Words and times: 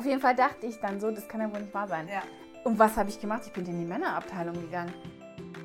Auf 0.00 0.06
jeden 0.06 0.22
Fall 0.22 0.34
dachte 0.34 0.64
ich 0.64 0.80
dann 0.80 0.98
so, 0.98 1.10
das 1.10 1.28
kann 1.28 1.42
ja 1.42 1.52
wohl 1.52 1.60
nicht 1.60 1.74
wahr 1.74 1.86
sein. 1.86 2.08
Ja. 2.08 2.22
Und 2.64 2.78
was 2.78 2.96
habe 2.96 3.10
ich 3.10 3.20
gemacht? 3.20 3.42
Ich 3.44 3.52
bin 3.52 3.66
in 3.66 3.80
die 3.80 3.84
Männerabteilung 3.84 4.54
gegangen. 4.58 4.94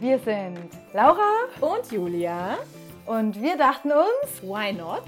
Wir 0.01 0.19
sind 0.19 0.69
Laura 0.92 1.46
Und 1.61 1.89
Julia? 1.89 2.57
und 3.05 3.41
wir 3.41 3.55
dachten 3.55 3.93
uns, 3.93 4.41
Why 4.43 4.73
not? 4.73 5.05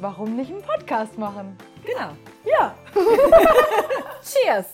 warum 0.00 0.36
nicht 0.36 0.50
einen 0.50 0.62
Podcast 0.62 1.18
machen? 1.18 1.58
Genau. 1.84 2.12
Ja. 2.46 2.74
Cheers! 4.22 4.72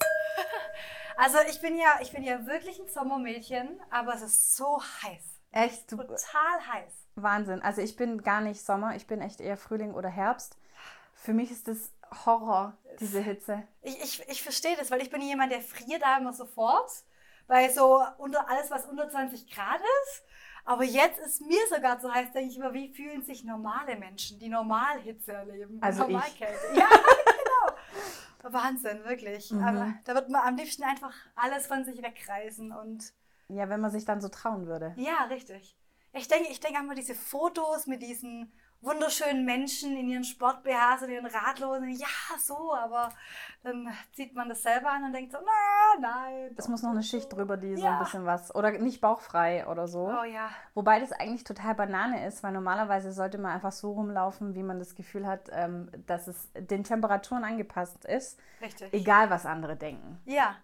Also 1.16 1.38
ich 1.50 1.60
bin 1.60 1.76
ja, 1.76 1.98
ich 2.00 2.12
bin 2.12 2.22
ja 2.22 2.46
wirklich 2.46 2.78
ein 2.78 2.86
Sommermädchen, 2.86 3.80
aber 3.90 4.14
es 4.14 4.22
ist 4.22 4.56
so 4.56 4.80
heiß. 5.02 5.24
Echt, 5.50 5.90
Total 5.90 6.06
heiß. 6.72 6.92
Wahnsinn. 7.16 7.62
Also 7.62 7.80
ich 7.82 7.96
bin 7.96 8.22
gar 8.22 8.42
nicht 8.42 8.64
Sommer, 8.64 8.94
ich 8.94 9.08
bin 9.08 9.20
echt 9.20 9.40
eher 9.40 9.56
Frühling 9.56 9.92
oder 9.92 10.08
Herbst. 10.08 10.56
Für 11.28 11.34
mich 11.34 11.50
ist 11.50 11.68
das 11.68 11.92
Horror, 12.24 12.74
diese 13.00 13.20
Hitze. 13.20 13.62
Ich, 13.82 14.02
ich, 14.02 14.28
ich 14.30 14.42
verstehe 14.42 14.74
das, 14.78 14.90
weil 14.90 15.02
ich 15.02 15.10
bin 15.10 15.20
jemand, 15.20 15.52
der 15.52 15.60
friert 15.60 16.00
da 16.00 16.16
immer 16.16 16.32
sofort. 16.32 16.90
Weil 17.48 17.70
so 17.70 18.02
unter 18.16 18.48
alles, 18.48 18.70
was 18.70 18.86
unter 18.86 19.10
20 19.10 19.46
Grad 19.50 19.78
ist. 19.78 20.24
Aber 20.64 20.84
jetzt 20.84 21.18
ist 21.18 21.42
mir 21.42 21.60
sogar 21.68 22.00
so 22.00 22.10
heiß, 22.10 22.32
denke 22.32 22.48
ich 22.50 22.56
immer, 22.56 22.72
wie 22.72 22.94
fühlen 22.94 23.22
sich 23.22 23.44
normale 23.44 23.96
Menschen, 23.96 24.38
die 24.38 24.48
Normalhitze 24.48 25.34
erleben? 25.34 25.76
Also 25.82 26.04
ich. 26.04 26.12
Normalkälte. 26.12 26.64
Ja, 26.74 26.88
genau. 26.88 28.54
Wahnsinn, 28.54 29.04
wirklich. 29.04 29.50
Mhm. 29.50 29.62
Aber 29.64 29.92
da 30.04 30.14
wird 30.14 30.30
man 30.30 30.48
am 30.48 30.56
liebsten 30.56 30.84
einfach 30.84 31.12
alles 31.36 31.66
von 31.66 31.84
sich 31.84 32.02
wegreißen 32.02 32.72
und 32.72 33.12
Ja, 33.48 33.68
wenn 33.68 33.82
man 33.82 33.90
sich 33.90 34.06
dann 34.06 34.22
so 34.22 34.28
trauen 34.28 34.66
würde. 34.66 34.94
ja, 34.96 35.24
richtig. 35.24 35.76
Ich 36.14 36.26
denke, 36.26 36.48
ich 36.50 36.60
denke 36.60 36.78
einmal 36.78 36.96
diese 36.96 37.14
Fotos 37.14 37.86
mit 37.86 38.00
diesen 38.00 38.50
wunderschönen 38.80 39.44
Menschen 39.44 39.96
in 39.96 40.08
ihren 40.08 40.24
Sport-BHs 40.24 41.02
und 41.02 41.10
ihren 41.10 41.26
Radlosen. 41.26 41.90
Ja, 41.90 42.06
so, 42.38 42.74
aber 42.74 43.10
dann 43.62 43.88
zieht 44.12 44.34
man 44.34 44.48
das 44.48 44.62
selber 44.62 44.90
an 44.90 45.04
und 45.04 45.12
denkt 45.12 45.32
so, 45.32 45.38
na, 45.44 46.00
nein. 46.00 46.54
Es 46.56 46.68
muss 46.68 46.82
noch 46.82 46.90
eine 46.92 47.02
Schicht 47.02 47.32
drüber, 47.32 47.56
die 47.56 47.76
so 47.76 47.82
Ja. 47.84 47.98
ein 47.98 48.04
bisschen 48.04 48.24
was. 48.24 48.54
Oder 48.54 48.70
nicht 48.72 49.00
bauchfrei 49.00 49.66
oder 49.66 49.88
so. 49.88 50.08
Oh 50.08 50.24
ja. 50.24 50.50
Wobei 50.74 51.00
das 51.00 51.12
eigentlich 51.12 51.44
total 51.44 51.74
Banane 51.74 52.26
ist, 52.26 52.42
weil 52.42 52.52
normalerweise 52.52 53.12
sollte 53.12 53.38
man 53.38 53.52
einfach 53.52 53.72
so 53.72 53.92
rumlaufen, 53.92 54.54
wie 54.54 54.62
man 54.62 54.78
das 54.78 54.94
Gefühl 54.94 55.26
hat, 55.26 55.48
ähm, 55.52 55.90
dass 56.06 56.28
es 56.28 56.48
den 56.54 56.84
Temperaturen 56.84 57.44
angepasst 57.44 58.04
ist, 58.04 58.38
Richtig. 58.60 58.92
egal 58.92 59.28
was 59.30 59.44
andere 59.44 59.76
denken. 59.76 60.20
Ja. 60.24 60.54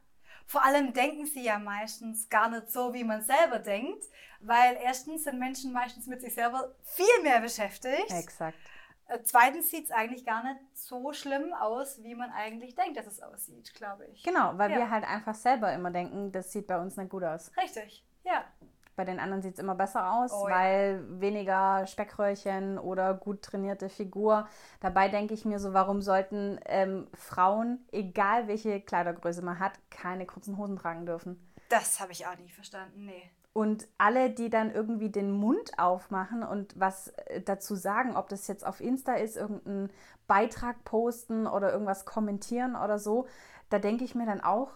Vor 0.47 0.64
allem 0.64 0.92
denken 0.92 1.27
sie 1.27 1.42
ja 1.42 1.59
meistens 1.59 2.28
gar 2.28 2.48
nicht 2.50 2.70
so, 2.70 2.92
wie 2.95 3.05
man 3.05 3.23
selber 3.23 3.59
denkt, 3.59 4.05
weil 4.41 4.77
erstens 4.83 5.25
sind 5.25 5.39
Menschen 5.39 5.73
meistens 5.73 6.06
mit 6.06 6.20
sich 6.20 6.34
selber 6.34 6.75
viel 6.83 7.23
mehr 7.23 7.41
beschäftigt. 7.41 8.11
Exakt. 8.11 8.59
Äh, 9.09 9.19
Zweitens 9.25 9.70
sieht 9.70 9.84
es 9.84 9.91
eigentlich 9.91 10.25
gar 10.25 10.42
nicht 10.45 10.61
so 10.75 11.12
schlimm 11.12 11.53
aus, 11.55 12.03
wie 12.03 12.14
man 12.14 12.31
eigentlich 12.31 12.75
denkt, 12.75 12.97
dass 12.97 13.06
es 13.06 13.23
aussieht, 13.23 13.75
glaube 13.75 14.06
ich. 14.06 14.23
Genau, 14.23 14.56
weil 14.56 14.70
Ja. 14.70 14.77
wir 14.78 14.91
halt 14.91 15.05
einfach 15.05 15.34
selber 15.34 15.73
immer 15.73 15.91
denken, 15.91 16.31
das 16.33 16.53
sieht 16.53 16.67
bei 16.67 16.79
uns 16.79 16.97
nicht 16.97 17.11
gut 17.11 17.25
aus. 17.25 17.51
Richtig, 17.56 18.05
ja. 18.25 18.45
Bei 18.97 19.05
den 19.05 19.19
anderen 19.19 19.42
sieht 19.42 19.55
es 19.55 19.59
immer 19.59 19.75
besser 19.75 20.12
aus, 20.12 20.33
Oh 20.33 20.48
ja. 20.48 20.55
weil 20.55 21.20
weniger 21.20 21.87
Speckröllchen 21.87 22.78
oder 22.78 23.14
gut 23.14 23.42
trainierte 23.42 23.89
Figur. 23.89 24.47
Dabei 24.81 25.09
denke 25.09 25.34
ich 25.34 25.45
mir 25.45 25.59
so, 25.59 25.73
warum 25.73 26.01
sollten 26.01 26.61
ähm, 26.67 27.09
Frauen, 27.14 27.84
egal 27.91 28.47
welche 28.47 28.81
Kleidergröße 28.81 29.42
man 29.42 29.59
hat, 29.59 29.73
keine 29.91 30.27
kurzen 30.27 30.56
Hosen 30.59 30.77
tragen 30.77 31.06
dürfen? 31.06 31.41
Das 31.69 31.98
habe 31.98 32.12
ich 32.12 32.27
auch 32.27 32.36
nie 32.39 32.51
verstanden, 32.51 33.06
nee. 33.06 33.31
Und 33.53 33.86
alle, 33.98 34.31
die 34.31 34.51
dann 34.51 34.73
irgendwie 34.73 35.11
den 35.11 35.31
Mund 35.31 35.79
aufmachen 35.79 36.42
und 36.42 36.79
was 36.79 37.08
äh, 37.27 37.41
dazu 37.41 37.77
sagen, 37.77 38.17
ob 38.17 38.29
das 38.29 38.48
jetzt 38.48 38.67
auf 38.67 38.81
Insta 38.81 39.14
ist, 39.14 39.36
irgendeinen 39.36 39.91
Beitrag 40.27 40.84
posten 40.84 41.47
oder 41.47 41.73
irgendwas 41.73 42.05
kommentieren 42.05 42.75
oder 42.75 42.98
so, 42.98 43.27
da 43.70 43.79
denke 43.79 44.05
ich 44.05 44.14
mir 44.14 44.27
dann 44.27 44.41
auch, 44.41 44.70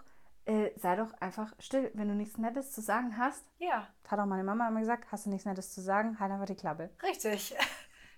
äh, 0.48 0.72
sei 0.76 0.96
doch 0.96 1.12
einfach 1.20 1.52
still. 1.58 1.90
Wenn 1.94 2.08
du 2.08 2.14
nichts 2.14 2.38
Nettes 2.38 2.72
zu 2.72 2.80
sagen 2.80 3.16
hast, 3.18 3.44
Ja, 3.58 3.86
hat 4.08 4.18
auch 4.18 4.26
meine 4.26 4.44
Mama 4.44 4.66
immer 4.68 4.80
gesagt, 4.80 5.06
hast 5.12 5.26
du 5.26 5.30
nichts 5.30 5.46
Nettes 5.46 5.72
zu 5.74 5.80
sagen, 5.80 6.18
halt 6.18 6.32
einfach 6.32 6.46
die 6.46 6.56
Klappe. 6.56 6.90
richtig. 7.02 7.54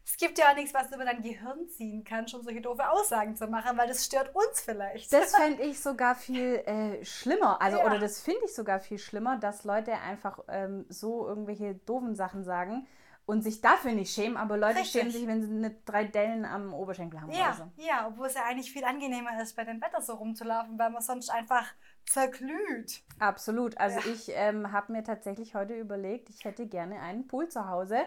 Es 0.02 0.16
gibt 0.16 0.38
ja 0.38 0.50
auch 0.50 0.56
nichts, 0.56 0.72
was 0.74 0.88
du 0.88 0.96
über 0.96 1.04
dein 1.04 1.22
Gehirn 1.22 1.68
ziehen 1.68 2.02
kannst, 2.02 2.34
um 2.34 2.42
solche 2.42 2.62
doofe 2.62 2.88
Aussagen 2.88 3.36
zu 3.36 3.46
machen, 3.46 3.76
weil 3.76 3.86
das 3.86 4.04
stört 4.06 4.34
uns 4.34 4.60
vielleicht. 4.62 5.12
Das 5.12 5.36
fände 5.36 5.62
ich 5.62 5.78
sogar 5.80 6.14
viel 6.16 6.54
äh, 6.66 7.04
schlimmer. 7.04 7.60
Also, 7.60 7.78
Ja. 7.78 7.84
oder 7.84 7.98
das 7.98 8.20
finde 8.20 8.40
ich 8.46 8.54
sogar 8.54 8.80
viel 8.80 8.98
schlimmer, 8.98 9.36
dass 9.38 9.62
Leute 9.62 9.92
einfach 9.92 10.40
ähm, 10.48 10.86
so 10.88 11.28
irgendwelche 11.28 11.74
doofen 11.74 12.16
Sachen 12.16 12.44
sagen 12.44 12.88
und 13.26 13.42
sich 13.42 13.60
dafür 13.60 13.92
nicht 13.92 14.12
schämen, 14.12 14.36
aber 14.38 14.56
Leute 14.56 14.78
Richtig. 14.80 14.90
schämen 14.92 15.10
sich, 15.12 15.26
wenn 15.28 15.42
sie 15.42 15.54
eine 15.54 15.76
drei 15.84 16.04
Dellen 16.04 16.44
am 16.44 16.74
Oberschenkel 16.74 17.20
haben. 17.20 17.30
Ja, 17.30 17.52
so. 17.52 17.70
ja, 17.76 18.08
obwohl 18.08 18.26
es 18.26 18.34
ja 18.34 18.44
eigentlich 18.44 18.72
viel 18.72 18.84
angenehmer 18.84 19.40
ist, 19.40 19.54
bei 19.54 19.64
dem 19.64 19.80
Wetter 19.80 20.00
so 20.00 20.14
rumzulaufen, 20.14 20.76
weil 20.78 20.90
man 20.90 21.02
sonst 21.02 21.28
einfach 21.30 21.66
zerglüht. 22.06 23.02
Absolut. 23.18 23.76
Also 23.78 24.00
Ja. 24.00 24.12
ich 24.14 24.30
ähm, 24.34 24.72
habe 24.72 24.92
mir 24.92 25.04
tatsächlich 25.04 25.54
heute 25.54 25.74
überlegt, 25.74 26.30
ich 26.30 26.44
hätte 26.44 26.66
gerne 26.66 27.00
einen 27.00 27.26
Pool 27.26 27.48
zu 27.48 27.68
Hause, 27.68 27.98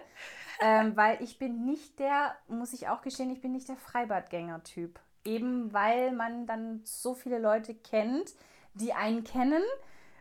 ähm, 0.62 0.96
weil 0.98 1.22
ich 1.22 1.40
bin 1.40 1.66
nicht 1.66 2.00
der, 2.00 2.36
muss 2.48 2.74
ich 2.74 2.90
auch 2.90 3.02
gestehen, 3.02 3.32
ich 3.32 3.42
bin 3.42 3.52
nicht 3.52 3.70
der 3.70 3.78
Freibadgänger-Typ. 3.78 5.00
Eben 5.26 5.72
weil 5.74 6.12
man 6.12 6.46
dann 6.48 6.82
so 6.84 7.14
viele 7.16 7.40
Leute 7.40 7.74
kennt, 7.76 8.34
die 8.74 8.94
einen 8.94 9.24
kennen. 9.24 9.64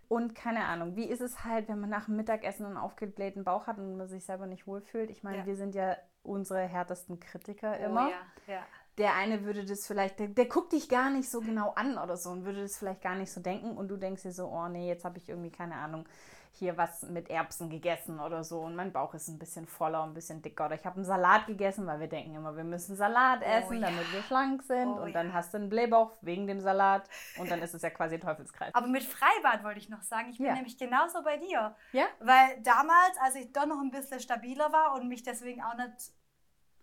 Und 0.09 0.35
keine 0.35 0.65
Ahnung, 0.67 0.95
wie 0.95 1.07
ist 1.07 1.23
es 1.23 1.43
halt, 1.43 1.69
wenn 1.69 1.81
man 1.81 1.89
nach 1.89 2.05
dem 2.05 2.17
Mittagessen 2.17 2.67
einen 2.67 2.77
aufgeblähten 2.77 3.45
Bauch 3.45 3.67
hat 3.67 3.79
und 3.79 3.97
man 3.97 4.07
sich 4.09 4.25
selber 4.25 4.47
nicht 4.47 4.67
wohlfühlt? 4.67 5.09
Ich 5.11 5.23
meine, 5.23 5.39
Ja. 5.39 5.47
wir 5.47 5.57
sind 5.57 5.75
ja 5.75 5.97
unsere 6.23 6.61
härtesten 6.61 7.19
Kritiker 7.19 7.79
immer 7.79 8.09
Oh, 8.09 8.11
ja, 8.11 8.55
ja. 8.55 8.63
Der 8.99 9.15
eine 9.15 9.45
würde 9.45 9.65
das 9.65 9.87
vielleicht, 9.87 10.19
der, 10.19 10.29
der 10.29 10.47
guckt 10.47 10.73
dich 10.73 10.89
gar 10.89 11.09
nicht 11.11 11.31
so 11.31 11.41
genau 11.41 11.71
an 11.77 11.97
oder 11.99 12.17
so 12.17 12.31
und 12.31 12.45
würde 12.45 12.63
das 12.63 12.77
vielleicht 12.77 13.01
gar 13.03 13.15
nicht 13.15 13.33
so 13.33 13.41
denken 13.41 13.77
und 13.77 13.89
du 13.89 13.97
denkst 13.97 14.23
dir 14.23 14.33
so, 14.33 14.47
oh 14.49 14.69
nee, 14.69 14.89
jetzt 14.89 15.05
habe 15.05 15.19
ich 15.19 15.29
irgendwie 15.29 15.51
keine 15.51 15.77
Ahnung, 15.77 16.07
hier 16.55 16.77
was 16.77 17.03
mit 17.05 17.31
Erbsen 17.31 17.71
gegessen 17.71 18.21
oder 18.21 18.45
so 18.45 18.61
und 18.61 18.77
mein 18.77 18.93
Bauch 18.93 19.15
ist 19.15 19.29
ein 19.29 19.39
bisschen 19.39 19.67
voller, 19.67 20.03
ein 20.03 20.13
bisschen 20.13 20.43
dicker 20.43 20.67
oder 20.67 20.75
ich 20.75 20.85
habe 20.85 20.97
einen 20.97 21.07
Salat 21.07 21.47
gegessen, 21.47 21.87
weil 21.87 21.99
wir 22.01 22.09
denken 22.09 22.35
immer, 22.35 22.55
wir 22.55 22.65
müssen 22.65 22.95
Salat 22.95 23.41
essen, 23.43 23.79
Oh 23.79 23.81
ja. 23.81 23.89
damit 23.89 24.13
wir 24.13 24.23
schlank 24.23 24.63
sind 24.63 24.89
Oh 24.89 25.03
und 25.05 25.15
dann 25.15 25.29
ja. 25.29 25.33
hast 25.33 25.55
du 25.55 25.57
einen 25.57 25.71
Blähbauch 25.71 26.13
wegen 26.21 26.47
dem 26.47 26.61
Salat 26.61 27.09
und 27.39 27.51
dann 27.51 27.63
ist 27.63 27.73
es 27.73 27.81
ja 27.81 27.89
quasi 27.89 28.17
ein 28.17 28.21
Teufelskreis. 28.21 28.75
Aber 28.75 28.87
mit 28.87 29.03
Freibad 29.03 29.65
wollte 29.65 29.79
ich 29.79 29.89
noch 29.89 30.03
sagen, 30.03 30.29
ich 30.29 30.37
bin 30.37 30.47
Ja. 30.49 30.55
nämlich 30.55 30.77
genauso 30.77 31.23
bei 31.23 31.39
dir. 31.39 31.75
Ja? 31.93 32.05
Weil 32.21 32.61
damals, 32.63 33.17
als 33.23 33.37
ich 33.37 33.51
doch 33.55 33.65
noch 33.65 33.81
ein 33.81 33.91
bisschen 33.91 34.21
stabiler 34.21 34.71
war 34.73 34.95
und 34.95 35.09
mich 35.09 35.23
deswegen 35.23 35.63
auch 35.63 35.75
nicht 35.77 36.13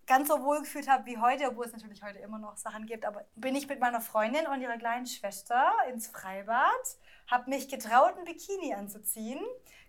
ganz 0.09 0.27
so 0.27 0.43
wohl 0.43 0.59
gefühlt 0.59 0.89
habe 0.89 1.05
wie 1.05 1.19
heute, 1.19 1.47
obwohl 1.47 1.65
es 1.65 1.71
natürlich 1.71 2.01
heute 2.01 2.17
immer 2.17 2.39
noch 2.39 2.57
Sachen 2.57 2.87
gibt, 2.87 3.05
aber 3.05 3.23
bin 3.35 3.55
ich 3.55 3.69
mit 3.69 3.79
meiner 3.79 4.01
Freundin 4.01 4.47
und 4.47 4.59
ihrer 4.59 4.77
kleinen 4.77 5.05
Schwester 5.05 5.71
ins 5.87 6.07
Freibad, 6.07 6.97
habe 7.29 7.49
mich 7.49 7.69
getraut, 7.69 8.15
ein 8.17 8.25
Bikini 8.25 8.73
anzuziehen, 8.73 9.39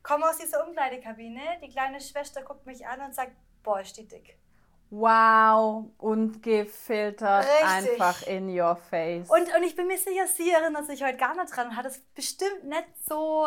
komme 0.03 0.29
aus 0.29 0.37
dieser 0.37 0.67
Umkleidekabine, 0.67 1.41
die 1.65 1.71
kleine 1.71 2.01
Schwester 2.03 2.43
guckt 2.43 2.67
mich 2.67 2.87
an 2.87 3.01
und 3.01 3.15
sagt, 3.15 3.33
boah, 3.63 3.81
ist 3.81 3.97
die 3.97 4.07
dick. 4.07 4.39
Wow, 4.91 5.87
ungefiltert, 5.97 7.47
Richtig. 7.47 7.93
einfach 7.93 8.23
in 8.27 8.61
your 8.61 8.77
face. 8.77 9.31
Und, 9.31 9.55
und 9.57 9.63
ich 9.63 9.75
bin 9.75 9.87
mir 9.87 9.97
sicher, 9.97 10.27
sie 10.27 10.51
erinnert 10.51 10.85
sich 10.87 11.03
heute 11.03 11.17
gar 11.17 11.35
nicht 11.35 11.57
dran 11.57 11.69
und 11.69 11.77
hat 11.77 11.87
es 11.87 11.99
bestimmt 12.15 12.65
nicht 12.65 12.89
so 13.09 13.47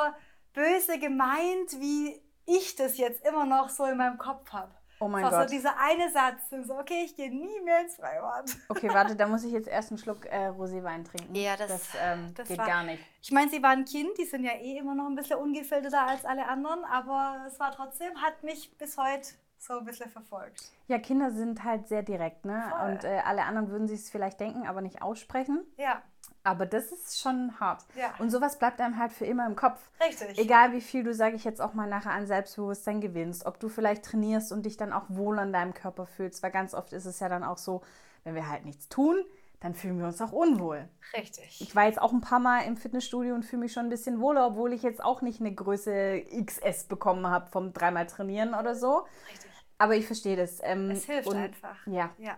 böse 0.54 0.98
gemeint, 0.98 1.74
wie 1.80 2.20
ich 2.48 2.76
das 2.76 2.98
jetzt 2.98 3.24
immer 3.28 3.46
noch 3.46 3.70
so 3.70 3.86
in 3.86 3.98
meinem 3.98 4.18
Kopf 4.18 4.52
habe. 4.52 4.74
Oh 5.00 5.08
mein 5.08 5.24
Das 5.24 5.32
war 5.34 5.40
Gott. 5.42 5.50
so 5.50 5.56
dieser 5.56 5.78
eine 5.80 6.10
Satz, 6.12 6.68
so, 6.68 6.78
okay, 6.78 7.04
ich 7.06 7.16
gehe 7.16 7.30
nie 7.30 7.60
mehr 7.62 7.82
ins 7.82 7.96
Freibad. 7.96 8.46
Okay, 8.70 8.90
warte, 8.94 9.16
da 9.16 9.28
muss 9.28 9.44
ich 9.44 9.52
jetzt 9.52 9.68
erst 9.68 9.92
einen 9.92 9.98
Schluck 9.98 10.26
äh, 10.26 10.48
Roséwein 10.50 11.04
trinken. 11.04 11.36
Ja, 11.36 11.56
das- 11.58 11.68
das, 11.70 11.90
ähm, 12.02 12.34
das 12.36 12.48
geht 12.48 12.58
war- 12.58 12.68
gar 12.68 12.84
nicht. 12.84 13.04
Ich 13.22 13.32
meine, 13.32 13.50
sie 13.50 13.62
war 13.64 13.72
ein 13.72 13.86
Kind, 13.86 14.18
die 14.18 14.26
sind 14.26 14.44
ja 14.44 14.52
eh 14.54 14.78
immer 14.78 14.96
noch 14.96 15.06
ein 15.08 15.16
bisschen 15.16 15.38
ungefilterter 15.38 16.08
als 16.08 16.26
alle 16.26 16.48
anderen, 16.48 16.84
aber 16.86 17.46
es 17.48 17.60
war 17.60 17.72
trotzdem, 17.72 18.22
hat 18.22 18.44
mich 18.44 18.78
bis 18.78 18.98
heute 18.98 19.30
so 19.58 19.78
ein 19.80 19.86
bisschen 19.86 20.10
verfolgt. 20.10 20.62
Ja, 20.88 21.00
Kinder 21.00 21.32
sind 21.32 21.64
halt 21.64 21.88
sehr 21.88 22.04
direkt, 22.04 22.44
ne? 22.44 22.66
Voll. 22.70 22.90
Und 22.92 23.04
äh, 23.06 23.22
alle 23.26 23.44
anderen 23.46 23.70
würden 23.70 23.88
sich 23.88 24.02
es 24.02 24.10
vielleicht 24.10 24.40
denken, 24.42 24.68
aber 24.68 24.82
nicht 24.82 25.02
aussprechen. 25.02 25.66
Ja, 25.78 26.02
Aber 26.44 26.66
das 26.66 26.92
ist 26.92 27.20
schon 27.22 27.58
hart. 27.60 27.86
Ja. 27.96 28.14
Und 28.20 28.30
sowas 28.30 28.60
bleibt 28.60 28.82
einem 28.82 28.98
halt 28.98 29.14
für 29.14 29.26
immer 29.26 29.46
im 29.46 29.56
Kopf. 29.56 29.80
richtig. 30.06 30.38
Egal 30.38 30.74
wie 30.74 30.82
viel 30.82 31.04
du, 31.04 31.14
sage 31.14 31.36
ich 31.38 31.46
jetzt 31.46 31.62
auch 31.62 31.74
mal 31.74 31.88
nachher, 31.88 32.12
an 32.12 32.28
Selbstbewusstsein 32.28 33.00
gewinnst, 33.00 33.46
ob 33.46 33.60
du 33.60 33.70
vielleicht 33.70 34.04
trainierst 34.04 34.52
und 34.52 34.66
dich 34.66 34.76
dann 34.76 34.92
auch 34.92 35.06
wohl 35.08 35.40
an 35.40 35.54
deinem 35.54 35.74
Körper 35.74 36.06
fühlst, 36.06 36.44
weil 36.44 36.52
ganz 36.52 36.74
oft 36.74 36.92
ist 36.92 37.06
es 37.06 37.20
ja 37.22 37.30
dann 37.30 37.44
auch 37.46 37.58
so, 37.58 37.82
wenn 38.26 38.36
wir 38.36 38.50
halt 38.50 38.66
nichts 38.66 38.90
tun, 38.90 39.24
dann 39.62 39.74
fühlen 39.74 39.98
wir 39.98 40.08
uns 40.08 40.22
auch 40.22 40.34
unwohl. 40.34 40.90
Richtig. 41.16 41.62
Ich 41.62 41.74
war 41.74 41.86
jetzt 41.86 42.02
auch 42.02 42.12
ein 42.12 42.20
paar 42.20 42.40
Mal 42.40 42.66
im 42.66 42.76
Fitnessstudio 42.76 43.34
und 43.34 43.44
fühle 43.44 43.62
mich 43.62 43.72
schon 43.72 43.86
ein 43.86 43.90
bisschen 43.90 44.20
wohler, 44.20 44.48
obwohl 44.48 44.74
ich 44.74 44.84
jetzt 44.84 45.02
auch 45.02 45.22
nicht 45.22 45.40
eine 45.40 45.54
Größe 45.54 46.24
XS 46.46 46.86
bekommen 46.86 47.26
habe 47.28 47.50
vom 47.50 47.72
dreimal 47.72 48.06
trainieren 48.06 48.54
oder 48.54 48.76
so. 48.76 49.06
richtig. 49.32 49.50
Aber 49.78 49.96
ich 49.96 50.06
verstehe 50.06 50.36
das. 50.36 50.60
Ähm, 50.62 50.92
Es 50.92 51.06
hilft 51.06 51.30
und, 51.30 51.38
einfach. 51.38 51.88
Ja. 51.88 52.10
Ja. 52.18 52.36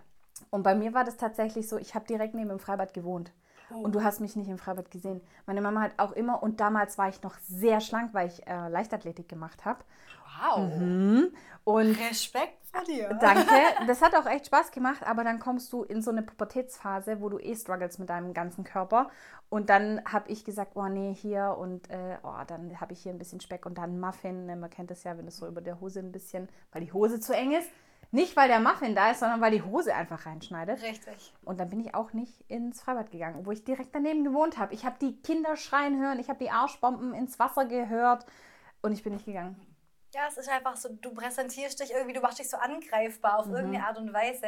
Und 0.52 0.62
bei 0.64 0.76
mir 0.76 0.94
war 0.94 1.04
das 1.04 1.18
tatsächlich 1.18 1.68
so, 1.68 1.78
ich 1.78 1.96
habe 1.96 2.06
direkt 2.06 2.36
neben 2.36 2.50
dem 2.50 2.60
Freibad 2.60 2.94
gewohnt. 2.94 3.32
Und 3.70 3.96
du 3.96 4.04
hast 4.04 4.20
mich 4.20 4.36
nicht 4.36 4.50
im 4.50 4.58
Freibad 4.58 4.92
gesehen. 4.92 5.22
Meine 5.46 5.62
Mama 5.62 5.82
hat 5.82 5.94
auch 5.98 6.12
immer, 6.12 6.42
und 6.44 6.60
damals 6.60 6.98
war 6.98 7.10
ich 7.10 7.22
noch 7.24 7.36
sehr 7.40 7.82
schlank, 7.82 8.14
weil 8.14 8.28
ich 8.28 8.46
äh, 8.48 8.68
Leichtathletik 8.70 9.28
gemacht 9.28 9.66
habe. 9.66 9.80
Wow. 10.42 10.74
Mhm. 10.78 11.32
Und 11.64 12.00
Respekt 12.00 12.66
vor 12.72 12.84
dir. 12.84 13.18
Danke. 13.20 13.50
Das 13.88 14.02
hat 14.02 14.16
auch 14.16 14.26
echt 14.26 14.48
Spaß 14.48 14.72
gemacht, 14.72 15.06
aber 15.06 15.24
dann 15.24 15.40
kommst 15.40 15.72
du 15.74 15.84
in 15.84 16.02
so 16.02 16.12
eine 16.12 16.22
Pubertätsphase, 16.22 17.22
wo 17.22 17.30
du 17.30 17.40
eh 17.40 17.56
struggles 17.56 17.98
mit 17.98 18.10
deinem 18.10 18.34
ganzen 18.34 18.64
Körper. 18.64 19.10
Und 19.50 19.70
dann 19.70 20.02
habe 20.06 20.30
ich 20.32 20.44
gesagt, 20.44 20.72
oh 20.76 20.88
nee, 20.88 21.14
hier 21.14 21.56
und 21.58 21.90
äh, 21.90 22.18
oh, 22.24 22.44
dann 22.48 22.80
habe 22.82 22.94
ich 22.94 23.02
hier 23.02 23.14
ein 23.14 23.20
bisschen 23.20 23.40
Speck 23.40 23.66
und 23.66 23.78
dann 23.78 24.00
Muffin. 24.00 24.46
Ne, 24.46 24.56
Man 24.56 24.70
kennt 24.70 24.92
das 24.92 25.04
ja, 25.04 25.18
wenn 25.18 25.28
es 25.28 25.38
so 25.38 25.48
über 25.48 25.62
der 25.62 25.80
Hose 25.80 26.00
ein 26.00 26.12
bisschen, 26.12 26.50
weil 26.72 26.82
die 26.82 26.94
Hose 26.94 27.20
zu 27.20 27.34
eng 27.34 27.52
ist. 27.54 27.70
Nicht, 28.12 28.36
weil 28.36 28.48
der 28.48 28.60
Muffin 28.60 28.96
da 28.96 29.12
ist, 29.12 29.20
sondern 29.20 29.42
weil 29.42 29.52
die 29.52 29.62
Hose 29.62 29.94
einfach 29.94 30.26
reinschneidet. 30.26 30.82
Richtig. 30.82 31.34
Und 31.44 31.60
dann 31.60 31.70
bin 31.70 31.80
ich 31.80 31.94
auch 31.96 32.14
nicht 32.14 32.42
ins 32.50 32.82
Freibad 32.82 33.12
gegangen, 33.12 33.46
wo 33.46 33.52
ich 33.52 33.64
direkt 33.64 33.94
daneben 33.94 34.24
gewohnt 34.24 34.58
habe. 34.58 34.74
Ich 34.74 34.86
habe 34.86 34.98
die 35.00 35.22
Kinder 35.22 35.56
schreien 35.56 36.00
hören, 36.00 36.20
ich 36.20 36.30
habe 36.30 36.40
die 36.40 36.52
Arschbomben 36.52 37.14
ins 37.14 37.40
Wasser 37.40 37.66
gehört 37.66 38.26
und 38.82 38.92
ich 38.92 39.04
bin 39.04 39.14
nicht 39.14 39.26
gegangen. 39.26 39.60
Ja, 40.14 40.22
es 40.30 40.38
ist 40.38 40.50
einfach 40.50 40.78
so, 40.78 40.90
du 40.90 41.14
präsentierst 41.14 41.80
dich 41.82 41.92
irgendwie, 41.92 42.14
du 42.14 42.22
machst 42.22 42.40
dich 42.40 42.50
so 42.50 42.56
angreifbar 42.56 43.40
auf 43.40 43.48
irgendeine 43.48 43.86
Art 43.86 43.98
und 43.98 44.14
Weise. 44.14 44.48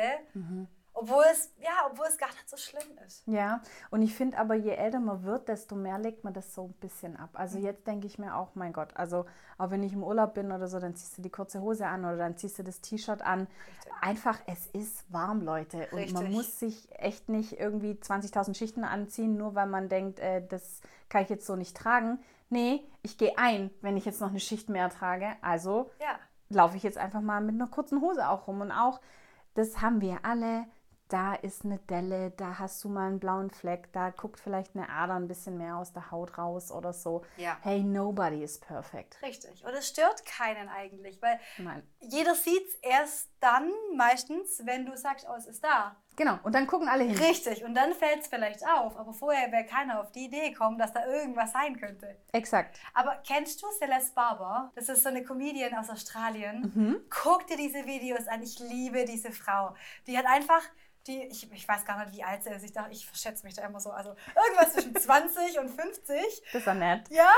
Obwohl 1.00 1.24
es, 1.32 1.52
ja, 1.60 1.88
obwohl 1.92 2.08
es 2.08 2.18
gar 2.18 2.30
nicht 2.30 2.50
so 2.50 2.58
schlimm 2.58 2.98
ist. 3.06 3.22
Ja, 3.28 3.62
und 3.92 4.02
ich 4.02 4.16
finde 4.16 4.38
aber, 4.40 4.56
je 4.56 4.72
älter 4.72 5.00
man 5.00 5.24
wird, 5.24 5.48
desto 5.48 5.76
mehr 5.76 6.00
legt 6.00 6.24
man 6.24 6.34
das 6.34 6.56
so 6.56 6.64
ein 6.66 6.74
bisschen 6.74 7.16
ab. 7.18 7.30
Also 7.34 7.60
jetzt 7.60 7.86
denke 7.86 8.08
ich 8.08 8.18
mir 8.18 8.36
auch, 8.36 8.56
mein 8.56 8.74
Gott, 8.74 8.90
also 8.96 9.26
auch 9.60 9.70
wenn 9.70 9.84
ich 9.84 9.94
im 9.94 10.04
Urlaub 10.04 10.34
bin 10.34 10.52
oder 10.52 10.68
so, 10.68 10.80
dann 10.80 10.96
ziehst 10.96 11.18
du 11.18 11.22
die 11.22 11.30
kurze 11.30 11.62
Hose 11.62 11.86
an 11.88 12.04
oder 12.04 12.18
dann 12.18 12.36
ziehst 12.36 12.58
du 12.58 12.64
das 12.64 12.82
T-Shirt 12.82 13.22
an. 13.22 13.42
Richtig. 13.68 13.94
Einfach, 14.02 14.40
es 14.48 14.66
ist 14.68 15.12
warm, 15.14 15.42
Leute. 15.42 15.88
Und 15.92 16.14
man 16.14 16.24
Richtig. 16.24 16.30
muss 16.32 16.60
sich 16.60 16.88
echt 17.00 17.30
nicht 17.30 17.60
irgendwie 17.60 17.92
20.000 17.94 18.56
Schichten 18.56 18.84
anziehen, 18.84 19.38
nur 19.38 19.54
weil 19.56 19.68
man 19.68 19.90
denkt, 19.90 20.20
äh, 20.20 20.46
das 20.48 20.82
kann 21.10 21.22
ich 21.24 21.30
jetzt 21.30 21.46
so 21.46 21.56
nicht 21.56 21.78
tragen. 21.78 22.20
Nee, 22.50 22.84
ich 23.04 23.18
gehe 23.18 23.38
ein, 23.38 23.70
wenn 23.82 23.98
ich 23.98 24.06
jetzt 24.06 24.22
noch 24.22 24.30
eine 24.30 24.40
Schicht 24.40 24.70
mehr 24.70 24.90
trage. 24.90 25.28
Also 25.42 25.92
Ja. 26.00 26.18
laufe 26.50 26.78
ich 26.78 26.84
jetzt 26.84 26.98
einfach 26.98 27.22
mal 27.22 27.42
mit 27.42 27.56
einer 27.56 27.68
kurzen 27.68 28.02
Hose 28.02 28.28
auch 28.30 28.48
rum. 28.48 28.62
Und 28.62 28.72
auch, 28.72 29.00
das 29.54 29.82
haben 29.82 30.02
wir 30.02 30.20
alle. 30.24 30.66
Da 31.10 31.36
ist 31.36 31.64
eine 31.64 31.80
Delle, 31.80 32.32
da 32.32 32.60
hast 32.60 32.84
du 32.84 32.90
mal 32.90 33.08
einen 33.08 33.20
blauen 33.20 33.50
Fleck, 33.50 33.92
da 33.94 34.10
guckt 34.10 34.40
vielleicht 34.40 34.76
eine 34.76 34.90
Ader 34.90 35.14
ein 35.14 35.28
bisschen 35.28 35.58
mehr 35.58 35.78
aus 35.78 35.94
der 35.94 36.12
Haut 36.12 36.38
raus 36.38 36.72
oder 36.72 36.92
so. 36.92 37.24
Ja. 37.38 37.58
Hey, 37.62 37.82
nobody 37.82 38.44
is 38.44 38.60
perfect. 38.60 39.22
Richtig. 39.22 39.64
Und 39.64 39.74
es 39.74 39.88
stört 39.88 40.26
keinen 40.26 40.68
eigentlich, 40.68 41.22
weil 41.22 41.40
Nein. 41.58 41.82
jeder 42.00 42.36
sieht 42.36 42.68
es 42.68 42.76
erst 42.76 43.30
dann 43.40 43.72
meistens, 43.96 44.62
wenn 44.66 44.86
du 44.86 44.98
sagst, 44.98 45.26
oh, 45.30 45.36
es 45.38 45.48
ist 45.48 45.64
da. 45.64 45.96
Genau, 46.18 46.40
und 46.42 46.56
dann 46.56 46.66
gucken 46.66 46.90
alle 46.90 47.04
hin. 47.04 47.16
Richtig. 47.16 47.64
Und 47.64 47.76
dann 47.76 47.94
fällt 47.94 48.22
es 48.22 48.28
vielleicht 48.28 48.68
auf. 48.68 48.98
Aber 48.98 49.14
vorher 49.14 49.52
wäre 49.52 49.66
keiner 49.66 50.02
auf 50.02 50.12
die 50.12 50.26
Idee 50.26 50.50
gekommen, 50.50 50.80
dass 50.80 50.92
da 50.92 51.06
irgendwas 51.06 51.52
sein 51.52 51.80
könnte. 51.80 52.18
Exakt. 52.32 52.80
Aber 52.96 53.22
kennst 53.26 53.62
du 53.62 53.68
Celeste 53.78 54.16
Barber? 54.16 54.72
Das 54.74 54.90
ist 54.90 55.04
so 55.04 55.10
eine 55.10 55.24
Comedian 55.24 55.76
aus 55.76 55.92
Australien. 55.92 56.72
Mhm. 56.74 57.02
Guck 57.12 57.46
dir 57.46 57.56
diese 57.56 57.86
Videos 57.86 58.28
an. 58.28 58.42
Ich 58.42 58.58
liebe 58.58 59.06
diese 59.06 59.32
Frau. 59.32 59.76
Die 60.08 60.18
hat 60.18 60.26
einfach, 60.26 60.64
die, 61.08 61.24
ich, 61.24 61.52
ich 61.52 61.68
weiß 61.68 61.86
gar 61.86 62.04
nicht, 62.06 62.16
wie 62.18 62.24
alt 62.24 62.44
sie 62.44 62.50
ist. 62.52 62.64
Ich 62.64 62.74
dachte, 62.74 62.92
ich 62.92 63.06
verschätze 63.06 63.46
mich 63.46 63.56
da 63.56 63.66
immer 63.66 63.80
so. 63.80 63.92
Also 63.92 64.16
irgendwas 64.36 64.74
zwischen 64.74 64.96
20 65.00 65.60
und 65.60 65.70
50. 65.70 66.16
Das 66.52 66.62
ist 66.62 66.66
ja 66.68 66.74
nett. 66.74 67.10
Ja. 67.10 67.32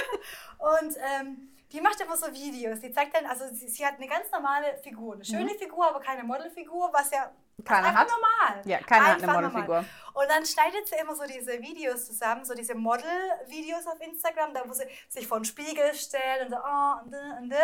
Und 0.58 0.96
ähm, 1.20 1.48
die 1.72 1.80
macht 1.80 2.00
immer 2.00 2.16
so 2.16 2.32
Videos. 2.32 2.80
Die 2.80 2.92
zeigt 2.92 3.16
dann, 3.16 3.26
also 3.26 3.44
sie, 3.52 3.68
sie 3.68 3.84
hat 3.84 3.96
eine 3.96 4.06
ganz 4.06 4.30
normale 4.30 4.78
Figur. 4.78 5.14
Eine 5.14 5.24
schöne 5.24 5.54
Figur, 5.54 5.88
aber 5.88 6.00
keine 6.00 6.22
Modelfigur, 6.24 6.90
was 6.92 7.10
ja 7.10 7.30
Mhm. 7.58 7.64
Keiner 7.64 7.88
einfach 7.88 8.00
hat. 8.00 8.08
normal. 8.10 8.62
Ja, 8.68 8.78
keiner 8.80 9.06
hat 9.06 9.22
eine 9.22 9.28
Einfach 9.28 9.34
Modelfigur. 9.34 9.76
normal. 9.76 9.84
Und 10.12 10.30
dann 10.30 10.44
schneidet 10.46 10.88
sie 10.88 10.96
immer 10.96 11.14
so 11.14 11.24
diese 11.24 11.58
Videos 11.60 12.06
zusammen, 12.06 12.44
so 12.44 12.54
diese 12.54 12.74
Model-Videos 12.74 13.86
auf 13.86 14.00
Instagram, 14.00 14.52
da 14.54 14.62
wo 14.66 14.72
sie 14.72 14.84
sich 15.08 15.26
vor 15.26 15.38
den 15.40 15.44
Spiegel 15.44 15.94
stellt 15.94 16.44
und 16.46 16.50
so, 16.50 16.56
oh, 16.56 17.04
und, 17.04 17.14
und, 17.14 17.50
da. 17.50 17.56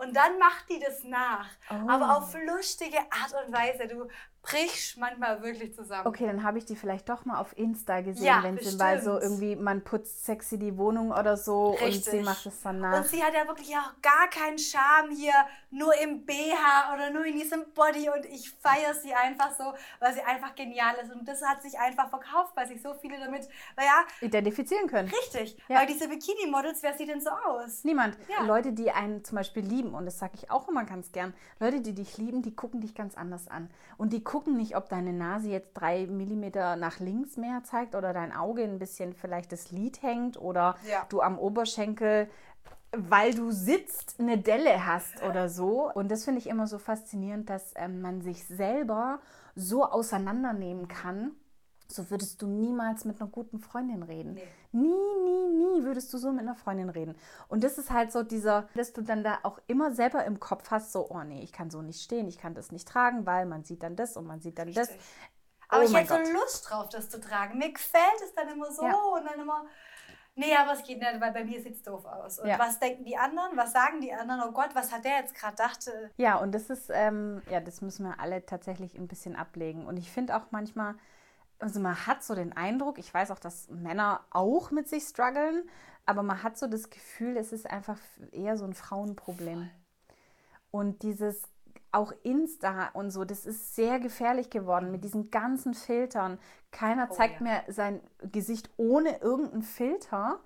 Und 0.00 0.14
dann 0.14 0.38
macht 0.38 0.68
die 0.68 0.80
das 0.80 1.04
nach. 1.04 1.46
Oh. 1.70 1.88
Aber 1.88 2.16
auf 2.16 2.34
lustige 2.46 2.98
Art 2.98 3.34
und 3.46 3.52
Weise. 3.52 3.86
Du 3.86 4.08
brichst 4.42 4.96
manchmal 4.96 5.42
wirklich 5.42 5.74
zusammen. 5.74 6.06
Okay, 6.06 6.26
dann 6.26 6.42
habe 6.42 6.56
ich 6.58 6.64
die 6.64 6.74
vielleicht 6.74 7.08
doch 7.08 7.24
mal 7.26 7.38
auf 7.38 7.56
Insta 7.58 8.00
gesehen, 8.00 8.24
Ja, 8.24 8.42
wenn 8.42 8.56
sie, 8.58 8.78
weil 8.78 9.02
so 9.02 9.18
irgendwie, 9.20 9.54
man 9.54 9.84
putzt 9.84 10.24
sexy 10.24 10.58
die 10.58 10.78
Wohnung 10.78 11.10
oder 11.10 11.36
so 11.36 11.72
und 11.72 11.78
sie 11.78 11.84
Richtig. 11.84 12.24
macht 12.24 12.46
es 12.46 12.62
dann 12.62 12.80
nach. 12.80 12.96
Und 12.96 13.06
sie 13.06 13.22
hat 13.22 13.34
ja 13.34 13.46
wirklich 13.46 13.76
auch 13.76 13.92
gar 14.00 14.28
keinen 14.30 14.58
Charme 14.58 15.10
hier, 15.10 15.34
nur 15.70 15.94
im 16.00 16.24
BH 16.24 16.94
oder 16.94 17.10
nur 17.10 17.24
in 17.26 17.38
diesem 17.38 17.64
Body. 17.74 18.08
Und 18.08 18.24
ich 18.26 18.50
feiere 18.50 18.94
sie 18.94 19.12
einfach 19.14 19.52
so, 19.52 19.74
weil 20.00 20.14
sie 20.14 20.22
einfach 20.22 20.54
genial 20.54 20.94
ist. 21.02 21.12
Und 21.12 21.28
das 21.28 21.42
hat 21.42 21.60
sich 21.62 21.78
einfach 21.78 22.08
verkauft, 22.08 22.52
weil 22.56 22.66
sich 22.66 22.80
so 22.80 22.94
viele 22.94 23.18
damit, 23.20 23.46
naja, 23.76 24.04
Identifizieren 24.22 24.88
können. 24.88 25.10
richtig. 25.10 25.58
Ja. 25.68 25.80
Weil 25.80 25.86
diese 25.86 26.08
Bikini-Models, 26.08 26.82
wer 26.82 26.94
sieht 26.94 27.08
denn 27.10 27.20
so 27.20 27.30
aus? 27.30 27.84
Niemand. 27.84 28.16
Ja. 28.28 28.42
Leute, 28.44 28.72
die 28.72 28.90
einen 28.90 29.22
zum 29.22 29.36
Beispiel 29.36 29.64
lieben, 29.64 29.89
und 29.94 30.06
das 30.06 30.18
sage 30.18 30.32
ich 30.34 30.50
auch 30.50 30.68
immer 30.68 30.84
ganz 30.84 31.12
gern, 31.12 31.34
Leute, 31.58 31.80
die 31.80 31.94
dich 31.94 32.18
lieben, 32.18 32.42
die 32.42 32.54
gucken 32.54 32.80
dich 32.80 32.94
ganz 32.94 33.16
anders 33.16 33.48
an. 33.48 33.70
Und 33.98 34.12
die 34.12 34.22
gucken 34.24 34.56
nicht, 34.56 34.76
ob 34.76 34.88
deine 34.88 35.12
Nase 35.12 35.48
jetzt 35.48 35.72
drei 35.74 36.06
Millimeter 36.06 36.76
nach 36.76 36.98
links 37.00 37.36
mehr 37.36 37.62
zeigt 37.64 37.94
oder 37.94 38.12
dein 38.12 38.32
Auge 38.34 38.62
ein 38.64 38.78
bisschen 38.78 39.12
vielleicht 39.14 39.52
das 39.52 39.70
Lid 39.70 40.02
hängt 40.02 40.40
oder 40.40 40.76
Ja. 40.90 41.06
du 41.08 41.20
am 41.20 41.38
Oberschenkel, 41.38 42.28
weil 42.92 43.34
du 43.34 43.50
sitzt, 43.52 44.18
eine 44.18 44.38
Delle 44.38 44.86
hast 44.86 45.22
oder 45.22 45.48
so. 45.48 45.90
Und 45.92 46.10
das 46.10 46.24
finde 46.24 46.40
ich 46.40 46.48
immer 46.48 46.66
so 46.66 46.78
faszinierend, 46.78 47.48
dass 47.48 47.72
ähm, 47.76 48.00
man 48.00 48.20
sich 48.20 48.44
selber 48.46 49.20
so 49.54 49.84
auseinandernehmen 49.84 50.88
kann. 50.88 51.32
So 51.90 52.10
würdest 52.10 52.40
du 52.42 52.46
niemals 52.46 53.04
mit 53.04 53.20
einer 53.20 53.28
guten 53.30 53.58
Freundin 53.58 54.02
reden. 54.02 54.34
Nee. 54.34 54.48
Nie, 54.72 54.88
nie, 54.88 55.48
nie 55.48 55.84
würdest 55.84 56.12
du 56.14 56.18
so 56.18 56.30
mit 56.30 56.40
einer 56.42 56.54
Freundin 56.54 56.88
reden. 56.90 57.16
Und 57.48 57.64
das 57.64 57.78
ist 57.78 57.90
halt 57.90 58.12
so 58.12 58.22
dieser, 58.22 58.68
dass 58.74 58.92
du 58.92 59.02
dann 59.02 59.24
da 59.24 59.40
auch 59.42 59.58
immer 59.66 59.92
selber 59.92 60.24
im 60.24 60.38
Kopf 60.38 60.70
hast, 60.70 60.92
so, 60.92 61.08
oh 61.10 61.22
nee, 61.24 61.42
ich 61.42 61.52
kann 61.52 61.70
so 61.70 61.82
nicht 61.82 62.00
stehen, 62.02 62.28
ich 62.28 62.38
kann 62.38 62.54
das 62.54 62.70
nicht 62.70 62.86
tragen, 62.86 63.26
weil 63.26 63.46
man 63.46 63.64
sieht 63.64 63.82
dann 63.82 63.96
das 63.96 64.16
und 64.16 64.26
man 64.26 64.40
sieht 64.40 64.58
dann 64.58 64.72
das. 64.72 64.88
Richtig. 64.90 65.06
Aber 65.68 65.82
Oh 65.82 65.84
ich 65.86 65.94
hätte 65.94 66.24
so. 66.24 66.32
Lust 66.32 66.70
drauf, 66.70 66.88
das 66.88 67.08
zu 67.10 67.20
tragen. 67.20 67.58
Mir 67.58 67.72
gefällt 67.72 68.20
es 68.24 68.32
dann 68.34 68.48
immer 68.48 68.70
so 68.72 68.84
Ja. 68.84 68.94
und 68.94 69.24
dann 69.24 69.38
immer. 69.40 69.64
Nee, 70.36 70.54
aber 70.56 70.72
es 70.72 70.84
geht 70.84 70.98
nicht, 71.00 71.20
weil 71.20 71.32
bei 71.32 71.44
mir 71.44 71.60
sieht 71.60 71.74
es 71.74 71.82
doof 71.82 72.04
aus. 72.06 72.38
Und 72.38 72.48
Ja. 72.48 72.58
was 72.58 72.78
denken 72.78 73.04
die 73.04 73.16
anderen? 73.16 73.56
Was 73.56 73.72
sagen 73.72 74.00
die 74.00 74.12
anderen? 74.12 74.42
Oh 74.48 74.52
Gott, 74.52 74.70
was 74.74 74.92
hat 74.92 75.04
der 75.04 75.18
jetzt 75.18 75.34
gerade 75.34 75.56
dachte? 75.56 76.10
Ja, 76.16 76.36
und 76.36 76.52
das 76.52 76.70
ist, 76.70 76.88
ähm, 76.92 77.42
ja, 77.50 77.60
das 77.60 77.82
müssen 77.82 78.04
wir 78.06 78.18
alle 78.20 78.46
tatsächlich 78.46 78.96
ein 78.96 79.08
bisschen 79.08 79.34
ablegen. 79.36 79.86
Und 79.86 79.96
ich 79.96 80.10
finde 80.10 80.36
auch 80.36 80.46
manchmal, 80.50 80.94
also 81.60 81.80
man 81.80 82.06
hat 82.06 82.22
so 82.24 82.34
den 82.34 82.56
Eindruck, 82.56 82.98
ich 82.98 83.12
weiß 83.12 83.30
auch, 83.30 83.38
dass 83.38 83.68
Männer 83.68 84.24
auch 84.30 84.70
mit 84.70 84.88
sich 84.88 85.04
strugglen, 85.04 85.68
aber 86.06 86.22
man 86.22 86.42
hat 86.42 86.58
so 86.58 86.66
das 86.66 86.90
Gefühl, 86.90 87.36
es 87.36 87.52
ist 87.52 87.70
einfach 87.70 87.98
eher 88.32 88.56
so 88.56 88.64
ein 88.64 88.74
Frauenproblem. 88.74 89.70
Und 90.70 91.02
dieses 91.02 91.42
auch 91.92 92.12
Insta 92.22 92.88
und 92.92 93.10
so, 93.10 93.24
das 93.24 93.46
ist 93.46 93.74
sehr 93.74 93.98
gefährlich 93.98 94.50
geworden 94.50 94.92
mit 94.92 95.04
diesen 95.04 95.30
ganzen 95.30 95.74
Filtern. 95.74 96.38
Keiner 96.70 97.08
Oh, 97.10 97.14
zeigt 97.14 97.36
ja. 97.36 97.42
mehr 97.42 97.64
sein 97.68 98.00
Gesicht 98.30 98.70
ohne 98.76 99.18
irgendeinen 99.20 99.62
Filter 99.62 100.40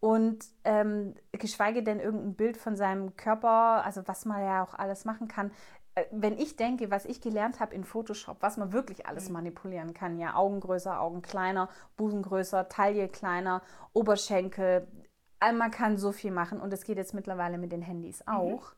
und 0.00 0.44
ähm, 0.64 1.14
geschweige 1.32 1.82
denn 1.82 2.00
irgendein 2.00 2.34
Bild 2.34 2.56
von 2.56 2.76
seinem 2.76 3.16
Körper, 3.16 3.84
also 3.84 4.06
was 4.06 4.24
man 4.24 4.42
ja 4.42 4.62
auch 4.62 4.74
alles 4.74 5.04
machen 5.04 5.28
kann. 5.28 5.50
Äh, 5.94 6.04
Wenn 6.10 6.38
ich 6.38 6.56
denke, 6.56 6.90
was 6.90 7.04
ich 7.04 7.20
gelernt 7.20 7.60
habe 7.60 7.74
in 7.74 7.84
Photoshop, 7.84 8.38
was 8.40 8.56
man 8.56 8.72
wirklich 8.72 9.06
alles 9.06 9.28
manipulieren 9.28 9.94
kann, 9.94 10.18
ja, 10.18 10.34
Augen 10.34 10.60
größer, 10.60 11.00
Augen 11.00 11.22
kleiner, 11.22 11.68
Busen 11.96 12.22
größer, 12.22 12.68
Taille 12.68 13.08
kleiner, 13.08 13.62
Oberschenkel, 13.92 14.86
man 15.40 15.70
kann 15.70 15.96
so 15.96 16.12
viel 16.12 16.30
machen 16.30 16.60
und 16.60 16.72
es 16.72 16.84
geht 16.84 16.98
jetzt 16.98 17.14
mittlerweile 17.14 17.58
mit 17.58 17.72
den 17.72 17.82
Handys 17.82 18.22
auch. 18.26 18.72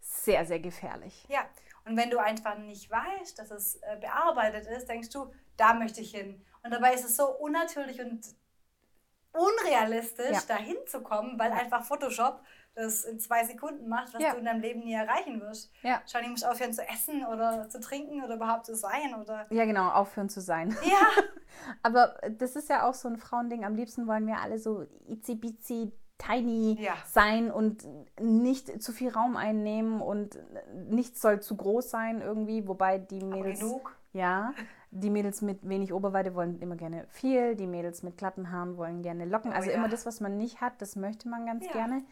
Sehr, 0.00 0.44
sehr 0.46 0.60
gefährlich. 0.60 1.26
Ja, 1.28 1.40
und 1.84 1.96
wenn 1.96 2.10
du 2.10 2.18
einfach 2.18 2.58
nicht 2.58 2.90
weißt, 2.90 3.38
dass 3.38 3.50
es 3.50 3.76
äh, 3.76 3.96
bearbeitet 4.00 4.66
ist, 4.66 4.88
denkst 4.88 5.10
du, 5.10 5.32
da 5.56 5.74
möchte 5.74 6.00
ich 6.00 6.10
hin. 6.10 6.44
Und 6.62 6.72
dabei 6.72 6.94
ist 6.94 7.04
es 7.04 7.16
so 7.16 7.28
unnatürlich 7.28 8.00
und 8.00 8.20
unrealistisch, 9.32 10.30
Ja. 10.32 10.40
dahin 10.56 10.76
zu 10.86 11.00
kommen, 11.02 11.38
weil 11.38 11.52
einfach 11.52 11.84
Photoshop 11.84 12.40
das 12.74 13.04
in 13.04 13.18
zwei 13.18 13.42
Sekunden 13.44 13.88
macht, 13.88 14.14
was 14.14 14.22
Ja. 14.22 14.32
du 14.32 14.38
in 14.38 14.44
deinem 14.44 14.60
Leben 14.60 14.80
nie 14.80 14.92
erreichen 14.94 15.40
wirst. 15.40 15.72
Ja. 15.82 16.00
Schau, 16.06 16.20
du 16.20 16.28
musst 16.28 16.46
aufhören 16.46 16.72
zu 16.72 16.86
essen 16.88 17.26
oder 17.26 17.68
zu 17.68 17.80
trinken 17.80 18.22
oder 18.22 18.36
überhaupt 18.36 18.66
zu 18.66 18.76
sein 18.76 19.14
oder. 19.20 19.46
Ja, 19.50 19.64
genau, 19.64 19.88
aufhören 19.90 20.28
zu 20.28 20.40
sein. 20.40 20.76
Ja, 20.84 21.06
Aber 21.82 22.14
das 22.38 22.54
ist 22.54 22.68
ja 22.68 22.88
auch 22.88 22.94
so 22.94 23.08
ein 23.08 23.16
Frauending. 23.16 23.64
Am 23.64 23.74
liebsten 23.74 24.06
wollen 24.06 24.26
wir 24.28 24.38
alle 24.40 24.58
so 24.58 24.86
itzi 25.08 25.92
tiny 26.18 26.76
Ja. 26.80 26.94
sein 27.06 27.50
und 27.50 27.84
nicht 28.20 28.80
zu 28.82 28.92
viel 28.92 29.10
Raum 29.10 29.36
einnehmen 29.36 30.00
und 30.00 30.38
nichts 30.88 31.20
soll 31.20 31.40
zu 31.40 31.56
groß 31.56 31.90
sein 31.90 32.20
irgendwie. 32.20 32.68
Wobei 32.68 32.98
die 32.98 33.22
aber 33.22 33.36
Mädels, 33.36 33.60
genug. 33.60 33.96
ja, 34.12 34.52
die 34.90 35.10
Mädels 35.10 35.42
mit 35.42 35.68
wenig 35.68 35.92
Oberweite 35.92 36.34
wollen 36.34 36.60
immer 36.60 36.76
gerne 36.76 37.06
viel. 37.08 37.54
Die 37.56 37.66
Mädels 37.66 38.02
mit 38.02 38.16
glatten 38.16 38.50
Haaren 38.50 38.76
wollen 38.76 39.02
gerne 39.02 39.24
Locken. 39.26 39.50
Oh 39.52 39.54
Also 39.54 39.70
ja. 39.70 39.76
immer 39.76 39.88
das, 39.88 40.06
was 40.06 40.20
man 40.20 40.36
nicht 40.36 40.60
hat, 40.60 40.80
das 40.80 40.96
möchte 40.96 41.28
man 41.28 41.46
ganz 41.46 41.66
Ja. 41.66 41.72
gerne. 41.72 42.02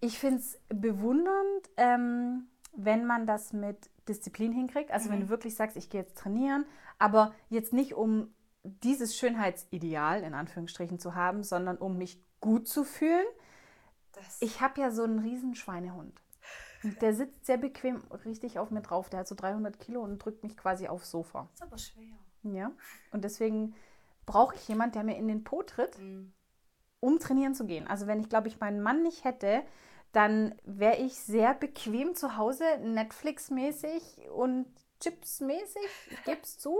Ich 0.00 0.18
finde 0.18 0.38
es 0.38 0.60
bewundernd, 0.68 1.70
ähm, 1.76 2.46
wenn 2.72 3.04
man 3.06 3.26
das 3.26 3.52
mit 3.52 3.90
Disziplin 4.08 4.52
hinkriegt. 4.52 4.90
Also 4.90 5.08
Mhm. 5.08 5.12
wenn 5.14 5.20
du 5.22 5.28
wirklich 5.28 5.54
sagst, 5.54 5.76
ich 5.76 5.90
gehe 5.90 6.00
jetzt 6.02 6.16
trainieren, 6.18 6.64
aber 6.98 7.32
jetzt 7.48 7.72
nicht 7.72 7.94
um 7.94 8.32
dieses 8.62 9.16
Schönheitsideal 9.16 10.22
in 10.22 10.34
Anführungsstrichen 10.34 10.98
zu 10.98 11.14
haben, 11.14 11.42
sondern 11.42 11.78
um 11.78 11.96
mich 11.98 12.20
gut 12.40 12.68
zu 12.68 12.84
fühlen. 12.84 13.26
Das, 14.12 14.38
Ich 14.40 14.60
habe 14.60 14.80
ja 14.80 14.90
so 14.90 15.04
einen 15.04 15.20
riesen 15.20 15.54
Schweinehund. 15.54 16.20
Der 17.00 17.14
sitzt 17.14 17.46
sehr 17.46 17.56
bequem 17.58 18.02
richtig 18.24 18.58
auf 18.58 18.70
mir 18.70 18.80
drauf. 18.82 19.08
Der 19.10 19.20
hat 19.20 19.28
so 19.28 19.34
300 19.34 19.78
Kilo 19.78 20.02
und 20.02 20.18
drückt 20.18 20.42
mich 20.42 20.56
quasi 20.56 20.88
aufs 20.88 21.10
Sofa. 21.10 21.48
ist 21.54 21.62
aber 21.62 21.78
schwer. 21.78 22.14
Ja. 22.42 22.70
Und 23.12 23.24
deswegen 23.24 23.74
brauche 24.26 24.54
ich 24.54 24.66
jemanden, 24.68 24.92
der 24.94 25.04
mir 25.04 25.16
in 25.16 25.28
den 25.28 25.44
Po 25.44 25.62
tritt, 25.62 25.98
Mhm. 25.98 26.32
um 27.00 27.18
trainieren 27.18 27.54
zu 27.54 27.66
gehen. 27.66 27.86
Also 27.86 28.06
wenn 28.06 28.20
ich, 28.20 28.28
glaube 28.28 28.48
ich, 28.48 28.60
meinen 28.60 28.80
Mann 28.80 29.02
nicht 29.02 29.24
hätte, 29.24 29.62
dann 30.12 30.54
wäre 30.64 30.96
ich 30.96 31.14
sehr 31.14 31.54
bequem 31.54 32.14
zu 32.14 32.36
Hause, 32.36 32.64
Netflix-mäßig 32.82 34.28
und 34.30 34.66
Chips-mäßig, 35.00 35.86
ich 36.10 36.24
gebe 36.24 36.40
es 36.42 36.58
zu, 36.58 36.76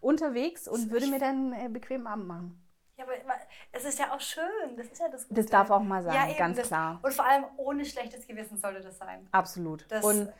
unterwegs 0.00 0.68
und 0.68 0.90
würde 0.90 1.06
mir 1.06 1.18
dann 1.18 1.52
äh, 1.52 1.68
bequem 1.68 2.06
Abend 2.06 2.26
machen. 2.26 2.62
Ja, 3.02 3.24
aber 3.24 3.34
es 3.72 3.84
ist 3.84 3.98
ja 3.98 4.12
auch 4.12 4.20
schön. 4.20 4.76
Das 4.76 4.86
ist 4.86 5.00
ja 5.00 5.08
das 5.08 5.28
Gute. 5.28 5.40
Das 5.40 5.50
darf 5.50 5.70
auch 5.70 5.82
mal 5.82 6.02
sein, 6.02 6.14
ja, 6.14 6.28
eben, 6.28 6.38
ganz 6.38 6.58
das, 6.58 6.68
klar. 6.68 7.00
Und 7.02 7.12
vor 7.12 7.24
allem 7.26 7.44
ohne 7.56 7.84
schlechtes 7.84 8.26
Gewissen 8.26 8.56
sollte 8.56 8.80
das 8.80 8.98
sein. 8.98 9.28
Absolut. 9.32 9.86
Das- 9.90 10.04
und 10.04 10.32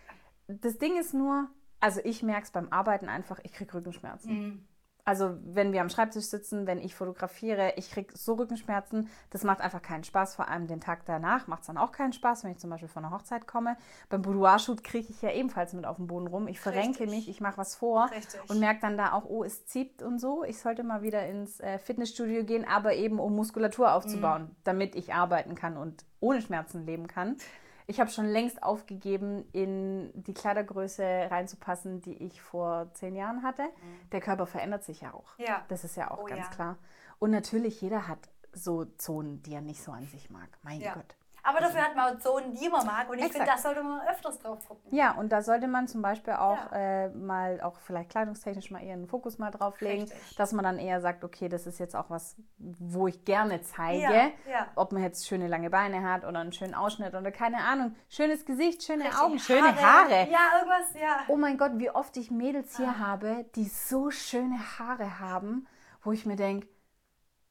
das 0.49 0.79
Ding 0.79 0.99
ist 0.99 1.15
nur, 1.15 1.49
also 1.81 2.01
ich 2.05 2.23
merke 2.23 2.45
es 2.45 2.51
beim 2.51 2.69
Arbeiten 2.71 3.09
einfach, 3.09 3.41
ich 3.43 3.53
kriege 3.53 3.75
Rückenschmerzen. 3.75 4.33
Mhm. 4.33 4.69
Also 5.05 5.37
wenn 5.43 5.73
wir 5.73 5.81
am 5.81 5.89
Schreibtisch 5.89 6.27
sitzen, 6.27 6.67
wenn 6.69 6.79
ich 6.79 6.95
fotografiere, 6.95 7.73
ich 7.77 7.91
kriege 7.91 8.17
so 8.17 8.35
Rückenschmerzen. 8.35 9.09
Das 9.31 9.43
macht 9.43 9.61
einfach 9.61 9.83
keinen 9.83 10.05
Spaß. 10.05 10.37
Vor 10.37 10.49
allem 10.49 10.69
den 10.69 10.81
Tag 10.81 11.05
danach 11.07 11.49
macht 11.49 11.63
es 11.63 11.67
dann 11.67 11.77
auch 11.77 11.91
keinen 11.91 12.13
Spaß, 12.13 12.45
wenn 12.45 12.53
ich 12.53 12.59
zum 12.59 12.71
Beispiel 12.71 12.89
von 12.89 13.05
einer 13.05 13.13
Hochzeit 13.13 13.49
komme. 13.49 13.77
Beim 14.11 14.23
Boudoir-Shoot 14.23 14.85
kriege 14.85 15.09
ich 15.11 15.21
ja 15.21 15.33
ebenfalls 15.33 15.73
mit 15.73 15.87
auf 15.87 15.97
den 15.97 16.07
Boden 16.07 16.29
rum. 16.29 16.47
Ich 16.47 16.61
verrenke 16.61 17.01
Richtig. 17.01 17.11
mich, 17.11 17.29
ich 17.29 17.41
mache 17.41 17.59
was 17.59 17.75
vor 17.75 18.11
Richtig. 18.13 18.41
und 18.49 18.61
merke 18.61 18.81
dann 18.81 18.97
da 18.97 19.13
auch, 19.13 19.25
oh, 19.25 19.43
es 19.43 19.67
zieht 19.67 20.03
und 20.03 20.21
so. 20.21 20.45
Ich 20.45 20.61
sollte 20.61 20.85
mal 20.85 21.03
wieder 21.03 21.27
ins 21.27 21.59
äh, 21.59 21.79
Fitnessstudio 21.79 22.45
gehen, 22.45 22.65
aber 22.65 22.95
eben 22.95 23.19
um 23.19 23.35
Muskulatur 23.35 23.93
aufzubauen, 23.93 24.55
damit 24.63 24.95
ich 24.95 25.13
arbeiten 25.13 25.57
kann 25.57 25.77
und 25.77 26.05
ohne 26.21 26.41
Schmerzen 26.41 26.87
leben 26.87 27.09
kann. 27.09 27.37
Ich 27.87 28.01
habe 28.01 28.11
schon 28.11 28.27
längst 28.27 28.63
aufgegeben, 28.63 29.45
in 29.53 30.11
die 30.15 30.35
Kleidergröße 30.35 31.03
reinzupassen, 31.31 32.01
die 32.01 32.15
ich 32.25 32.41
vor 32.41 32.93
zehn 32.95 33.15
Jahren 33.17 33.43
hatte. 33.43 33.65
Der 34.13 34.21
Körper 34.21 34.47
verändert 34.47 34.85
sich 34.85 35.01
ja 35.01 35.13
auch. 35.15 35.37
Ja. 35.39 35.65
Das 35.69 35.85
ist 35.85 35.97
ja 35.97 36.11
auch 36.11 36.19
Oh 36.23 36.25
ganz 36.25 36.47
ja. 36.47 36.51
klar. 36.55 36.77
Und 37.19 37.31
natürlich, 37.31 37.81
jeder 37.81 38.09
hat 38.09 38.19
so 38.53 38.85
Zonen, 38.85 39.43
die 39.43 39.55
er 39.55 39.61
nicht 39.61 39.83
so 39.83 39.93
an 39.93 40.07
sich 40.07 40.31
mag. 40.31 40.49
Mein 40.63 40.81
Ja. 40.81 40.95
Gott. 40.95 41.17
Aber 41.45 41.59
dafür 41.59 41.83
hat 41.83 41.97
man 41.97 42.15
auch 42.15 42.21
Zonen, 42.21 42.55
die 42.55 42.69
man 42.69 42.87
mag. 42.87 43.11
Und 43.11 43.19
ich 43.19 43.33
finde, 43.33 43.47
da 43.47 43.59
sollte 43.59 43.83
man 43.83 44.01
öfters 44.09 44.39
drauf 44.39 44.65
gucken. 44.69 44.95
Ja, 44.95 45.11
und 45.13 45.31
da 45.33 45.43
sollte 45.43 45.67
man 45.67 45.89
zum 45.89 46.01
Beispiel 46.01 46.35
auch 46.35 46.71
Ja. 46.71 47.07
äh, 47.07 47.09
mal, 47.09 47.61
auch 47.63 47.81
vielleicht 47.81 48.11
kleidungstechnisch 48.11 48.71
mal 48.71 48.81
eher 48.81 48.93
einen 48.93 49.09
Fokus 49.09 49.39
mal 49.39 49.51
drauflegen, 49.51 50.03
Richtig. 50.05 50.37
dass 50.37 50.53
man 50.53 50.65
dann 50.65 50.79
eher 50.79 51.01
sagt, 51.01 51.25
okay, 51.25 51.49
das 51.49 51.67
ist 51.67 51.81
jetzt 51.81 51.97
auch 51.97 52.11
was, 52.11 52.37
wo 52.59 53.09
ich 53.09 53.25
gerne 53.25 53.61
zeige. 53.63 54.03
Ja, 54.03 54.13
ja. 54.49 54.67
Ob 54.77 54.93
man 54.93 55.03
jetzt 55.03 55.27
schöne 55.27 55.49
lange 55.49 55.69
Beine 55.69 56.09
hat 56.09 56.25
oder 56.25 56.39
einen 56.39 56.53
schönen 56.53 56.75
Ausschnitt 56.75 57.13
oder 57.15 57.33
keine 57.33 57.59
Ahnung. 57.59 57.97
Schönes 58.09 58.45
Gesicht, 58.45 58.85
schöne 58.85 59.05
Richtig. 59.05 59.21
Augen, 59.21 59.39
schöne 59.41 59.75
Haare. 59.83 60.29
Ja, 60.31 60.59
irgendwas, 60.59 60.95
ja. 61.01 61.23
Oh 61.27 61.37
mein 61.37 61.59
Gott, 61.59 61.73
wie 61.75 61.91
oft 61.91 62.17
ich 62.19 62.31
Mädels 62.31 62.75
Ah. 62.75 62.79
hier 62.79 62.99
habe, 63.01 63.47
die 63.57 63.65
so 63.65 64.11
schöne 64.13 64.59
Haare 64.79 65.19
haben, 65.19 65.67
wo 66.03 66.13
ich 66.13 66.25
mir 66.25 66.37
denke, 66.37 66.69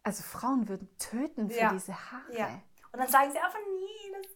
also 0.04 0.24
Frauen 0.24 0.70
würden 0.70 0.88
töten 0.98 1.50
für 1.50 1.70
diese 1.74 1.94
Haare. 1.94 2.62
Und 2.92 3.00
dann 3.00 3.08
sagen 3.08 3.32
sie 3.32 3.40
einfach, 3.40 3.60
nee, 3.60 4.12
das 4.22 4.32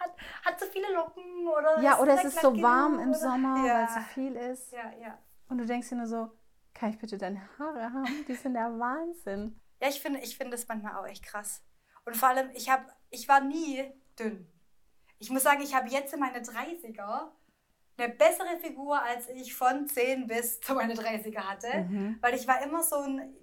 hat, 0.00 0.14
hat 0.44 0.60
zu 0.60 0.66
viele 0.66 0.92
Locken 0.94 1.46
oder 1.48 1.80
Ja, 1.80 1.98
oder 2.00 2.14
es 2.14 2.24
ist 2.24 2.40
so 2.40 2.60
warm 2.62 2.92
genug 2.92 3.04
im 3.04 3.10
oder- 3.10 3.18
Sommer, 3.18 3.66
ja. 3.66 3.74
weil 3.74 3.84
es 3.84 3.94
so 3.94 4.00
viel 4.14 4.36
ist. 4.36 4.72
Ja, 4.72 4.92
ja. 5.00 5.18
Und 5.48 5.58
du 5.58 5.64
denkst 5.66 5.88
dir 5.88 5.96
nur 5.96 6.06
so, 6.06 6.30
kann 6.74 6.90
ich 6.90 6.98
bitte 6.98 7.18
deine 7.18 7.40
Haare 7.58 7.82
haben? 7.92 8.24
Die 8.28 8.34
sind 8.34 8.54
der 8.54 8.78
Wahnsinn. 8.78 9.60
Ja, 9.80 9.88
ich 9.88 10.00
finde 10.00 10.20
ich 10.20 10.36
finde 10.36 10.52
das 10.52 10.68
manchmal 10.68 10.96
auch 10.96 11.06
echt 11.06 11.24
krass. 11.24 11.62
Und 12.04 12.16
vor 12.16 12.28
allem, 12.28 12.50
ich, 12.54 12.70
hab, 12.70 12.86
ich 13.10 13.28
war 13.28 13.40
nie 13.40 13.92
dünn. 14.18 14.46
Ich 15.18 15.30
muss 15.30 15.42
sagen, 15.42 15.60
ich 15.62 15.74
habe 15.74 15.88
jetzt 15.88 16.14
in 16.14 16.20
meine 16.20 16.38
30er 16.40 17.30
eine 17.96 18.08
bessere 18.14 18.56
Figur, 18.60 19.02
als 19.02 19.28
ich 19.28 19.54
von 19.56 19.88
10 19.88 20.28
bis 20.28 20.60
zu 20.60 20.74
meine 20.74 20.94
30er 20.94 21.40
hatte. 21.40 21.80
Mhm. 21.88 22.18
Weil 22.20 22.34
ich 22.34 22.46
war 22.46 22.62
immer 22.62 22.82
so 22.84 22.96
ein 23.00 23.34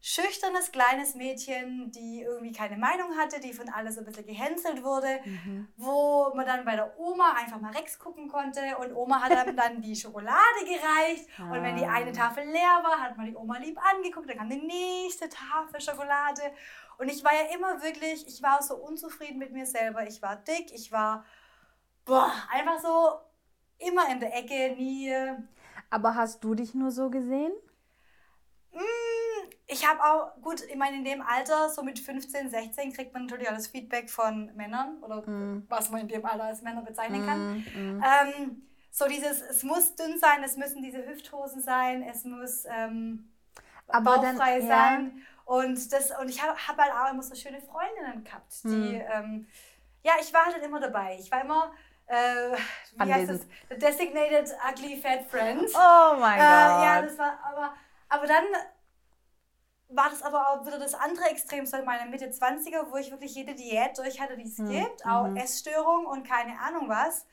schüchternes 0.00 0.70
kleines 0.70 1.14
Mädchen, 1.16 1.90
die 1.90 2.22
irgendwie 2.22 2.52
keine 2.52 2.76
Meinung 2.76 3.16
hatte, 3.18 3.40
die 3.40 3.52
von 3.52 3.68
alles 3.68 3.96
so 3.96 4.00
ein 4.00 4.06
bisschen 4.06 4.26
gehänselt 4.26 4.84
wurde, 4.84 5.20
Mhm. 5.24 5.68
wo 5.76 6.32
man 6.34 6.46
dann 6.46 6.64
bei 6.64 6.76
der 6.76 6.96
Oma 6.98 7.32
einfach 7.36 7.60
mal 7.60 7.72
Rex 7.72 7.98
gucken 7.98 8.28
konnte 8.28 8.60
und 8.78 8.94
Oma 8.94 9.20
hat 9.20 9.32
dann, 9.32 9.56
dann 9.56 9.82
die 9.82 9.96
Schokolade 9.96 10.60
gereicht 10.64 11.28
und 11.40 11.62
wenn 11.62 11.76
die 11.76 11.84
Ah. 11.84 11.94
eine 11.94 12.12
Tafel 12.12 12.44
leer 12.44 12.80
war, 12.84 13.00
hat 13.00 13.16
man 13.16 13.26
die 13.26 13.34
Oma 13.36 13.58
lieb 13.58 13.76
angeguckt, 13.92 14.30
dann 14.30 14.38
kam 14.38 14.48
die 14.50 14.60
nächste 14.64 15.28
Tafel 15.28 15.80
Schokolade 15.80 16.42
und 16.98 17.08
ich 17.08 17.24
war 17.24 17.32
ja 17.34 17.52
immer 17.54 17.82
wirklich, 17.82 18.26
ich 18.26 18.40
war 18.42 18.62
so 18.62 18.76
unzufrieden 18.76 19.38
mit 19.38 19.52
mir 19.52 19.66
selber, 19.66 20.06
ich 20.06 20.22
war 20.22 20.36
dick, 20.36 20.72
ich 20.72 20.92
war 20.92 21.24
boah, 22.04 22.32
einfach 22.52 22.78
so 22.80 23.18
immer 23.78 24.08
in 24.12 24.20
der 24.20 24.34
Ecke, 24.36 24.74
nie 24.76 25.12
Aber 25.90 26.14
hast 26.14 26.42
du 26.44 26.54
dich 26.54 26.72
nur 26.74 26.90
so 26.92 27.10
gesehen? 27.10 27.52
Mm, 28.72 28.78
Ich 29.70 29.86
habe 29.86 30.02
auch, 30.02 30.40
gut, 30.40 30.62
ich 30.62 30.76
meine, 30.76 30.96
in 30.96 31.04
dem 31.04 31.20
Alter, 31.20 31.68
so 31.68 31.82
mit 31.82 31.98
15, 31.98 32.48
16, 32.48 32.90
kriegt 32.94 33.12
man 33.12 33.26
natürlich 33.26 33.48
das 33.48 33.66
Feedback 33.66 34.08
von 34.08 34.50
Männern 34.56 34.96
oder 35.02 35.20
Mm. 35.28 35.66
was 35.68 35.90
man 35.90 36.00
in 36.00 36.08
dem 36.08 36.24
Alter 36.24 36.44
als 36.44 36.62
Männer 36.62 36.80
bezeichnen 36.80 37.26
kann. 37.26 37.56
Mhm. 37.74 38.02
Ähm, 38.02 38.62
so 38.90 39.06
dieses, 39.06 39.42
es 39.42 39.62
muss 39.64 39.94
dünn 39.94 40.18
sein, 40.18 40.42
es 40.42 40.56
müssen 40.56 40.82
diese 40.82 41.06
Hüfthosen 41.06 41.60
sein, 41.60 42.02
es 42.02 42.24
muss 42.24 42.64
ähm, 42.70 43.30
Aber 43.88 44.16
dann- 44.16 44.38
bauchfrei 44.38 44.60
ja. 44.60 44.66
sein. 44.66 45.22
Und, 45.44 45.92
das, 45.92 46.10
und 46.18 46.28
ich 46.30 46.42
habe 46.42 46.56
hab 46.66 46.78
halt 46.78 46.92
auch 46.92 47.12
immer 47.12 47.22
so 47.22 47.34
schöne 47.34 47.60
Freundinnen 47.60 48.24
gehabt, 48.24 48.52
die, 48.64 48.68
Mhm. 48.68 49.02
ähm, 49.12 49.46
ja, 50.02 50.12
ich 50.20 50.32
war 50.32 50.46
halt 50.46 50.62
immer 50.64 50.80
dabei. 50.80 51.16
Ich 51.20 51.30
war 51.30 51.42
immer, 51.42 51.72
äh, 52.06 52.14
wie 53.04 53.12
heißt 53.12 53.28
das? 53.28 53.40
Anwesend. 53.42 53.46
The 53.68 53.76
Designated 53.78 54.56
Ugly 54.70 54.96
Fat 55.02 55.26
Friend. 55.30 55.62
Oh 55.74 56.16
mein 56.18 56.38
Äh, 56.38 56.42
ja, 56.42 57.00
Gott. 57.00 57.10
das 57.10 57.18
war, 57.18 57.38
aber, 57.44 57.74
aber 58.08 58.26
dann 58.26 58.44
war 59.88 60.10
das 60.10 60.22
aber 60.22 60.48
auch 60.50 60.66
wieder 60.66 60.78
das 60.78 60.94
andere 60.94 61.26
Extrem, 61.30 61.66
so 61.66 61.76
in 61.76 61.84
meiner 61.84 62.06
Mitte 62.10 62.30
20er, 62.30 62.90
wo 62.90 62.96
ich 62.96 63.10
wirklich 63.10 63.34
jede 63.34 63.54
Diät 63.54 63.96
durch 63.98 64.20
hatte, 64.20 64.36
die 64.36 64.44
es 64.44 64.62
Mhm, 64.62 64.64
gibt, 64.64 65.06
auch 65.06 65.30
mhm. 65.30 65.36
Essstörung 65.36 66.06
und 66.06 66.26
keine 66.26 66.58
Ahnung 66.60 66.88
was, 66.88 67.26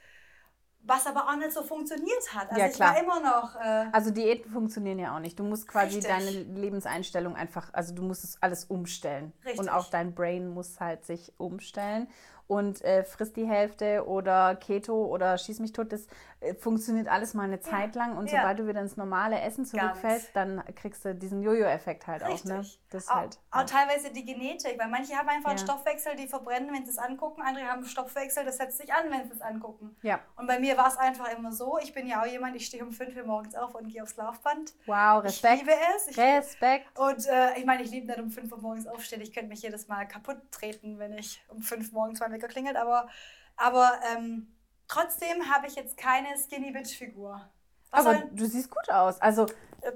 was 0.81 1.07
aber 1.07 1.29
auch 1.29 1.35
nicht 1.37 1.51
so 1.53 1.63
funktioniert 1.63 2.33
hat. 2.33 2.49
Also 2.51 2.61
Ja, 2.61 2.67
ich 2.67 2.81
war 2.81 2.99
immer 2.99 3.19
noch, 3.21 3.55
äh, 3.55 3.87
Also 3.91 4.11
Diäten 4.11 4.51
funktionieren 4.51 4.99
ja 4.99 5.15
auch 5.15 5.19
nicht. 5.19 5.39
Du 5.39 5.43
musst 5.43 5.67
quasi 5.67 5.97
Richtig. 5.97 6.05
deine 6.05 6.31
Lebenseinstellung 6.31 7.35
einfach, 7.35 7.69
also 7.73 7.93
du 7.95 8.03
musst 8.03 8.23
es 8.25 8.41
alles 8.41 8.65
umstellen. 8.65 9.31
Richtig. 9.45 9.59
Und 9.59 9.69
auch 9.69 9.89
dein 9.89 10.13
Brain 10.13 10.49
muss 10.49 10.79
halt 10.81 11.05
sich 11.05 11.33
umstellen. 11.37 12.07
Und 12.47 12.83
äh, 12.83 13.03
frisst 13.03 13.35
die 13.37 13.47
Hälfte 13.47 14.05
oder 14.07 14.55
Keto 14.55 15.05
oder 15.05 15.37
schieß 15.37 15.59
mich 15.59 15.73
tot, 15.73 15.91
das 15.91 16.05
äh, 16.41 16.53
funktioniert 16.53 17.07
alles 17.07 17.33
mal 17.33 17.43
eine 17.43 17.59
Zeit 17.59 17.95
lang. 17.95 18.17
Und 18.17 18.29
Ja. 18.31 18.39
sobald 18.41 18.59
du 18.59 18.67
wieder 18.67 18.81
ins 18.81 18.97
normale 18.97 19.39
Essen 19.41 19.65
zurückfällst, 19.65 20.29
dann 20.35 20.63
kriegst 20.75 21.03
du 21.05 21.15
diesen 21.15 21.41
Jojo-Effekt 21.41 22.05
halt 22.05 22.23
auch. 22.23 22.43
Ne? 22.43 22.59
Richtig. 22.59 22.79
Das 22.91 23.07
auch, 23.09 23.15
halt. 23.15 23.39
auch 23.51 23.63
teilweise 23.65 24.11
die 24.11 24.23
Genetik, 24.23 24.77
weil 24.79 24.87
manche 24.89 25.15
haben 25.15 25.27
einfach 25.27 25.49
einen 25.49 25.57
Ja. 25.59 25.65
Stoffwechsel, 25.65 26.15
die 26.15 26.27
verbrennen, 26.27 26.71
wenn 26.73 26.85
sie 26.85 26.91
es 26.91 26.97
angucken, 26.99 27.41
andere 27.41 27.65
haben 27.65 27.79
einen 27.79 27.87
Stoffwechsel, 27.87 28.45
das 28.45 28.57
setzt 28.57 28.77
sich 28.77 28.93
an, 28.93 29.09
wenn 29.09 29.27
sie 29.27 29.33
es 29.33 29.41
angucken. 29.41 29.95
Ja. 30.03 30.19
Und 30.37 30.45
bei 30.47 30.59
mir 30.59 30.77
war 30.77 30.87
es 30.87 30.97
einfach 30.97 31.35
immer 31.35 31.51
so, 31.51 31.79
ich 31.81 31.93
bin 31.93 32.05
ja 32.07 32.21
auch 32.21 32.25
jemand, 32.27 32.55
ich 32.55 32.67
stehe 32.67 32.85
um 32.85 32.91
5 32.91 33.15
Uhr 33.17 33.23
morgens 33.25 33.55
auf 33.55 33.73
und 33.75 33.87
gehe 33.87 34.03
aufs 34.03 34.15
Laufband. 34.17 34.73
Wow, 34.85 35.19
Ich 35.23 35.25
Respekt. 35.31 35.61
liebe 35.61 35.71
es. 35.97 36.07
Ich, 36.09 36.17
Respekt. 36.17 36.97
Und 36.97 37.25
äh, 37.27 37.57
ich 37.57 37.65
meine, 37.65 37.81
ich 37.83 37.89
liebe 37.91 38.05
nicht 38.07 38.19
um 38.19 38.29
5 38.29 38.51
Uhr 38.51 38.59
morgens 38.61 38.85
aufstehen. 38.87 39.21
Ich 39.21 39.33
könnte 39.33 39.49
mich 39.49 39.61
jedes 39.63 39.87
Mal 39.87 40.05
kaputt 40.07 40.37
treten, 40.51 40.99
wenn 40.99 41.13
ich 41.17 41.43
um 41.49 41.61
5 41.61 41.87
Uhr 41.87 41.93
morgens 42.01 42.19
mein 42.19 42.34
Wecker 42.35 42.47
klingelt. 42.47 42.75
Aber, 42.77 43.07
aber 43.55 43.99
ähm, 44.15 44.53
trotzdem 44.87 45.49
habe 45.53 45.67
ich 45.67 45.75
jetzt 45.75 45.97
keine 45.97 46.27
Skinny 46.37 46.71
Bitch 46.71 46.97
Figur. 46.97 47.49
Was 47.91 48.05
Aber 48.05 48.17
soll- 48.19 48.29
du 48.33 48.45
siehst 48.45 48.69
gut 48.69 48.89
aus. 48.89 49.19
Also 49.21 49.45
äh, 49.81 49.91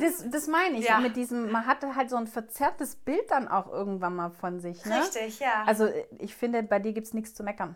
das, 0.00 0.24
das 0.30 0.46
meine 0.46 0.78
ich. 0.78 0.86
Ja. 0.86 0.98
Mit 1.00 1.16
diesem, 1.16 1.50
man 1.50 1.66
hatte 1.66 1.94
halt 1.94 2.08
so 2.10 2.16
ein 2.16 2.26
verzerrtes 2.26 2.96
Bild 2.96 3.30
dann 3.30 3.48
auch 3.48 3.68
irgendwann 3.68 4.14
mal 4.16 4.30
von 4.30 4.60
sich. 4.60 4.84
Ne? 4.84 5.00
Richtig, 5.02 5.40
ja. 5.40 5.64
Also 5.66 5.88
ich 6.18 6.34
finde, 6.34 6.62
bei 6.62 6.78
dir 6.78 6.92
gibt 6.92 7.06
es 7.06 7.14
nichts 7.14 7.34
zu 7.34 7.42
meckern. 7.42 7.74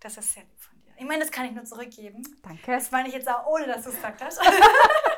das 0.00 0.16
ist 0.16 0.32
sehr 0.34 0.42
lieb 0.44 0.60
von 0.60 0.74
dir. 0.82 0.92
Ich 0.98 1.04
meine, 1.04 1.20
das 1.20 1.30
kann 1.30 1.44
ich 1.46 1.52
nur 1.52 1.64
zurückgeben. 1.64 2.22
Danke. 2.42 2.72
Das 2.72 2.90
meine 2.90 3.08
ich 3.08 3.14
jetzt 3.14 3.28
auch, 3.28 3.46
ohne 3.46 3.66
dass 3.66 3.82
du 3.84 3.90
es 3.90 3.96
gesagt 3.96 4.22
hast. 4.24 4.40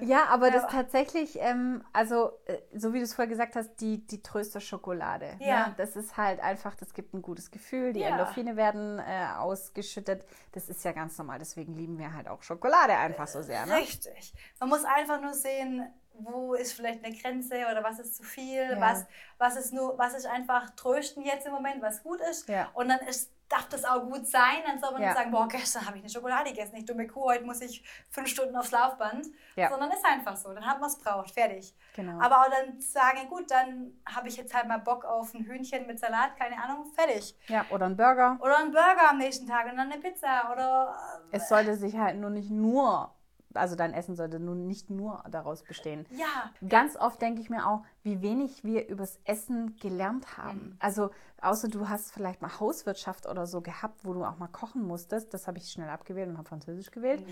Ja, 0.00 0.26
aber 0.26 0.50
das 0.50 0.62
Ja. 0.64 0.68
tatsächlich, 0.68 1.38
ähm, 1.40 1.84
also 1.92 2.32
äh, 2.46 2.58
so 2.74 2.92
wie 2.92 2.98
du 2.98 3.04
es 3.04 3.14
vorher 3.14 3.28
gesagt 3.30 3.56
hast, 3.56 3.76
die, 3.80 4.06
die 4.06 4.22
Tröster-Schokolade. 4.22 5.36
Ja. 5.40 5.68
Ne? 5.68 5.74
Das 5.76 5.96
ist 5.96 6.16
halt 6.16 6.40
einfach, 6.40 6.74
das 6.74 6.92
gibt 6.94 7.14
ein 7.14 7.22
gutes 7.22 7.50
Gefühl, 7.50 7.92
die 7.92 8.00
Ja. 8.00 8.08
Endorphine 8.08 8.56
werden 8.56 8.98
äh, 8.98 9.26
ausgeschüttet. 9.38 10.24
Das 10.52 10.68
ist 10.68 10.84
ja 10.84 10.92
ganz 10.92 11.16
normal, 11.18 11.38
deswegen 11.38 11.74
lieben 11.74 11.98
wir 11.98 12.14
halt 12.14 12.28
auch 12.28 12.42
Schokolade 12.42 12.94
einfach 12.96 13.26
so 13.26 13.42
sehr. 13.42 13.64
Ne? 13.66 13.76
Richtig. 13.76 14.32
Man 14.60 14.68
muss 14.68 14.84
einfach 14.84 15.20
nur 15.20 15.34
sehen, 15.34 15.86
wo 16.18 16.54
ist 16.54 16.72
vielleicht 16.72 17.04
eine 17.04 17.14
Grenze 17.14 17.56
oder 17.70 17.84
was 17.84 17.98
ist 17.98 18.16
zu 18.16 18.22
viel, 18.22 18.62
Ja. 18.70 18.80
was, 18.80 19.04
was 19.38 19.56
ist 19.56 19.74
nur, 19.74 19.98
was 19.98 20.14
ist 20.14 20.26
einfach 20.26 20.70
trösten 20.70 21.22
jetzt 21.24 21.46
im 21.46 21.52
Moment, 21.52 21.82
was 21.82 22.02
gut 22.02 22.20
ist. 22.30 22.48
Ja. 22.48 22.70
Und 22.72 22.88
dann 22.88 23.00
ist 23.00 23.30
darf 23.48 23.68
das 23.68 23.84
auch 23.84 24.02
gut 24.02 24.26
sein. 24.26 24.62
Dann 24.66 24.78
soll 24.78 24.92
man 24.92 25.02
Ja. 25.02 25.08
nicht 25.08 25.16
sagen, 25.18 25.30
boah, 25.30 25.46
gestern 25.48 25.86
habe 25.86 25.96
ich 25.98 26.02
eine 26.02 26.10
Schokolade 26.10 26.50
gegessen, 26.50 26.76
ich 26.76 26.84
dumme 26.84 27.06
Kuh, 27.06 27.26
heute 27.30 27.44
muss 27.44 27.60
ich 27.60 27.84
fünf 28.10 28.28
Stunden 28.28 28.56
aufs 28.56 28.70
Laufband. 28.72 29.26
Ja. 29.56 29.68
Sondern 29.70 29.90
ist 29.90 30.04
einfach 30.04 30.36
so, 30.36 30.52
dann 30.52 30.66
hat 30.66 30.80
man 30.80 30.88
es 30.90 30.98
braucht, 30.98 31.30
fertig. 31.32 31.74
Genau. 31.94 32.20
Aber 32.20 32.40
auch 32.42 32.50
dann 32.50 32.80
sagen, 32.80 33.28
gut, 33.28 33.50
dann 33.50 34.00
habe 34.08 34.28
ich 34.28 34.36
jetzt 34.36 34.54
halt 34.54 34.66
mal 34.68 34.78
Bock 34.78 35.04
auf 35.04 35.32
ein 35.34 35.44
Hühnchen 35.44 35.86
mit 35.86 35.98
Salat, 35.98 36.36
keine 36.36 36.62
Ahnung, 36.62 36.86
fertig. 36.94 37.36
ja, 37.48 37.64
oder 37.70 37.86
ein 37.86 37.96
Burger. 37.96 38.38
Oder 38.40 38.58
ein 38.58 38.70
Burger 38.72 39.10
am 39.10 39.18
nächsten 39.18 39.46
Tag 39.46 39.64
und 39.70 39.76
dann 39.76 39.90
eine 39.90 40.00
Pizza 40.00 40.50
oder 40.52 40.96
äh, 41.32 41.36
Es 41.36 41.48
sollte 41.48 41.74
sich 41.76 41.96
halt 41.96 42.16
nur 42.16 42.30
nicht 42.30 42.50
nur, 42.50 43.14
also 43.56 43.76
dein 43.76 43.92
Essen 43.92 44.16
sollte 44.16 44.40
nun 44.40 44.66
nicht 44.66 44.90
nur 44.90 45.22
daraus 45.30 45.62
bestehen. 45.62 46.06
ja, 46.10 46.50
Ganz 46.68 46.96
oft 46.96 47.20
denke 47.20 47.40
ich 47.40 47.50
mir 47.50 47.66
auch, 47.66 47.82
wie 48.02 48.22
wenig 48.22 48.64
wir 48.64 48.88
übers 48.88 49.18
Essen 49.24 49.76
gelernt 49.80 50.36
haben. 50.36 50.70
Mhm. 50.70 50.76
Also 50.78 51.10
außer 51.40 51.68
du 51.68 51.88
hast 51.88 52.12
vielleicht 52.12 52.42
mal 52.42 52.58
Hauswirtschaft 52.60 53.28
oder 53.28 53.46
so 53.46 53.60
gehabt, 53.60 54.04
wo 54.04 54.14
du 54.14 54.24
auch 54.24 54.38
mal 54.38 54.48
kochen 54.48 54.82
musstest. 54.82 55.32
Das 55.34 55.46
habe 55.46 55.58
ich 55.58 55.70
schnell 55.70 55.88
abgewählt 55.88 56.28
und 56.28 56.38
habe 56.38 56.48
Französisch 56.48 56.90
gewählt. 56.90 57.24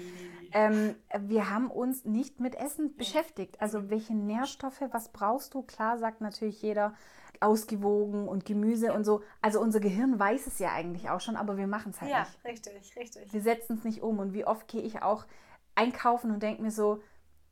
Ähm, 0.53 0.95
wir 1.19 1.51
haben 1.51 1.71
uns 1.71 2.05
nicht 2.05 2.41
mit 2.41 2.55
Essen 2.55 2.97
beschäftigt. 2.97 3.61
Also 3.61 3.91
welche 3.91 4.15
Nährstoffe, 4.15 4.83
was 4.91 5.09
brauchst 5.09 5.55
du? 5.55 5.63
Klar 5.63 5.99
sagt 5.99 6.21
natürlich 6.21 6.61
jeder 6.63 6.95
ausgewogen 7.41 8.29
und 8.29 8.45
Gemüse 8.45 8.93
und 8.93 9.05
so. 9.05 9.23
Also 9.41 9.61
unser 9.61 9.81
Gehirn 9.81 10.19
weiß 10.19 10.47
es 10.47 10.59
ja 10.59 10.73
eigentlich 10.73 11.11
auch 11.11 11.21
schon, 11.21 11.37
aber 11.37 11.57
wir 11.57 11.67
machen 11.67 11.91
es 11.91 12.01
halt 12.01 12.11
ja, 12.11 12.21
nicht. 12.21 12.45
richtig, 12.45 12.97
richtig. 12.97 13.33
Wir 13.33 13.43
setzen 13.43 13.77
es 13.79 13.85
nicht 13.85 14.03
um. 14.03 14.19
Und 14.19 14.33
wie 14.33 14.47
oft 14.47 14.69
gehe 14.69 14.83
ich 14.83 15.03
auch 15.03 15.27
einkaufen 15.75 16.31
und 16.31 16.43
denke 16.43 16.63
mir 16.63 16.71
so, 16.71 17.03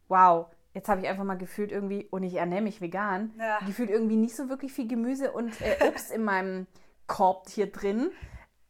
wow, 0.09 0.47
jetzt 0.75 0.88
habe 0.88 1.00
ich 1.00 1.09
einfach 1.09 1.25
mal 1.25 1.37
gefühlt 1.38 1.71
irgendwie, 1.73 2.07
und 2.11 2.23
ich 2.23 2.35
ernähre 2.35 2.62
mich 2.62 2.81
vegan, 2.81 3.33
Ja. 3.38 3.59
gefühlt 3.67 3.91
irgendwie 3.91 4.17
nicht 4.17 4.35
so 4.37 4.49
wirklich 4.49 4.73
viel 4.73 4.88
Gemüse 4.88 5.33
und 5.33 5.61
äh, 5.61 5.76
Obst 5.88 6.11
in 6.12 6.25
meinem 6.25 6.67
Korb 7.07 7.49
hier 7.49 7.71
drin. 7.71 8.11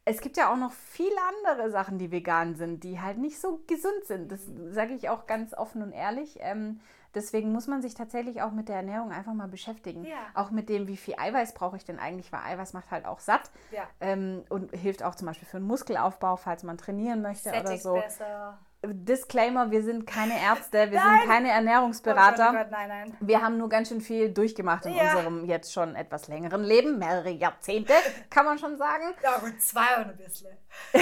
Es 0.05 0.19
gibt 0.19 0.35
ja 0.35 0.51
auch 0.51 0.57
noch 0.57 0.73
viele 0.73 1.15
andere 1.39 1.71
Sachen, 1.71 1.97
die 1.97 2.11
vegan 2.11 2.55
sind, 2.55 2.83
die 2.83 2.99
halt 2.99 3.17
nicht 3.17 3.39
so 3.39 3.61
gesund 3.67 4.03
sind. 4.03 4.31
Das 4.33 4.41
sage 4.69 4.93
ich 4.93 5.07
auch 5.09 5.27
ganz 5.27 5.53
offen 5.53 5.81
und 5.81 5.93
ehrlich. 5.93 6.39
Ähm, 6.41 6.81
deswegen 7.15 7.53
muss 7.53 7.67
man 7.67 7.81
sich 7.81 7.93
tatsächlich 7.93 8.41
auch 8.41 8.51
mit 8.51 8.67
der 8.67 8.75
Ernährung 8.75 9.13
einfach 9.13 9.33
mal 9.33 9.47
beschäftigen. 9.47 10.03
Ja. 10.03 10.17
Auch 10.33 10.51
mit 10.51 10.67
dem, 10.67 10.87
wie 10.89 10.97
viel 10.97 11.15
Eiweiß 11.17 11.53
brauche 11.53 11.77
ich 11.77 11.85
denn 11.85 11.99
eigentlich, 11.99 12.33
weil 12.33 12.41
Eiweiß 12.41 12.73
macht 12.73 12.91
halt 12.91 13.05
auch 13.05 13.21
satt 13.21 13.49
Ja. 13.71 13.83
ähm, 14.01 14.43
und 14.49 14.75
hilft 14.75 15.03
auch 15.03 15.15
zum 15.15 15.27
Beispiel 15.27 15.47
für 15.47 15.59
den 15.59 15.67
Muskelaufbau, 15.67 16.35
falls 16.35 16.63
man 16.63 16.77
trainieren 16.77 17.21
möchte 17.21 17.47
oder 17.51 17.59
Sättigt 17.61 17.83
so. 17.83 17.93
besser. 17.93 18.59
Disclaimer, 18.85 19.71
wir 19.71 19.81
sind 19.81 20.05
keine 20.05 20.37
Ärzte, 20.41 20.91
wir 20.91 20.99
Nein! 20.99 21.19
sind 21.21 21.29
keine 21.29 21.47
Oh 21.47 21.51
Gott, 21.51 21.55
Ernährungsberater. 21.57 22.49
oh 22.49 22.57
Gott, 22.57 22.69
nein, 22.71 22.89
nein. 22.89 23.17
Wir 23.21 23.41
haben 23.41 23.57
nur 23.57 23.69
ganz 23.69 23.87
schön 23.87 24.01
viel 24.01 24.33
durchgemacht 24.33 24.85
in 24.85 24.93
Ja. 24.93 25.15
unserem 25.15 25.45
jetzt 25.45 25.71
schon 25.71 25.95
etwas 25.95 26.27
längeren 26.27 26.63
Leben, 26.63 26.99
mehrere 26.99 27.29
Jahrzehnte, 27.29 27.93
kann 28.29 28.45
man 28.45 28.59
schon 28.59 28.77
sagen. 28.77 29.13
Ja 29.23 29.37
gut, 29.37 29.61
zwei 29.61 30.01
und 30.01 30.09
ein 30.09 30.17
bisschen. 30.17 30.51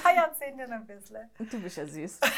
zwei 0.00 0.14
Jahrzehnte 0.16 0.64
und 0.64 0.72
ein 0.72 0.86
bisschen. 0.86 1.30
Du 1.38 1.60
bist 1.62 1.76
ja 1.76 1.86
süß. 1.86 2.18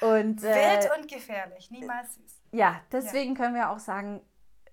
und 0.00 0.42
äh, 0.42 0.54
Wild 0.54 0.90
und 0.98 1.08
gefährlich, 1.08 1.70
niemals 1.70 2.14
süß. 2.16 2.40
ja, 2.52 2.80
deswegen 2.90 3.34
können 3.36 3.54
wir 3.54 3.70
auch 3.70 3.78
sagen, 3.78 4.20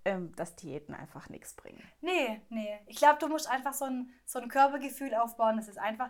ähm, 0.06 0.34
dass 0.36 0.56
Diäten 0.56 0.96
einfach 0.96 1.30
nichts 1.30 1.54
bringen. 1.54 1.84
Nee, 2.02 2.42
nee. 2.50 2.80
Ich 2.88 2.98
glaube, 2.98 3.20
du 3.20 3.28
musst 3.28 3.48
einfach 3.50 3.74
so 3.74 3.86
ein, 3.86 4.12
so 4.26 4.40
ein 4.40 4.50
Körpergefühl 4.50 5.14
aufbauen. 5.14 5.58
Das 5.58 5.68
ist 5.68 5.78
einfach. 5.78 6.10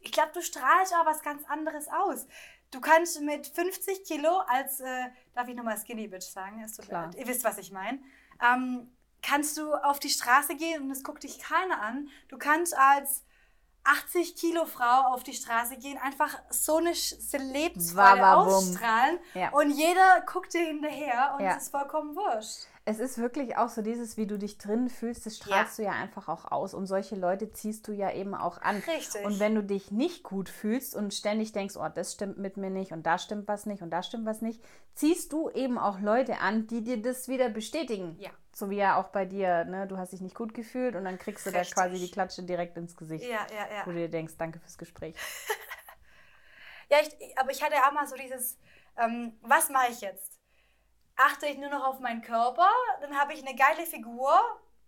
Ich 0.00 0.12
glaube, 0.12 0.30
du 0.32 0.42
strahlst 0.42 0.94
auch 0.94 1.06
was 1.06 1.22
ganz 1.22 1.44
anderes 1.48 1.88
aus. 1.88 2.26
Du 2.70 2.80
kannst 2.80 3.20
mit 3.20 3.46
50 3.46 4.04
Kilo 4.04 4.38
als, 4.46 4.80
äh, 4.80 5.08
darf 5.34 5.48
ich 5.48 5.56
nochmal 5.56 5.76
Skinny 5.78 6.06
Bitch 6.06 6.24
sagen? 6.30 6.58
Mir 6.58 6.66
Klar. 6.86 7.10
Ihr 7.16 7.26
wisst, 7.26 7.44
was 7.44 7.58
ich 7.58 7.72
meine. 7.72 7.98
Ähm, 8.42 8.90
kannst 9.22 9.56
du 9.58 9.74
auf 9.74 9.98
die 9.98 10.08
Straße 10.08 10.54
gehen 10.54 10.82
und 10.82 10.90
es 10.90 11.02
guckt 11.02 11.22
dich 11.24 11.38
keiner 11.40 11.80
an. 11.82 12.08
Du 12.28 12.38
kannst 12.38 12.76
als 12.76 13.24
80 13.84 14.36
Kilo 14.36 14.66
Frau 14.66 15.12
auf 15.14 15.22
die 15.24 15.32
Straße 15.32 15.76
gehen, 15.76 15.98
einfach 15.98 16.38
so 16.50 16.76
eine 16.76 16.92
Lebensfreude 16.92 18.26
ausstrahlen 18.36 19.18
Ja. 19.34 19.50
und 19.50 19.70
jeder 19.70 20.20
guckt 20.22 20.52
dir 20.52 20.64
hinterher 20.66 21.34
und 21.38 21.44
Ja. 21.44 21.56
es 21.56 21.64
ist 21.64 21.70
vollkommen 21.70 22.14
wurscht. 22.14 22.66
Es 22.84 22.98
ist 22.98 23.18
wirklich 23.18 23.56
auch 23.56 23.68
so 23.68 23.82
dieses, 23.82 24.16
wie 24.16 24.26
du 24.26 24.38
dich 24.38 24.58
drin 24.58 24.88
fühlst, 24.88 25.26
das 25.26 25.36
strahlst 25.36 25.78
du 25.78 25.82
ja 25.82 25.92
einfach 25.92 26.28
auch 26.28 26.50
aus. 26.50 26.74
Und 26.74 26.86
solche 26.86 27.14
Leute 27.14 27.52
ziehst 27.52 27.86
du 27.86 27.92
ja 27.92 28.10
eben 28.12 28.34
auch 28.34 28.60
an. 28.60 28.76
Richtig. 28.76 29.24
Und 29.24 29.38
wenn 29.38 29.54
du 29.54 29.62
dich 29.62 29.90
nicht 29.90 30.22
gut 30.22 30.48
fühlst 30.48 30.96
und 30.96 31.12
ständig 31.12 31.52
denkst, 31.52 31.76
oh, 31.76 31.88
das 31.94 32.14
stimmt 32.14 32.38
mit 32.38 32.56
mir 32.56 32.70
nicht 32.70 32.92
und 32.92 33.04
da 33.04 33.18
stimmt 33.18 33.46
was 33.48 33.66
nicht 33.66 33.82
und 33.82 33.90
da 33.90 34.02
stimmt 34.02 34.26
was 34.26 34.40
nicht, 34.40 34.62
ziehst 34.94 35.32
du 35.32 35.50
eben 35.50 35.78
auch 35.78 36.00
Leute 36.00 36.38
an, 36.38 36.66
die 36.66 36.82
dir 36.82 37.00
das 37.00 37.28
wieder 37.28 37.50
bestätigen. 37.50 38.16
Ja. 38.18 38.30
So 38.52 38.70
wie 38.70 38.76
ja 38.76 38.96
auch 39.00 39.08
bei 39.08 39.26
dir, 39.26 39.64
ne? 39.66 39.86
Du 39.86 39.96
hast 39.96 40.12
dich 40.12 40.20
nicht 40.20 40.34
gut 40.34 40.54
gefühlt 40.54 40.96
und 40.96 41.04
dann 41.04 41.18
kriegst 41.18 41.46
du 41.46 41.50
da 41.50 41.60
Richtig. 41.60 41.76
quasi 41.76 41.98
die 41.98 42.10
Klatsche 42.10 42.42
direkt 42.42 42.76
ins 42.76 42.96
Gesicht. 42.96 43.24
Ja, 43.24 43.46
ja, 43.54 43.76
ja. 43.76 43.86
Wo 43.86 43.90
du 43.90 43.98
dir 43.98 44.08
denkst, 44.10 44.34
danke 44.38 44.58
fürs 44.58 44.78
Gespräch. 44.78 45.14
Ja, 46.90 46.98
ich, 47.02 47.38
aber 47.38 47.52
ich 47.52 47.62
hatte 47.62 47.76
auch 47.76 47.92
mal 47.92 48.06
so 48.06 48.16
dieses, 48.16 48.58
ähm, 48.98 49.38
was 49.42 49.70
mache 49.70 49.92
ich 49.92 50.00
jetzt? 50.00 50.29
Achte 51.22 51.46
ich 51.46 51.58
nur 51.58 51.68
noch 51.68 51.84
auf 51.84 52.00
meinen 52.00 52.22
Körper, 52.22 52.68
dann 53.02 53.18
habe 53.18 53.34
ich 53.34 53.46
eine 53.46 53.54
geile 53.54 53.84
Figur, 53.84 54.40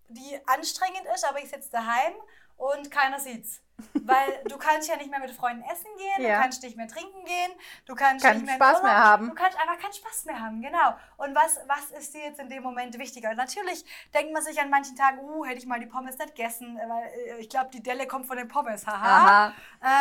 die 0.08 0.40
anstrengend 0.46 1.04
ist, 1.14 1.28
aber 1.28 1.40
ich 1.40 1.50
sitze 1.50 1.70
daheim 1.70 2.14
und 2.56 2.90
keiner 2.90 3.18
sieht's. 3.18 3.60
Weil 3.94 4.42
du 4.48 4.56
kannst 4.56 4.88
ja 4.88 4.96
nicht 4.96 5.10
mehr 5.10 5.18
mit 5.20 5.32
Freunden 5.32 5.62
essen 5.64 5.88
gehen, 5.96 6.24
Ja. 6.26 6.36
du 6.36 6.42
kannst 6.42 6.62
nicht 6.62 6.76
mehr 6.76 6.86
trinken 6.88 7.24
gehen, 7.24 7.52
du 7.84 7.94
kannst 7.94 8.24
Keinen 8.24 8.36
nicht 8.36 8.46
mehr 8.46 8.54
Spaß 8.54 8.82
mehr 8.82 8.96
haben. 8.96 9.28
Du 9.28 9.34
kannst 9.34 9.58
einfach 9.58 9.78
keinen 9.78 9.92
Spaß 9.92 10.24
mehr 10.26 10.40
haben, 10.40 10.62
genau. 10.62 10.94
Und 11.16 11.34
was, 11.34 11.58
was 11.66 11.90
ist 11.98 12.14
dir 12.14 12.22
jetzt 12.22 12.38
in 12.40 12.48
dem 12.48 12.62
Moment 12.62 12.96
wichtiger? 12.98 13.30
Und 13.30 13.36
natürlich 13.36 13.84
denkt 14.14 14.32
man 14.32 14.42
sich 14.42 14.60
an 14.60 14.70
manchen 14.70 14.96
Tagen, 14.96 15.18
uh, 15.18 15.44
hätte 15.44 15.58
ich 15.58 15.66
mal 15.66 15.80
die 15.80 15.86
Pommes 15.86 16.16
nicht 16.18 16.34
gegessen, 16.34 16.78
weil 16.78 17.08
äh, 17.08 17.40
ich 17.40 17.48
glaube, 17.48 17.70
die 17.70 17.82
Delle 17.82 18.06
kommt 18.06 18.26
von 18.26 18.36
den 18.36 18.48
Pommes, 18.48 18.86
haha. 18.86 18.94
Aha. 18.94 19.54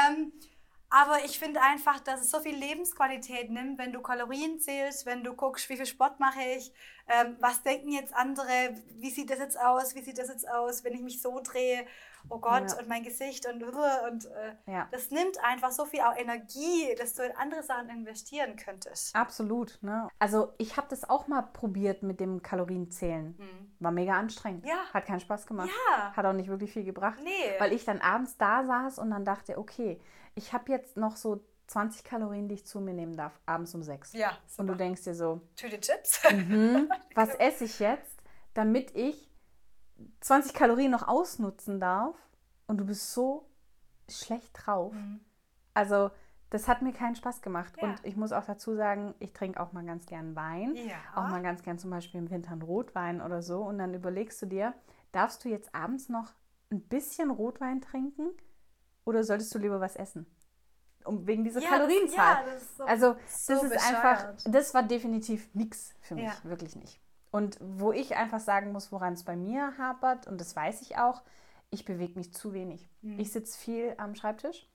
Ähm, 0.09 0.31
aber 0.91 1.23
ich 1.23 1.39
finde 1.39 1.61
einfach, 1.61 2.01
dass 2.01 2.19
es 2.19 2.29
so 2.31 2.41
viel 2.41 2.55
Lebensqualität 2.55 3.49
nimmt, 3.49 3.79
wenn 3.79 3.93
du 3.93 4.01
Kalorien 4.01 4.59
zählst, 4.59 5.05
wenn 5.05 5.23
du 5.23 5.33
guckst, 5.33 5.69
wie 5.69 5.77
viel 5.77 5.85
Sport 5.85 6.19
mache 6.19 6.41
ich, 6.57 6.73
ähm, 7.07 7.37
was 7.39 7.63
denken 7.63 7.93
jetzt 7.93 8.13
andere, 8.13 8.75
wie 8.99 9.09
sieht 9.09 9.29
das 9.29 9.39
jetzt 9.39 9.57
aus, 9.57 9.95
wie 9.95 10.01
sieht 10.01 10.17
das 10.17 10.27
jetzt 10.27 10.47
aus, 10.49 10.83
wenn 10.83 10.93
ich 10.93 11.01
mich 11.01 11.21
so 11.21 11.39
drehe, 11.41 11.87
oh 12.29 12.39
Gott, 12.39 12.69
Ja. 12.71 12.77
und 12.79 12.87
mein 12.87 13.03
Gesicht 13.03 13.45
und, 13.47 13.63
und 14.09 14.25
äh, 14.25 14.55
Ja. 14.71 14.87
das 14.91 15.11
nimmt 15.11 15.43
einfach 15.43 15.71
so 15.71 15.85
viel 15.85 16.01
auch 16.01 16.15
Energie, 16.17 16.93
dass 16.97 17.13
du 17.15 17.23
in 17.23 17.35
andere 17.37 17.63
Sachen 17.63 17.89
investieren 17.89 18.55
könntest. 18.55 19.15
Absolut. 19.15 19.77
Ne? 19.81 20.07
Also 20.19 20.53
ich 20.57 20.77
habe 20.77 20.87
das 20.89 21.09
auch 21.09 21.27
mal 21.27 21.41
probiert 21.41 22.03
mit 22.03 22.19
dem 22.19 22.41
Kalorienzählen. 22.41 23.37
War 23.79 23.91
mega 23.91 24.13
anstrengend. 24.13 24.65
Ja. 24.65 24.85
Hat 24.93 25.05
keinen 25.05 25.19
Spaß 25.19 25.45
gemacht. 25.47 25.69
Ja. 25.89 26.13
Hat 26.15 26.25
auch 26.25 26.33
nicht 26.33 26.49
wirklich 26.49 26.71
viel 26.73 26.83
gebracht. 26.83 27.19
Nee. 27.23 27.29
Weil 27.59 27.73
ich 27.73 27.85
dann 27.85 27.99
abends 28.01 28.37
da 28.37 28.63
saß 28.65 28.99
und 28.99 29.09
dann 29.11 29.25
dachte, 29.25 29.57
okay, 29.57 29.99
ich 30.35 30.53
habe 30.53 30.71
jetzt 30.71 30.97
noch 30.97 31.15
so 31.15 31.43
20 31.67 32.03
Kalorien, 32.03 32.47
die 32.49 32.55
ich 32.55 32.65
zu 32.65 32.81
mir 32.81 32.93
nehmen 32.93 33.15
darf, 33.15 33.39
abends 33.45 33.73
um 33.73 33.81
sechs. 33.81 34.11
Ja, 34.13 34.31
Und 34.57 34.67
du 34.67 34.73
super. 34.73 34.75
denkst 34.83 35.03
dir 35.03 35.15
so, 35.15 35.39
Tüte 35.55 35.79
Chips. 35.79 36.21
hm, 36.23 36.89
was 37.15 37.33
esse 37.35 37.63
ich 37.63 37.79
jetzt, 37.79 38.17
damit 38.53 38.95
ich 38.95 39.29
20 40.21 40.53
Kalorien 40.53 40.91
noch 40.91 41.07
ausnutzen 41.07 41.79
darf? 41.79 42.15
Und 42.67 42.77
du 42.77 42.85
bist 42.85 43.11
so 43.13 43.47
schlecht 44.09 44.51
drauf. 44.53 44.93
Also, 45.73 46.11
das 46.49 46.67
hat 46.67 46.81
mir 46.81 46.93
keinen 46.93 47.15
Spaß 47.15 47.41
gemacht. 47.41 47.75
Mhm. 47.77 47.81
Ja. 47.83 47.89
Und 47.89 48.05
ich 48.05 48.15
muss 48.17 48.31
auch 48.31 48.45
dazu 48.45 48.75
sagen, 48.75 49.13
ich 49.19 49.33
trinke 49.33 49.59
auch 49.59 49.71
mal 49.73 49.85
ganz 49.85 50.05
gern 50.05 50.35
Wein. 50.35 50.75
Ja. 50.75 50.95
Auch 51.15 51.29
mal 51.29 51.41
ganz 51.41 51.63
gern 51.63 51.77
zum 51.79 51.89
Beispiel 51.91 52.19
im 52.19 52.29
Winter 52.29 52.51
einen 52.51 52.61
Rotwein 52.61 53.21
oder 53.21 53.41
so. 53.41 53.61
Und 53.63 53.77
dann 53.77 53.93
überlegst 53.93 54.41
du 54.41 54.45
dir, 54.45 54.73
darfst 55.11 55.43
du 55.45 55.49
jetzt 55.49 55.73
abends 55.75 56.09
noch 56.09 56.33
ein 56.71 56.81
bisschen 56.81 57.31
Rotwein 57.31 57.81
trinken 57.81 58.29
oder 59.05 59.23
solltest 59.23 59.53
du 59.55 59.59
lieber 59.59 59.79
was 59.81 59.95
essen? 59.95 60.25
Um, 61.03 61.25
wegen 61.25 61.43
dieser 61.43 61.61
Ja, 61.61 61.69
Kalorienzahl. 61.69 62.45
das 62.45 62.61
ist 62.61 62.77
so- 62.77 62.83
also, 62.85 63.15
so 63.27 63.53
das 63.53 63.63
ist 63.63 63.87
einfach, 63.89 64.33
bescheuert. 64.33 64.55
das 64.55 64.73
war 64.75 64.83
definitiv 64.83 65.49
nichts 65.55 65.95
für 66.01 66.13
mich, 66.15 66.31
wirklich 66.45 66.75
nicht. 66.75 67.00
Und 67.31 67.57
wo 67.61 67.91
ich 67.91 68.17
einfach 68.17 68.41
sagen 68.41 68.71
muss, 68.73 68.91
woran 68.91 69.13
es 69.13 69.23
bei 69.23 69.35
mir 69.35 69.77
hapert, 69.77 70.27
und 70.27 70.39
das 70.39 70.55
weiß 70.55 70.81
ich 70.81 70.97
auch, 70.97 71.21
ich 71.69 71.85
bewege 71.85 72.19
mich 72.19 72.33
zu 72.33 72.53
wenig. 72.53 72.89
Mhm. 73.01 73.19
Ich 73.19 73.31
sitze 73.31 73.57
viel 73.57 73.93
am 73.97 74.15
Schreibtisch. 74.15 74.67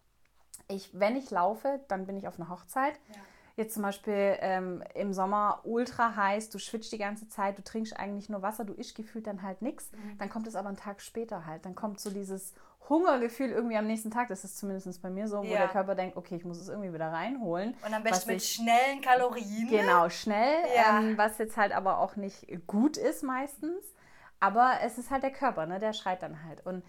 Ich, 0.68 0.98
wenn 0.98 1.16
ich 1.16 1.30
laufe, 1.30 1.80
dann 1.88 2.06
bin 2.06 2.16
ich 2.16 2.26
auf 2.26 2.40
einer 2.40 2.48
Hochzeit. 2.48 2.94
Ja. 3.08 3.20
Jetzt 3.56 3.74
zum 3.74 3.82
Beispiel 3.82 4.36
ähm, 4.40 4.82
im 4.94 5.14
Sommer 5.14 5.60
ultra 5.64 6.14
heiß, 6.14 6.50
du 6.50 6.58
schwitzt 6.58 6.92
die 6.92 6.98
ganze 6.98 7.28
Zeit, 7.28 7.56
du 7.56 7.64
trinkst 7.64 7.98
eigentlich 7.98 8.28
nur 8.28 8.42
Wasser, 8.42 8.64
du 8.64 8.74
isst 8.74 8.94
gefühlt 8.94 9.26
dann 9.26 9.42
halt 9.42 9.62
nichts. 9.62 9.92
Mhm. 9.92 10.18
Dann 10.18 10.28
kommt 10.28 10.46
es 10.46 10.56
aber 10.56 10.68
einen 10.68 10.76
Tag 10.76 11.00
später 11.00 11.46
halt. 11.46 11.64
Dann 11.64 11.74
kommt 11.74 12.00
so 12.00 12.10
dieses 12.10 12.54
Hungergefühl 12.88 13.50
irgendwie 13.50 13.76
am 13.76 13.86
nächsten 13.86 14.10
Tag. 14.10 14.28
Das 14.28 14.44
ist 14.44 14.58
zumindest 14.58 15.02
bei 15.02 15.10
mir 15.10 15.26
so, 15.28 15.38
wo 15.38 15.44
Ja. 15.44 15.58
der 15.58 15.68
Körper 15.68 15.94
denkt, 15.94 16.16
okay, 16.16 16.36
ich 16.36 16.44
muss 16.44 16.58
es 16.60 16.68
irgendwie 16.68 16.92
wieder 16.92 17.12
reinholen. 17.12 17.74
Und 17.84 17.94
am 17.94 18.02
besten 18.02 18.30
mit 18.30 18.42
ich- 18.42 18.52
schnellen 18.52 19.00
Kalorien. 19.02 19.68
Genau, 19.68 20.08
schnell, 20.08 20.56
Ja. 20.76 21.00
ähm, 21.00 21.18
was 21.18 21.38
jetzt 21.38 21.56
halt 21.56 21.72
aber 21.72 21.98
auch 21.98 22.16
nicht 22.16 22.46
gut 22.66 22.96
ist 22.96 23.22
meistens. 23.22 23.84
Aber 24.40 24.74
es 24.84 24.98
ist 24.98 25.10
halt 25.10 25.22
der 25.22 25.32
Körper, 25.32 25.66
ne? 25.66 25.78
der 25.78 25.92
schreit 25.92 26.22
dann 26.22 26.44
halt. 26.44 26.64
Und 26.66 26.84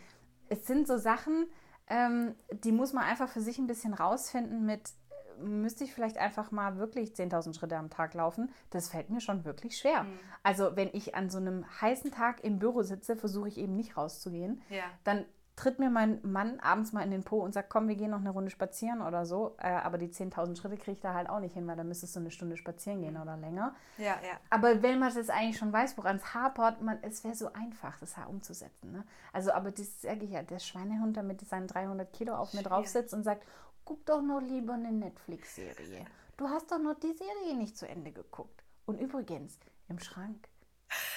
es 0.50 0.66
sind 0.68 0.86
so 0.88 0.98
Sachen, 0.98 1.48
ähm, 1.90 2.36
die 2.52 2.72
muss 2.74 2.92
man 2.94 3.04
einfach 3.06 3.30
für 3.30 3.42
sich 3.42 3.58
ein 3.58 3.68
bisschen 3.68 3.94
rausfinden 3.94 4.66
mit, 4.66 4.92
müsste 5.40 5.84
ich 5.84 5.94
vielleicht 5.94 6.18
einfach 6.18 6.52
mal 6.52 6.78
wirklich 6.78 7.14
10.000 7.16 7.56
Schritte 7.56 7.78
am 7.78 7.90
Tag 7.90 8.14
laufen. 8.16 8.52
Das 8.72 8.90
fällt 8.90 9.10
mir 9.10 9.22
schon 9.22 9.46
wirklich 9.46 9.78
schwer. 9.78 10.04
Mhm. 10.04 10.20
Also 10.44 10.76
wenn 10.76 10.90
ich 10.94 11.16
an 11.16 11.30
so 11.30 11.38
einem 11.38 11.64
heißen 11.82 12.12
Tag 12.12 12.44
im 12.44 12.60
Büro 12.60 12.82
sitze, 12.84 13.16
versuche 13.16 13.48
ich 13.48 13.58
eben 13.58 13.76
nicht 13.76 13.96
rauszugehen. 13.98 14.62
Ja. 14.70 14.84
Dann 15.04 15.26
tritt 15.58 15.80
mir 15.80 15.90
mein 15.90 16.20
Mann 16.22 16.60
abends 16.60 16.94
mal 16.94 17.02
in 17.02 17.10
den 17.10 17.24
Po 17.24 17.40
und 17.40 17.52
sagt, 17.52 17.70
komm, 17.70 17.88
wir 17.88 17.96
gehen 17.96 18.12
noch 18.12 18.20
eine 18.20 18.30
Runde 18.30 18.52
spazieren 18.52 19.02
oder 19.02 19.26
so. 19.26 19.58
Äh, 19.58 19.70
aber 19.70 19.98
die 19.98 20.08
10.000 20.08 20.56
Schritte 20.56 20.78
kriege 20.78 20.92
ich 20.92 21.00
da 21.00 21.16
halt 21.16 21.30
auch 21.30 21.40
nicht 21.40 21.56
hin, 21.56 21.68
weil 21.68 21.76
dann 21.76 21.88
müsstest 21.88 22.16
du 22.16 22.20
eine 22.20 22.30
Stunde 22.30 22.58
spazieren 22.58 23.02
gehen 23.02 23.18
oder 23.18 23.36
länger. 23.36 23.76
Ja, 23.98 24.20
ja. 24.22 24.40
Aber 24.52 24.84
wenn 24.84 25.00
man 25.00 25.14
das 25.14 25.30
eigentlich 25.30 25.58
schon 25.58 25.74
weiß, 25.74 25.98
woran 25.98 26.18
es 26.18 26.34
hapert, 26.36 26.82
man, 26.84 27.00
es 27.02 27.24
wäre 27.24 27.34
so 27.34 27.52
einfach, 27.54 28.00
das 28.00 28.16
halt 28.18 28.30
umzusetzen. 28.30 28.92
Ne? 28.92 29.04
Also, 29.34 29.52
aber 29.52 29.72
das 29.72 30.02
sage 30.02 30.26
ich 30.26 30.32
ja, 30.32 30.44
der 30.44 30.60
Schweinehund, 30.60 31.16
der 31.16 31.24
mit 31.24 31.42
seinen 31.42 31.68
300 31.68 32.14
Kilo 32.14 32.36
auf 32.36 32.54
mir 32.54 32.62
drauf 32.62 32.88
sitzt 32.88 33.16
und 33.16 33.24
sagt, 33.24 33.44
guck 33.84 34.06
doch 34.06 34.22
noch 34.22 34.42
lieber 34.42 34.74
eine 34.74 34.92
Netflix-Serie. 34.92 36.06
Du 36.38 36.48
hast 36.50 36.72
doch 36.72 36.80
noch 36.80 37.00
die 37.00 37.14
Serie 37.14 37.58
nicht 37.58 37.76
zu 37.76 37.88
Ende 37.88 38.12
geguckt. 38.12 38.64
Und 38.86 39.02
übrigens, 39.02 39.58
im 39.90 39.98
Schrank, 39.98 40.48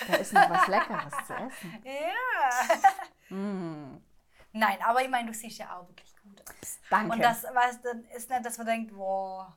da 0.08 0.14
ist 0.14 0.32
noch 0.32 0.48
was 0.48 0.66
Leckeres 0.66 1.12
zu 1.26 1.34
essen. 1.34 1.78
Ja. 1.84 3.36
Mm, 3.36 4.00
Nein, 4.52 4.78
aber 4.84 5.02
ich 5.02 5.08
meine, 5.08 5.28
du 5.28 5.34
siehst 5.34 5.58
ja 5.58 5.76
auch 5.76 5.88
wirklich 5.88 6.14
gut 6.22 6.40
aus. 6.40 6.78
danke. 6.90 7.12
Und 7.12 7.22
das 7.22 7.44
weißt, 7.44 7.84
dann 7.84 8.04
ist 8.16 8.28
nicht, 8.28 8.44
dass 8.44 8.58
man 8.58 8.66
denkt, 8.66 8.92
boah, 8.92 9.56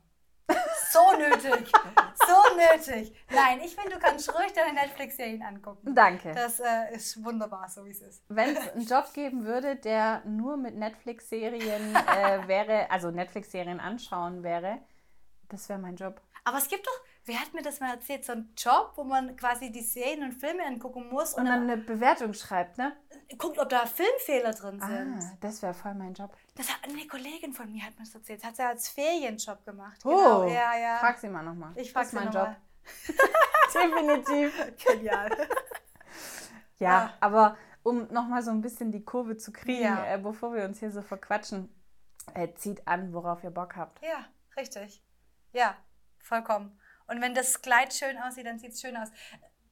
so 0.91 1.17
nötig, 1.17 1.71
so 2.27 2.55
nötig. 2.55 3.15
Nein, 3.31 3.61
ich 3.63 3.75
finde, 3.75 3.95
du 3.95 3.99
kannst 3.99 4.33
ruhig 4.33 4.53
deine 4.53 4.73
Netflix-Serien 4.73 5.41
angucken. 5.41 5.95
danke. 5.95 6.33
Das 6.33 6.59
äh, 6.59 6.93
ist 6.93 7.23
wunderbar, 7.23 7.69
so 7.69 7.85
wie 7.85 7.91
es 7.91 8.01
ist. 8.01 8.23
Wenn 8.27 8.55
es 8.55 8.69
einen 8.69 8.85
Job 8.85 9.11
geben 9.13 9.45
würde, 9.45 9.75
der 9.75 10.23
nur 10.25 10.57
mit 10.57 10.75
Netflix-Serien 10.75 11.95
äh, 11.95 12.47
wäre, 12.47 12.91
also 12.91 13.09
Netflix-Serien 13.11 13.79
anschauen 13.79 14.43
wäre, 14.43 14.79
das 15.49 15.67
wäre 15.69 15.79
mein 15.79 15.95
Job. 15.95 16.21
Aber 16.43 16.57
es 16.57 16.67
gibt 16.67 16.85
doch, 16.85 16.99
wer 17.25 17.39
hat 17.39 17.53
mir 17.53 17.61
das 17.61 17.79
mal 17.79 17.91
erzählt, 17.93 18.25
so 18.25 18.33
einen 18.33 18.53
Job, 18.57 18.91
wo 18.95 19.03
man 19.03 19.35
quasi 19.37 19.71
die 19.71 19.81
Serien 19.81 20.23
und 20.23 20.33
Filme 20.33 20.63
angucken 20.65 21.09
muss 21.09 21.33
und, 21.33 21.41
Und 21.41 21.45
dann 21.47 21.67
dann 21.67 21.71
eine 21.71 21.81
Bewertung 21.81 22.33
schreibt, 22.33 22.77
ne? 22.77 22.95
guckt, 23.37 23.57
ob 23.57 23.69
da 23.69 23.85
Filmfehler 23.85 24.51
drin 24.53 24.79
sind. 24.79 25.19
Ah, 25.23 25.37
das 25.41 25.61
wäre 25.61 25.73
voll 25.73 25.95
mein 25.95 26.13
Job. 26.13 26.35
Das 26.55 26.69
hat 26.69 26.77
eine 26.83 27.07
Kollegin 27.07 27.53
von 27.53 27.71
mir 27.71 27.83
hat 27.83 27.97
mir 27.97 28.05
das 28.05 28.13
erzählt. 28.13 28.41
Das 28.41 28.49
hat 28.49 28.55
sie 28.57 28.63
als 28.63 28.89
Ferienjob 28.89 29.65
gemacht. 29.65 29.99
Oh, 30.05 30.09
Genau, 30.09 30.47
ja, 30.47 30.77
ja. 30.77 30.97
Frag 30.97 31.17
sie 31.17 31.29
mal 31.29 31.41
nochmal. 31.43 31.71
ich 31.75 31.91
frage 31.91 32.05
das 32.11 32.13
ist 32.13 32.19
mein 32.19 32.31
Job. 32.31 32.55
Definitiv. 33.73 34.53
Genial. 34.85 35.29
Ja, 36.77 37.05
Ah. 37.05 37.13
aber 37.21 37.57
um 37.83 38.07
nochmal 38.11 38.43
so 38.43 38.51
ein 38.51 38.61
bisschen 38.61 38.91
die 38.91 39.03
Kurve 39.03 39.37
zu 39.37 39.51
kriegen, 39.51 39.83
Ja. 39.83 40.05
äh, 40.05 40.17
bevor 40.17 40.53
wir 40.53 40.65
uns 40.65 40.79
hier 40.79 40.91
so 40.91 41.01
verquatschen, 41.01 41.73
äh, 42.33 42.53
zieht 42.55 42.87
an, 42.87 43.13
worauf 43.13 43.43
ihr 43.43 43.51
Bock 43.51 43.75
habt. 43.75 44.01
Ja, 44.03 44.25
richtig. 44.57 45.01
Ja, 45.53 45.75
vollkommen. 46.19 46.79
Und 47.07 47.21
wenn 47.21 47.33
das 47.35 47.61
Kleid 47.61 47.93
schön 47.93 48.17
aussieht, 48.17 48.45
dann 48.45 48.59
sieht 48.59 48.73
es 48.73 48.81
schön 48.81 48.95
aus. 48.97 49.09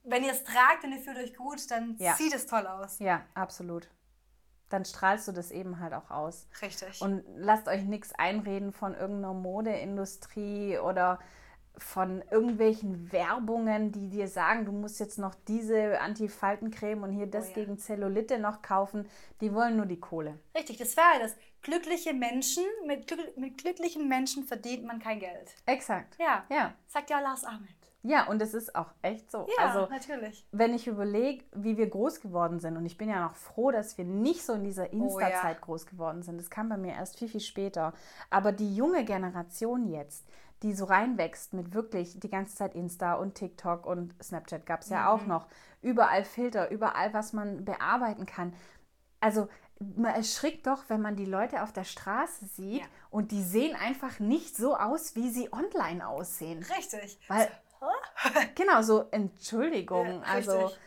Wenn 0.03 0.23
ihr 0.23 0.31
es 0.31 0.43
tragt 0.43 0.83
und 0.83 0.91
ihr 0.91 0.99
fühlt 0.99 1.17
euch 1.17 1.35
gut, 1.35 1.69
dann 1.71 1.95
Ja. 1.99 2.15
sieht 2.15 2.33
es 2.33 2.47
toll 2.47 2.65
aus. 2.65 2.99
Ja, 2.99 3.21
absolut. 3.33 3.89
Dann 4.69 4.85
strahlst 4.85 5.27
du 5.27 5.31
das 5.31 5.51
eben 5.51 5.79
halt 5.79 5.93
auch 5.93 6.09
aus. 6.11 6.47
Richtig. 6.61 7.01
Und 7.01 7.23
lasst 7.35 7.67
euch 7.67 7.83
nichts 7.83 8.13
einreden 8.13 8.71
von 8.71 8.93
irgendeiner 8.95 9.33
Modeindustrie 9.33 10.77
oder 10.79 11.19
von 11.77 12.21
irgendwelchen 12.29 13.11
Werbungen, 13.11 13.91
die 13.91 14.09
dir 14.09 14.27
sagen, 14.27 14.65
du 14.65 14.71
musst 14.71 14.99
jetzt 14.99 15.17
noch 15.17 15.33
diese 15.47 15.99
Antifaltencreme 16.01 17.03
und 17.03 17.11
hier 17.11 17.27
das 17.27 17.45
Oh 17.45 17.49
ja. 17.49 17.55
gegen 17.55 17.77
Zellulite 17.77 18.39
noch 18.39 18.61
kaufen. 18.61 19.07
Die 19.41 19.53
wollen 19.53 19.77
nur 19.77 19.85
die 19.85 19.99
Kohle. 19.99 20.37
Richtig, 20.55 20.77
das 20.77 20.95
wäre 20.97 21.19
das. 21.21 21.35
Glückliche 21.61 22.13
Menschen, 22.13 22.63
mit, 22.87 23.07
glück, 23.07 23.37
mit 23.37 23.57
glücklichen 23.57 24.07
Menschen 24.07 24.43
verdient 24.43 24.83
man 24.85 24.99
kein 24.99 25.19
Geld. 25.19 25.55
Exakt. 25.65 26.17
Ja, 26.19 26.43
Ja. 26.49 26.73
sagt 26.87 27.09
ja 27.09 27.19
Lars 27.19 27.43
Ahmed. 27.45 27.69
Ja, 28.03 28.27
und 28.27 28.41
es 28.41 28.55
ist 28.55 28.75
auch 28.75 28.89
echt 29.03 29.29
so. 29.29 29.47
Ja, 29.59 29.65
also, 29.67 29.87
natürlich. 29.91 30.43
wenn 30.51 30.73
ich 30.73 30.87
überlege, 30.87 31.45
wie 31.53 31.77
wir 31.77 31.87
groß 31.87 32.19
geworden 32.19 32.59
sind, 32.59 32.75
und 32.75 32.85
ich 32.87 32.97
bin 32.97 33.09
ja 33.09 33.23
noch 33.23 33.35
froh, 33.35 33.69
dass 33.69 33.95
wir 33.99 34.05
nicht 34.05 34.43
so 34.43 34.53
in 34.53 34.63
dieser 34.63 34.91
Insta-Zeit 34.91 35.61
groß 35.61 35.85
geworden 35.85 36.23
sind. 36.23 36.39
Das 36.39 36.49
kam 36.49 36.67
bei 36.69 36.77
mir 36.77 36.93
erst 36.93 37.19
viel, 37.19 37.27
viel 37.27 37.41
später. 37.41 37.93
Aber 38.31 38.51
die 38.53 38.75
junge 38.75 39.05
Generation 39.05 39.87
jetzt, 39.87 40.25
die 40.63 40.73
so 40.73 40.85
reinwächst 40.85 41.53
mit 41.53 41.73
wirklich 41.73 42.19
die 42.19 42.29
ganze 42.29 42.55
Zeit 42.55 42.75
Insta 42.75 43.13
und 43.15 43.35
TikTok 43.35 43.85
und 43.85 44.13
Snapchat 44.23 44.65
gab 44.65 44.81
es 44.81 44.89
ja 44.89 45.11
auch 45.11 45.25
noch. 45.25 45.47
Überall 45.81 46.23
Filter, 46.23 46.69
überall, 46.69 47.13
was 47.13 47.33
man 47.33 47.65
bearbeiten 47.65 48.25
kann. 48.25 48.53
Also 49.19 49.47
man 49.79 50.13
erschrickt 50.13 50.67
doch, 50.67 50.83
wenn 50.89 51.01
man 51.01 51.15
die 51.15 51.25
Leute 51.25 51.63
auf 51.63 51.73
der 51.73 51.83
Straße 51.83 52.45
sieht 52.45 52.81
Ja. 52.81 52.87
und 53.09 53.31
die 53.31 53.41
sehen 53.43 53.75
einfach 53.75 54.19
nicht 54.19 54.55
so 54.55 54.75
aus, 54.75 55.15
wie 55.15 55.29
sie 55.29 55.51
online 55.51 56.07
aussehen. 56.07 56.63
Richtig. 56.77 57.19
Weil, 57.27 57.49
genau, 58.55 58.81
so 58.83 59.05
Entschuldigung. 59.11 60.07
Ja, 60.07 60.21
also, 60.21 60.51
richtig. 60.65 60.79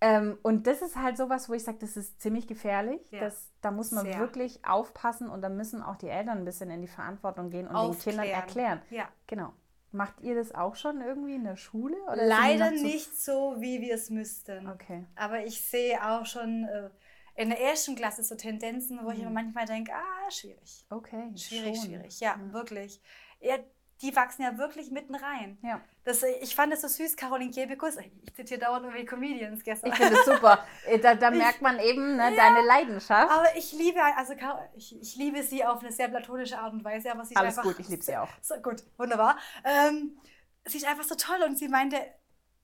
Ähm, 0.00 0.38
und 0.42 0.66
das 0.66 0.82
ist 0.82 0.96
halt 0.96 1.16
sowas, 1.16 1.48
wo 1.48 1.52
ich 1.54 1.62
sage, 1.64 1.78
das 1.80 1.96
ist 1.96 2.20
ziemlich 2.20 2.46
gefährlich. 2.46 3.00
Ja, 3.10 3.20
Das, 3.20 3.50
da 3.60 3.70
muss 3.70 3.90
man 3.92 4.04
sehr. 4.06 4.18
wirklich 4.18 4.64
aufpassen 4.64 5.28
und 5.28 5.42
da 5.42 5.48
müssen 5.48 5.82
auch 5.82 5.96
die 5.96 6.08
Eltern 6.08 6.38
ein 6.38 6.44
bisschen 6.44 6.70
in 6.70 6.80
die 6.80 6.88
Verantwortung 6.88 7.50
gehen 7.50 7.66
und 7.66 7.74
den 7.74 7.98
Kindern 7.98 8.20
Aufklären. 8.26 8.30
erklären. 8.32 8.82
Ja. 8.90 9.08
Genau. 9.26 9.52
Macht 9.92 10.20
ihr 10.20 10.36
das 10.36 10.54
auch 10.54 10.76
schon 10.76 11.00
irgendwie 11.00 11.34
in 11.34 11.44
der 11.44 11.56
Schule? 11.56 11.96
Leider 12.14 12.70
nicht 12.70 13.14
so, 13.20 13.56
wie 13.58 13.80
wir 13.80 13.94
es 13.94 14.08
müssten. 14.08 14.68
Okay. 14.68 15.04
Aber 15.16 15.44
ich 15.44 15.60
sehe 15.68 15.98
auch 16.08 16.24
schon 16.26 16.64
äh, 16.64 16.90
in 17.34 17.48
der 17.50 17.60
ersten 17.60 17.96
Klasse 17.96 18.22
so 18.22 18.36
Tendenzen, 18.36 19.00
wo 19.04 19.10
ich 19.10 19.18
Mhm. 19.18 19.24
mir 19.24 19.30
manchmal 19.30 19.66
denke, 19.66 19.92
ah, 19.92 20.30
schwierig. 20.30 20.86
Okay. 20.90 21.32
Schwierig, 21.36 21.76
schon. 21.76 21.86
schwierig. 21.86 22.20
Ja, 22.20 22.36
wirklich. 22.52 23.02
Ja, 23.40 23.56
die 24.02 24.16
wachsen 24.16 24.42
ja 24.42 24.56
wirklich 24.56 24.90
mitten 24.90 25.14
rein. 25.14 25.58
Ja. 25.62 25.80
Das, 26.04 26.22
ich 26.22 26.54
fand 26.54 26.72
es 26.72 26.80
so 26.80 26.88
süß, 26.88 27.16
Caroline 27.16 27.50
Kebekus, 27.50 27.96
ich 27.98 28.34
zitiere 28.34 28.60
dauernd 28.60 28.84
irgendwie 28.86 29.04
Comedians 29.04 29.62
gestern. 29.62 29.90
Ich 29.90 29.96
finde 29.96 30.14
es 30.14 30.24
super. 30.24 30.64
Äh, 30.86 30.98
Da, 30.98 31.14
da 31.14 31.30
merkt 31.30 31.60
man 31.60 31.78
eben 31.78 32.16
ne, 32.16 32.32
deine 32.34 32.62
Leidenschaft. 32.66 33.30
aber 33.30 33.56
ich 33.56 33.72
liebe, 33.72 34.02
also 34.02 34.34
ich, 34.76 35.00
ich 35.00 35.16
liebe 35.16 35.42
sie 35.42 35.64
auf 35.64 35.80
eine 35.80 35.92
sehr 35.92 36.08
platonische 36.08 36.58
Art 36.58 36.72
und 36.72 36.84
Weise, 36.84 37.10
aber 37.10 37.24
sie 37.24 37.34
ist 37.34 37.40
Alles 37.40 37.58
einfach 37.58 37.70
gut, 37.70 37.78
ich 37.80 37.88
liebe 37.88 38.02
sie 38.02 38.16
auch. 38.16 38.28
So, 38.40 38.54
gut, 38.56 38.82
wunderbar. 38.96 39.36
Ähm, 39.64 40.18
sie 40.64 40.78
ist 40.78 40.86
einfach 40.86 41.04
so 41.04 41.14
toll 41.14 41.42
und 41.46 41.58
sie 41.58 41.68
meinte, 41.68 41.98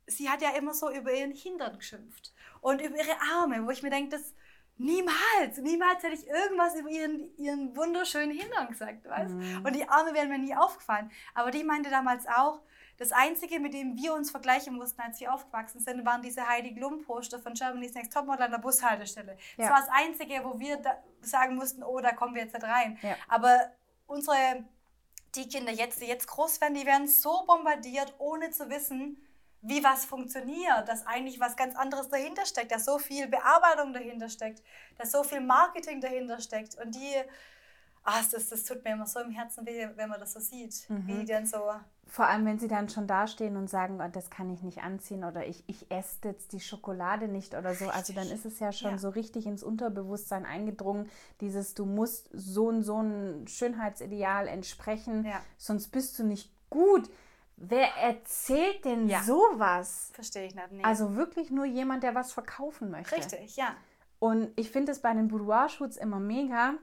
sie 0.07 0.31
hat 0.31 0.41
ja 0.41 0.51
immer 0.51 0.73
so 0.73 0.91
über 0.91 1.13
ihren 1.13 1.33
Hintern 1.33 1.77
geschimpft 1.79 2.33
und 2.61 2.81
über 2.81 2.97
ihre 2.97 3.17
Arme, 3.35 3.67
wo 3.67 3.71
ich 3.71 3.83
mir 3.83 3.91
denke, 3.91 4.17
das 4.17 4.35
niemals, 4.79 5.59
niemals 5.59 6.03
hätte 6.03 6.15
ich 6.15 6.27
irgendwas 6.27 6.75
über 6.77 6.89
ihren, 6.91 7.37
ihren 7.37 7.77
wunderschönen 7.77 8.37
Hintern 8.37 8.69
gesagt, 8.69 9.09
weißt? 9.09 9.35
Mhm. 9.35 9.63
Und 9.65 9.75
die 9.75 9.89
Arme 9.89 10.15
wären 10.15 10.29
mir 10.29 10.39
nie 10.39 10.55
aufgefallen. 10.55 11.11
Aber 11.35 11.51
die 11.51 11.65
meinte 11.65 11.91
damals 11.91 12.27
auch, 12.27 12.61
das 12.99 13.13
Einzige, 13.13 13.61
mit 13.61 13.75
dem 13.75 13.97
wir 13.97 14.15
uns 14.15 14.31
vergleichen 14.31 14.75
mussten, 14.75 15.01
als 15.03 15.21
wir 15.21 15.33
aufgewachsen 15.33 15.81
sind, 15.81 16.07
waren 16.07 16.23
diese 16.23 16.49
Heidi 16.49 16.75
Klum-Poster 16.75 17.39
von 17.39 17.53
Germany's 17.53 17.93
Next 17.95 18.13
Topmodel 18.13 18.45
an 18.47 18.51
der 18.53 18.59
Bushaltestelle. 18.59 19.37
Das 19.59 19.67
Ja. 19.67 19.73
war 19.73 19.81
das 19.81 19.91
Einzige, 19.93 20.43
wo 20.45 20.59
wir 20.59 20.81
sagen 21.21 21.57
mussten, 21.57 21.83
oh, 21.83 22.01
da 22.01 22.13
kommen 22.13 22.35
wir 22.35 22.43
jetzt 22.43 22.55
nicht 22.55 22.65
rein. 22.65 22.99
Ja. 23.03 23.15
Aber 23.29 23.71
unsere, 24.07 24.65
die 25.35 25.47
Kinder 25.47 25.73
jetzt, 25.73 26.01
die 26.01 26.07
jetzt 26.07 26.27
groß 26.27 26.61
werden, 26.63 26.73
die 26.75 26.87
werden 26.87 27.07
so 27.07 27.45
bombardiert, 27.47 28.15
ohne 28.19 28.51
zu 28.51 28.71
wissen, 28.71 29.23
wie 29.69 29.83
was 29.83 30.05
funktioniert, 30.05 30.87
dass 30.87 31.07
eigentlich 31.07 31.41
was 31.41 31.57
ganz 31.57 31.75
anderes 31.77 32.09
dahinter 32.09 32.47
steckt, 32.47 32.71
dass 32.73 32.85
so 32.85 32.99
viel 32.99 33.27
Bearbeitung 33.27 33.93
dahinter 33.93 34.29
steckt, 34.29 34.63
dass 34.99 35.11
so 35.13 35.23
viel 35.25 35.41
Marketing 35.41 36.01
dahinter 36.01 36.41
steckt. 36.41 36.77
Und 36.81 36.95
die, 36.95 37.15
ah, 38.05 38.21
das, 38.31 38.49
das 38.49 38.65
tut 38.65 38.85
mir 38.85 38.93
immer 38.93 39.07
so 39.07 39.21
im 39.21 39.31
Herzen 39.31 39.67
weh, 39.67 39.89
wenn 39.97 40.09
man 40.09 40.21
das 40.21 40.33
so 40.35 40.41
sieht, 40.41 40.89
Mhm. 40.89 41.07
wie 41.09 41.19
die 41.25 41.33
dann 41.33 41.47
so, 41.47 41.63
Vor 42.09 42.27
allem, 42.27 42.47
wenn 42.47 42.61
sie 42.61 42.69
dann 42.69 42.89
schon 42.89 43.09
dastehen 43.09 43.57
und 43.57 43.69
sagen, 43.69 44.01
oh, 44.01 44.09
das 44.13 44.31
kann 44.31 44.49
ich 44.51 44.63
nicht 44.63 44.79
anziehen 44.85 45.25
oder 45.25 45.45
ich, 45.45 45.65
ich 45.67 45.91
esse 45.91 46.19
jetzt 46.29 46.53
die 46.53 46.61
Schokolade 46.61 47.27
nicht 47.27 47.57
oder 47.57 47.75
so. 47.75 47.89
Also 47.89 48.13
dann 48.13 48.31
ist 48.31 48.45
es 48.47 48.61
ja 48.61 48.71
schon 48.71 48.93
Ja. 48.93 48.99
so 48.99 49.09
richtig 49.09 49.45
ins 49.47 49.65
Unterbewusstsein 49.65 50.47
eingedrungen, 50.47 51.11
dieses, 51.41 51.75
du 51.75 51.85
musst 51.85 52.29
so 52.33 52.69
und 52.69 52.85
so 52.85 53.03
ein 53.03 53.49
Schönheitsideal 53.49 54.47
entsprechen, 54.47 55.25
Ja. 55.25 55.41
sonst 55.59 55.89
bist 55.89 56.17
du 56.21 56.23
nicht 56.25 56.53
gut. 56.71 57.11
Wer 57.57 57.89
erzählt 57.97 58.85
denn 58.85 59.09
Ja. 59.09 59.23
sowas? 59.23 60.11
verstehe 60.13 60.47
ich 60.47 60.55
nicht. 60.55 60.73
Nee. 60.73 60.83
Also 60.85 61.17
wirklich 61.17 61.51
nur 61.51 61.65
jemand, 61.65 62.03
der 62.03 62.15
was 62.15 62.33
verkaufen 62.33 62.91
möchte. 62.91 63.17
Richtig, 63.17 63.57
ja. 63.57 63.75
Und 64.19 64.53
ich 64.57 64.71
finde 64.71 64.93
es 64.93 65.01
bei 65.01 65.13
den 65.13 65.29
Boudoir-Shoots 65.29 65.97
immer 65.97 66.21
mega. 66.21 66.75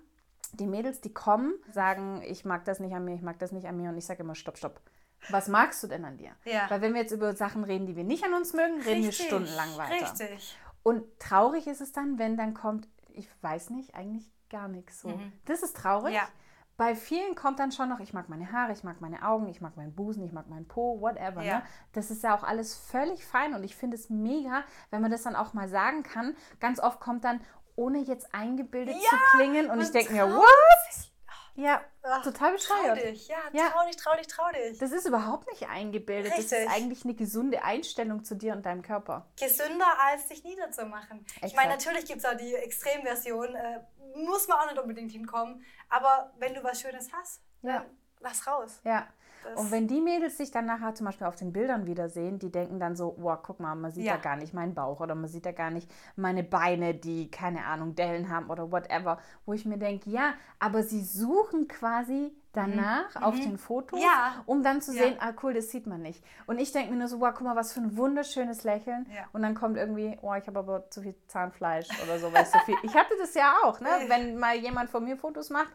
Die 0.54 0.68
Mädels, 0.68 1.02
die 1.02 1.14
kommen, 1.14 1.54
sagen, 1.72 2.22
ich 2.24 2.46
mag 2.46 2.66
das 2.66 2.80
nicht 2.80 2.94
an 2.94 3.06
mir, 3.06 3.16
ich 3.16 3.22
mag 3.22 3.40
das 3.40 3.52
nicht 3.52 3.68
an 3.68 3.78
mir. 3.78 3.90
Und 3.90 3.98
ich 3.98 4.06
sage 4.06 4.22
immer, 4.24 4.36
stopp, 4.36 4.58
stopp. 4.58 4.82
Was 5.30 5.48
magst 5.48 5.82
du 5.84 5.88
denn 5.88 6.06
an 6.06 6.18
dir? 6.18 6.32
Ja. 6.44 6.70
Weil 6.70 6.82
wenn 6.82 6.94
wir 6.94 7.02
jetzt 7.02 7.12
über 7.12 7.36
Sachen 7.36 7.64
reden, 7.64 7.86
die 7.88 7.96
wir 7.96 8.04
nicht 8.04 8.24
an 8.24 8.34
uns 8.34 8.54
mögen, 8.54 8.82
reden 8.82 9.04
wir 9.04 9.12
stundenlang 9.12 9.78
weiter. 9.78 10.06
Richtig. 10.22 10.58
Und 10.84 11.04
traurig 11.20 11.66
ist 11.68 11.82
es 11.82 11.92
dann, 11.92 12.20
wenn 12.20 12.36
dann 12.36 12.54
kommt, 12.54 12.88
ich 13.14 13.30
weiß 13.42 13.70
nicht, 13.70 13.96
eigentlich 13.96 14.30
gar 14.50 14.68
nichts 14.68 15.00
so. 15.02 15.20
Das 15.46 15.64
ist 15.64 15.78
traurig. 15.78 16.12
Mhm. 16.12 16.16
Ja. 16.18 16.28
Bei 16.76 16.96
vielen 16.96 17.36
kommt 17.36 17.60
dann 17.60 17.72
schon 17.72 17.90
noch, 17.90 18.00
ich 18.00 18.14
mag 18.14 18.30
meine 18.30 18.52
Haare, 18.52 18.72
ich 18.72 18.84
mag 18.84 19.00
meine 19.00 19.24
Augen, 19.24 19.48
ich 19.48 19.62
mag 19.62 19.78
meinen 19.78 19.94
Busen, 19.94 20.24
ich 20.24 20.32
mag 20.32 20.50
meinen 20.50 20.68
Po, 20.68 21.00
whatever. 21.02 21.44
Ja. 21.44 21.60
Ne? 21.60 21.64
Das 21.92 22.10
ist 22.10 22.24
ja 22.24 22.36
auch 22.36 22.44
alles 22.44 22.76
völlig 22.76 23.26
fein 23.26 23.54
und 23.54 23.64
ich 23.64 23.76
finde 23.76 23.96
es 23.96 24.10
mega, 24.10 24.64
wenn 24.90 25.02
man 25.02 25.12
das 25.12 25.24
dann 25.24 25.36
auch 25.36 25.54
mal 25.54 25.70
sagen 25.70 26.02
kann. 26.02 26.36
Ganz 26.60 26.80
oft 26.80 27.00
kommt 27.00 27.26
dann, 27.26 27.42
ohne 27.76 28.00
jetzt 28.00 28.34
eingebildet 28.34 28.96
Ja, 28.96 29.10
zu 29.10 29.16
klingen 29.38 29.70
und 29.70 29.82
ich 29.82 29.92
denke 29.92 30.14
mir, 30.14 30.26
what? 30.26 31.13
Ja, 31.56 31.82
Ach, 32.02 32.24
total 32.24 32.56
Trau 32.58 32.76
bescheuert. 32.76 33.04
dich, 33.04 33.28
ja, 33.28 33.38
Ja. 33.52 33.70
trau 33.70 33.86
dich, 33.86 33.96
trau 33.98 34.16
dich, 34.16 34.28
trau 34.28 34.50
dich. 34.52 34.80
Das 34.80 34.92
ist 34.92 35.06
überhaupt 35.06 35.48
nicht 35.52 35.68
eingebildet. 35.70 36.32
Das 36.32 36.40
Richtig. 36.40 36.60
ist 36.60 36.68
eigentlich 36.72 37.04
eine 37.04 37.14
gesunde 37.14 37.64
Einstellung 37.64 38.24
zu 38.24 38.36
dir 38.36 38.54
und 38.54 38.66
deinem 38.66 38.82
Körper. 38.82 39.28
Gesünder, 39.40 39.86
als 40.00 40.28
sich 40.30 40.44
niederzumachen. 40.44 41.24
Ich 41.28 41.36
Exakt. 41.44 41.56
meine, 41.56 41.70
natürlich 41.76 42.06
gibt 42.06 42.20
es 42.20 42.26
auch 42.26 42.36
die 42.38 42.56
Extremversion, 42.56 43.56
äh, 43.56 43.80
muss 44.16 44.48
man 44.48 44.58
auch 44.60 44.66
nicht 44.72 44.80
unbedingt 44.80 45.12
hinkommen, 45.12 45.64
aber 45.90 46.32
wenn 46.38 46.54
du 46.56 46.64
was 46.64 46.82
Schönes 46.82 47.12
hast, 47.14 47.42
Ja. 47.62 47.80
dann 47.80 47.86
lass 48.20 48.48
raus. 48.48 48.80
Ja. 48.84 49.08
Und 49.56 49.72
wenn 49.72 49.88
die 49.88 50.02
Mädels 50.02 50.38
sich 50.38 50.52
dann 50.52 50.66
nachher 50.66 50.96
zum 50.96 51.06
Beispiel 51.06 51.28
auf 51.28 51.36
den 51.36 51.54
Bildern 51.54 51.86
wiedersehen, 51.86 52.40
die 52.40 52.52
denken 52.52 52.80
dann 52.80 52.96
so, 52.96 53.16
wow, 53.18 53.38
guck 53.42 53.60
mal, 53.60 53.76
man 53.76 53.92
sieht 53.92 54.06
ja. 54.06 54.14
Ja. 54.16 54.20
gar 54.20 54.36
nicht 54.36 54.54
meinen 54.54 54.74
Bauch 54.74 55.00
oder 55.00 55.16
man 55.16 55.28
sieht 55.30 55.46
ja 55.46 55.52
gar 55.52 55.72
nicht 55.72 55.90
meine 56.16 56.44
Beine, 56.44 56.94
die 56.94 57.30
keine 57.32 57.66
Ahnung, 57.66 57.96
Dellen 57.96 58.30
haben 58.30 58.50
oder 58.50 58.72
whatever. 58.72 59.18
Wo 59.46 59.54
ich 59.54 59.66
mir 59.66 59.78
denke, 59.78 60.10
ja, 60.10 60.34
aber 60.60 60.84
sie 60.84 61.02
suchen 61.04 61.68
quasi 61.68 62.36
danach 62.54 63.16
auf 63.22 63.34
den 63.40 63.58
Fotos, 63.58 64.00
Mhm. 64.00 64.06
Ja. 64.06 64.44
um 64.46 64.62
dann 64.62 64.80
zu 64.80 64.94
Ja. 64.94 65.04
sehen, 65.04 65.16
ah 65.20 65.32
cool, 65.42 65.56
das 65.56 65.72
sieht 65.72 65.88
man 65.88 66.04
nicht. 66.04 66.24
Und 66.46 66.60
ich 66.60 66.72
denke 66.72 66.92
mir 66.92 67.00
nur 67.00 67.08
so, 67.08 67.20
wow, 67.20 67.34
guck 67.36 67.48
mal, 67.48 67.56
was 67.56 67.74
für 67.74 67.80
ein 67.82 67.98
wunderschönes 67.98 68.64
Lächeln. 68.64 69.08
Ja. 69.12 69.24
Und 69.34 69.42
dann 69.42 69.56
kommt 69.56 69.76
irgendwie, 69.76 70.20
oh, 70.22 70.36
ich 70.36 70.46
habe 70.46 70.60
aber 70.60 70.88
zu 70.92 71.02
viel 71.02 71.16
Zahnfleisch 71.28 71.88
oder 72.04 72.20
so, 72.20 72.32
weil 72.32 72.44
ich 72.44 72.50
so 72.50 72.60
viel. 72.60 72.76
Ich 72.84 72.94
hatte 72.94 73.16
das 73.20 73.34
ja 73.34 73.56
auch, 73.64 73.80
ne? 73.80 73.88
Wenn 74.08 74.38
mal 74.38 74.56
jemand 74.56 74.92
von 74.92 75.04
mir 75.04 75.18
Fotos 75.18 75.50
macht. 75.50 75.72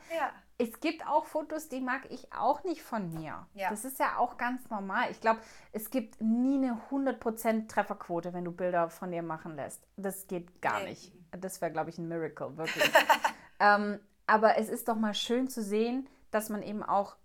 Es 0.59 0.81
gibt 0.81 1.07
auch 1.07 1.25
Fotos, 1.25 1.69
die 1.69 1.81
mag 1.81 2.03
ich 2.11 2.33
auch 2.33 2.65
nicht 2.65 2.83
von 2.83 3.13
mir. 3.15 3.47
Ja. 3.55 3.71
Das 3.71 3.85
ist 3.85 4.01
ja 4.01 4.17
auch 4.19 4.37
ganz 4.37 4.69
normal. 4.71 5.11
Ich 5.11 5.21
glaube, 5.21 5.41
es 5.73 5.91
gibt 5.91 6.21
nie 6.21 6.57
eine 6.57 6.81
100% 6.91 7.69
Trefferquote, 7.69 8.33
wenn 8.33 8.45
du 8.45 8.51
Bilder 8.53 8.91
von 8.91 9.13
dir 9.13 9.23
machen 9.23 9.55
lässt. 9.55 9.87
Das 9.97 10.27
geht 10.27 10.61
gar 10.61 10.81
Nee. 10.81 10.91
nicht. 10.91 11.13
Das 11.31 11.61
wäre, 11.61 11.71
glaube 11.71 11.91
ich, 11.91 11.99
ein 11.99 12.09
Miracle, 12.09 12.57
wirklich. 12.57 12.91
ähm, 13.61 14.01
aber 14.27 14.59
es 14.59 14.69
ist 14.69 14.89
doch 14.89 14.97
mal 14.97 15.15
schön 15.15 15.49
zu 15.49 15.63
sehen, 15.63 16.09
dass 16.33 16.49
man 16.49 16.63
eben 16.63 16.83
auch 16.83 17.17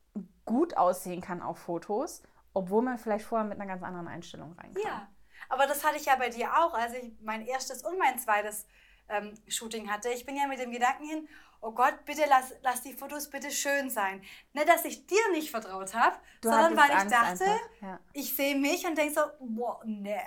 gut 0.46 0.78
aussehen 0.78 1.22
kann 1.22 1.42
auf 1.42 1.58
Fotos, 1.58 2.22
obwohl 2.54 2.84
man 2.84 3.00
vielleicht 3.00 3.26
vorher 3.26 3.48
mit 3.48 3.60
einer 3.60 3.68
ganz 3.68 3.82
anderen 3.82 4.08
Einstellung 4.08 4.54
reinkam. 4.54 4.84
Ja, 4.86 5.08
aber 5.50 5.66
das 5.66 5.84
hatte 5.84 5.98
ich 5.98 6.06
ja 6.06 6.16
bei 6.18 6.30
dir 6.30 6.50
auch, 6.58 6.74
als 6.74 6.94
ich 6.94 7.14
mein 7.22 7.46
erstes 7.46 7.84
und 7.84 7.98
mein 7.98 8.20
zweites 8.20 8.68
ähm, 9.10 9.34
Shooting 9.48 9.92
hatte. 9.92 10.10
Ich 10.10 10.26
bin 10.26 10.36
ja 10.36 10.48
mit 10.48 10.60
dem 10.60 10.72
Gedanken 10.72 11.04
hin, 11.06 11.28
oh 11.64 11.72
Gott, 11.72 12.06
bitte 12.06 12.24
lass, 12.28 12.54
lass 12.62 12.82
die 12.82 12.94
Fotos 12.94 13.30
bitte 13.30 13.50
schön 13.50 13.90
sein. 13.90 14.22
Nicht, 14.54 14.68
dass 14.68 14.86
ich 14.86 15.08
dir 15.08 15.32
nicht 15.32 15.50
vertraut 15.50 15.94
habe, 15.94 16.16
sondern 16.44 16.76
weil 16.78 16.90
ich 16.90 16.96
Angst 16.96 17.14
dachte, 17.14 17.44
einfach, 17.46 17.60
ja. 17.82 18.00
ich 18.12 18.36
sehe 18.36 18.56
mich 18.56 18.86
und 18.86 18.98
denke 18.98 19.14
so, 19.14 19.22
boah, 19.40 19.82
nee. 19.86 20.20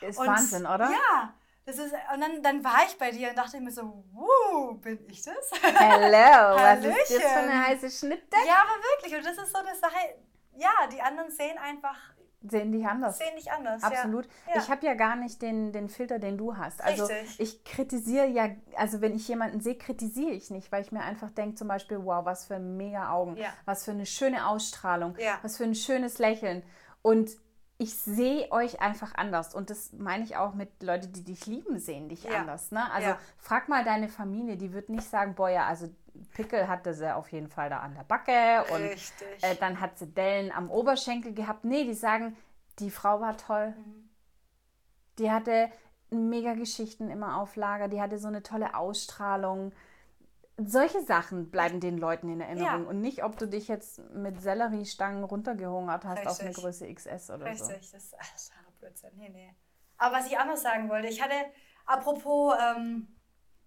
Ist 0.00 0.18
Und- 0.18 0.28
Wahnsinn, 0.28 0.66
oder? 0.66 0.90
Ja. 0.90 1.34
Das 1.64 1.78
ist, 1.78 1.92
und 2.14 2.20
dann, 2.20 2.40
dann 2.44 2.62
war 2.62 2.84
ich 2.86 2.96
bei 2.96 3.10
dir 3.10 3.30
und 3.30 3.36
dachte 3.36 3.60
mir 3.60 3.72
so, 3.72 4.04
wuh, 4.12 4.74
bin 4.74 5.04
ich 5.08 5.20
das? 5.20 5.50
Hello, 5.60 6.56
was 6.56 6.84
ist 6.84 7.10
das 7.10 7.22
für 7.24 7.38
eine 7.40 7.66
heiße 7.66 7.90
Schnittdecke? 7.90 8.46
ja, 8.46 8.62
aber 8.62 8.80
wirklich. 8.94 9.16
Und 9.16 9.26
das 9.26 9.44
ist 9.44 9.52
so 9.52 9.58
eine 9.58 9.74
Sache, 9.74 9.96
ja, 10.54 10.70
die 10.92 11.02
anderen 11.02 11.28
sehen 11.32 11.58
einfach, 11.58 11.96
Sehen 12.42 12.70
dich 12.70 12.86
anders. 12.86 13.18
sehen 13.18 13.34
dich 13.36 13.50
anders. 13.50 13.82
Absolut. 13.82 14.26
Ja. 14.54 14.60
Ich 14.60 14.70
habe 14.70 14.86
ja 14.86 14.94
gar 14.94 15.16
nicht 15.16 15.42
den, 15.42 15.72
den 15.72 15.88
Filter, 15.88 16.18
den 16.18 16.38
du 16.38 16.56
hast. 16.56 16.82
Also 16.84 17.06
Richtig. 17.06 17.40
ich 17.40 17.64
kritisiere 17.64 18.26
ja, 18.26 18.50
also 18.76 19.00
wenn 19.00 19.14
ich 19.14 19.26
jemanden 19.26 19.60
sehe, 19.60 19.76
kritisiere 19.76 20.30
ich 20.32 20.50
nicht, 20.50 20.70
weil 20.70 20.82
ich 20.82 20.92
mir 20.92 21.02
einfach 21.02 21.30
denke, 21.30 21.56
zum 21.56 21.66
Beispiel, 21.68 22.04
wow, 22.04 22.24
was 22.24 22.46
für 22.46 22.58
mega 22.58 23.10
Augen, 23.10 23.36
Ja. 23.36 23.48
was 23.64 23.84
für 23.84 23.90
eine 23.92 24.06
schöne 24.06 24.46
Ausstrahlung, 24.46 25.16
Ja. 25.18 25.38
was 25.42 25.56
für 25.56 25.64
ein 25.64 25.74
schönes 25.74 26.18
Lächeln. 26.18 26.62
Und 27.02 27.30
ich 27.78 27.94
sehe 27.96 28.50
euch 28.52 28.80
einfach 28.80 29.14
anders. 29.16 29.54
Und 29.54 29.68
das 29.70 29.92
meine 29.92 30.24
ich 30.24 30.36
auch 30.36 30.54
mit 30.54 30.82
Leuten, 30.82 31.12
die 31.12 31.24
dich 31.24 31.46
lieben, 31.46 31.78
sehen 31.78 32.08
dich 32.08 32.30
anders. 32.34 32.70
Ne? 32.70 32.90
Also 32.92 33.10
frag 33.38 33.68
mal 33.68 33.84
deine 33.84 34.08
Familie, 34.08 34.56
die 34.56 34.72
wird 34.72 34.88
nicht 34.88 35.08
sagen, 35.08 35.34
boah, 35.34 35.50
ja, 35.50 35.66
also 35.66 35.88
Pickel 36.34 36.68
hatte 36.68 36.94
sie 36.94 37.14
auf 37.14 37.30
jeden 37.32 37.48
Fall 37.48 37.70
da 37.70 37.78
an 37.78 37.94
der 37.94 38.04
Backe 38.04 38.64
und 38.72 38.82
Richtig. 38.82 39.42
äh, 39.42 39.54
dann 39.56 39.80
hat 39.80 39.98
sie 39.98 40.06
Dellen 40.06 40.52
am 40.52 40.70
Oberschenkel 40.70 41.34
gehabt. 41.34 41.64
Nee, 41.64 41.84
die 41.84 41.94
sagen, 41.94 42.36
die 42.78 42.90
Frau 42.90 43.20
war 43.20 43.36
toll. 43.36 43.74
Mhm. 43.76 44.08
Die 45.18 45.30
hatte 45.30 45.70
mega 46.10 46.54
Geschichten 46.54 47.10
immer 47.10 47.40
auf 47.40 47.56
Lager. 47.56 47.88
Die 47.88 48.00
hatte 48.00 48.18
so 48.18 48.28
eine 48.28 48.42
tolle 48.42 48.74
Ausstrahlung. 48.74 49.72
Solche 50.58 51.02
Sachen 51.02 51.50
bleiben 51.50 51.80
den 51.80 51.98
Leuten 51.98 52.30
in 52.30 52.40
Erinnerung. 52.40 52.84
Ja. 52.84 52.88
Und 52.88 53.00
nicht, 53.00 53.24
ob 53.24 53.38
du 53.38 53.46
dich 53.46 53.68
jetzt 53.68 53.98
mit 54.14 54.40
Selleriestangen 54.40 55.24
runtergehungert 55.24 56.04
hast 56.04 56.26
auf 56.26 56.40
eine 56.40 56.50
Richtig. 56.50 56.64
Größe 56.64 56.94
XS 56.94 57.30
oder 57.30 57.54
so. 57.56 57.66
Richtig, 57.66 57.90
das 57.92 58.04
ist 58.04 58.14
alles 58.18 58.52
Blödsinn. 58.86 59.10
Nee, 59.16 59.28
nee. 59.28 59.54
Aber 59.98 60.16
was 60.16 60.26
ich 60.26 60.38
anders 60.38 60.62
sagen 60.62 60.88
wollte, 60.88 61.08
ich 61.08 61.22
hatte, 61.22 61.34
apropos 61.86 62.54
ähm, 62.60 63.08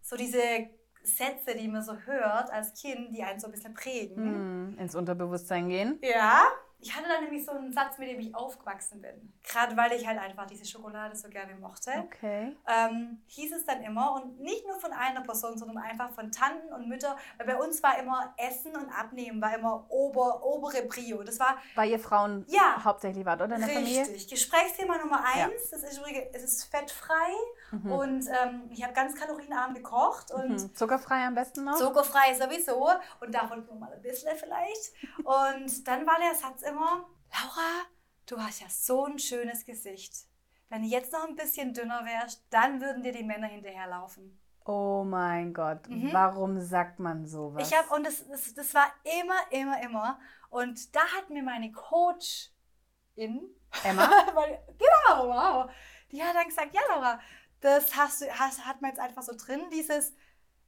so 0.02 0.16
diese 0.16 0.70
Sätze, 1.04 1.56
die 1.56 1.68
man 1.68 1.82
so 1.84 1.96
hört 1.98 2.52
als 2.52 2.74
Kind, 2.74 3.16
die 3.16 3.24
einen 3.24 3.40
so 3.40 3.48
ein 3.48 3.52
bisschen 3.52 3.74
prägen. 3.74 4.26
Hm, 4.26 4.78
ins 4.80 4.96
Unterbewusstsein 4.96 5.70
gehen. 5.70 6.00
Ja. 6.02 6.44
Ich 6.82 6.96
hatte 6.96 7.10
dann 7.10 7.26
nämlich 7.26 7.44
so 7.46 7.52
einen 7.52 7.74
Satz, 7.74 7.98
mit 7.98 8.08
dem 8.10 8.22
ich 8.22 8.34
aufgewachsen 8.34 9.02
bin. 9.02 9.34
Gerade 9.44 9.76
weil 9.76 9.92
ich 9.92 10.08
halt 10.08 10.18
einfach 10.18 10.46
diese 10.46 10.64
Schokolade 10.64 11.14
so 11.14 11.28
gerne 11.28 11.54
mochte. 11.58 11.92
Okay. 12.06 12.56
ähm, 12.70 13.22
hieß 13.28 13.52
es 13.52 13.66
dann 13.66 13.84
immer 13.84 14.14
und 14.14 14.40
nicht 14.40 14.66
nur 14.66 14.80
von 14.80 14.94
einer 14.94 15.20
Person, 15.20 15.58
sondern 15.58 15.78
einfach 15.80 16.10
von 16.12 16.32
Tanten 16.32 16.72
und 16.72 16.88
Müttern, 16.88 17.18
weil 17.38 17.48
bei 17.48 17.58
uns 17.58 17.84
war 17.84 18.00
immer 18.00 18.34
Essen 18.38 18.78
und 18.78 18.90
Abnehmen 18.92 19.42
war 19.42 19.54
immer 19.58 19.88
ober, 19.90 20.42
obere 20.42 20.84
Prio. 20.84 21.22
Das 21.24 21.38
war 21.38 21.58
Weil 21.76 21.90
ihr 21.90 22.00
Frauen 22.00 22.46
Ja. 22.48 22.82
hauptsächlich 22.82 23.26
wart, 23.26 23.42
oder 23.42 23.56
in 23.56 23.62
der 23.62 23.70
Familie? 23.72 24.00
richtig. 24.04 24.30
Gesprächsthema 24.30 25.00
Nummer 25.00 25.22
Ja. 25.36 25.48
eins, 25.48 25.70
das 25.72 25.84
ist 25.84 25.98
übrigens, 25.98 26.28
es 26.32 26.44
ist 26.46 26.64
fettfrei 26.64 27.34
Mhm. 27.71 27.91
und 27.91 28.27
ähm, 28.27 28.63
ich 28.71 28.84
habe 28.84 28.93
ganz 28.93 29.15
kalorienarm 29.15 29.73
gekocht 29.73 30.32
und 30.32 30.49
Hm. 30.60 30.75
Zuckerfrei 30.75 31.25
am 31.27 31.36
besten 31.36 31.63
noch? 31.65 31.77
zuckerfrei 31.77 32.34
sowieso 32.34 32.89
und 33.19 33.34
davon 33.34 33.65
nur 33.65 33.75
mal 33.75 33.93
ein 33.93 34.01
bisschen 34.01 34.36
vielleicht. 34.38 34.93
Und 35.23 35.88
dann 35.88 36.05
war 36.08 36.17
der 36.19 36.34
Satz 36.36 36.62
immer, 36.63 37.05
Laura, 37.32 37.86
du 38.25 38.38
hast 38.41 38.62
ja 38.62 38.67
so 38.69 39.05
ein 39.05 39.19
schönes 39.19 39.65
Gesicht. 39.65 40.13
Wenn 40.69 40.84
du 40.84 40.88
jetzt 40.88 41.12
noch 41.13 41.27
ein 41.27 41.36
bisschen 41.36 41.73
dünner 41.73 42.05
wärst, 42.05 42.43
dann 42.49 42.79
würden 42.82 43.01
dir 43.03 43.12
die 43.12 43.23
Männer 43.23 43.47
hinterherlaufen. 43.47 44.39
Oh 44.65 45.03
mein 45.03 45.53
Gott, 45.53 45.88
Mhm. 45.89 46.10
warum 46.13 46.60
sagt 46.62 46.99
man 46.99 47.25
sowas? 47.25 47.67
Ich 47.71 47.75
habe 47.77 47.89
und 47.95 48.05
das, 48.05 48.27
das, 48.27 48.53
das 48.53 48.73
war 48.75 48.86
immer, 49.19 49.39
immer, 49.51 49.82
immer. 49.82 50.19
Und 50.51 50.95
da 50.95 51.01
hat 51.17 51.29
mir 51.32 51.41
meine 51.43 51.71
Coach 51.71 52.51
in, 53.15 53.49
Emma? 53.84 54.03
weil, 54.36 54.60
genau, 54.77 55.27
wow, 55.27 55.71
die 56.12 56.23
hat 56.23 56.36
dann 56.36 56.47
gesagt, 56.47 56.73
ja 56.73 56.82
Laura, 56.89 57.19
das 57.62 57.95
hast 57.95 58.24
hast, 58.39 58.65
hat 58.65 58.82
man 58.82 58.91
jetzt 58.91 59.00
einfach 59.00 59.24
so 59.24 59.34
drin, 59.36 59.62
dieses, 59.72 60.13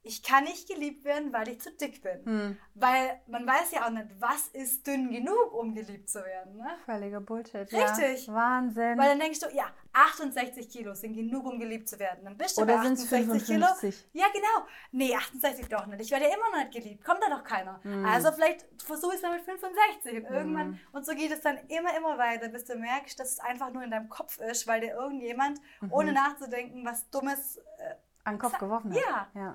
ich 0.04 0.22
kann 0.22 0.44
nicht 0.44 0.68
geliebt 0.68 1.04
werden, 1.04 1.32
weil 1.32 1.48
ich 1.48 1.60
zu 1.60 1.70
dick 1.72 2.02
bin. 2.02 2.24
Hm. 2.24 2.58
Weil 2.74 3.20
man 3.28 3.46
weiß 3.46 3.70
ja 3.72 3.86
auch 3.86 3.90
nicht, 3.90 4.08
was 4.18 4.48
ist 4.48 4.84
dünn 4.86 5.10
genug, 5.10 5.52
um 5.52 5.74
geliebt 5.74 6.10
zu 6.10 6.24
werden. 6.24 6.56
Ne? 6.56 6.66
Völliger 6.84 7.20
Bullshit. 7.20 7.72
Richtig. 7.72 8.26
Ja. 8.26 8.34
Wahnsinn. 8.34 8.98
Weil 8.98 9.10
dann 9.10 9.20
denkst 9.20 9.40
du, 9.40 9.46
ja, 9.54 9.66
68 9.92 10.68
Kilo 10.68 10.94
sind 10.94 11.14
genug, 11.14 11.46
um 11.46 11.58
geliebt 11.60 11.88
zu 11.88 11.98
werden. 11.98 12.24
Dann 12.24 12.36
bist 12.36 12.56
du 12.58 12.62
Oder 12.62 12.78
bei 12.78 12.82
sind 12.84 12.94
es 12.94 13.04
68 13.04 13.46
Kilo. 13.46 13.66
55? 13.66 14.08
Ja, 14.12 14.26
genau. 14.32 14.66
Nee, 14.90 15.14
68 15.14 15.68
doch 15.68 15.86
nicht. 15.86 16.00
Ich 16.00 16.10
werde 16.10 16.24
ja 16.28 16.34
immer 16.34 16.50
noch 16.50 16.64
nicht 16.64 16.72
geliebt. 16.72 17.04
Kommt 17.04 17.20
da 17.22 17.30
doch 17.30 17.44
keiner. 17.44 17.78
Hm. 17.82 18.04
Also 18.04 18.32
vielleicht 18.32 18.66
versuche 18.82 19.12
ich 19.12 19.16
es 19.18 19.22
mal 19.22 19.36
mit 19.36 19.44
65. 19.44 20.16
Und 20.16 20.24
irgendwann, 20.34 20.80
und 20.92 21.06
so 21.06 21.14
geht 21.14 21.30
es 21.30 21.40
dann 21.42 21.58
immer, 21.68 21.96
immer 21.96 22.18
weiter, 22.18 22.48
bis 22.48 22.64
du 22.64 22.74
merkst, 22.76 23.20
dass 23.20 23.32
es 23.34 23.38
einfach 23.40 23.72
nur 23.72 23.82
in 23.84 23.90
deinem 23.90 24.08
Kopf 24.08 24.38
ist, 24.40 24.66
weil 24.66 24.80
dir 24.80 24.94
irgendjemand, 24.94 25.60
Mhm. 25.80 25.92
ohne 25.92 26.12
nachzudenken, 26.12 26.84
was 26.84 27.08
Dummes. 27.10 27.58
Äh, 27.78 27.94
An 28.24 28.34
den 28.34 28.40
Kopf 28.40 28.58
geworfen 28.58 28.92
hat. 28.92 29.00
Ja. 29.00 29.26
ja. 29.34 29.52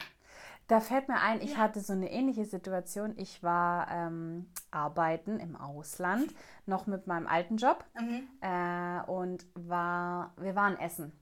Da 0.67 0.81
fällt 0.81 1.07
mir 1.07 1.21
ein, 1.21 1.41
ich 1.41 1.53
Ja. 1.53 1.57
hatte 1.59 1.79
so 1.79 1.93
eine 1.93 2.11
ähnliche 2.11 2.45
Situation. 2.45 3.13
Ich 3.17 3.41
war 3.41 3.89
ähm, 3.89 4.47
arbeiten 4.69 5.39
im 5.39 5.55
Ausland, 5.55 6.33
noch 6.65 6.87
mit 6.87 7.07
meinem 7.07 7.27
alten 7.27 7.57
Job 7.57 7.85
mhm. 7.99 8.27
äh, 8.41 9.01
und 9.09 9.45
war, 9.55 10.33
wir 10.37 10.55
waren 10.55 10.77
essen. 10.77 11.13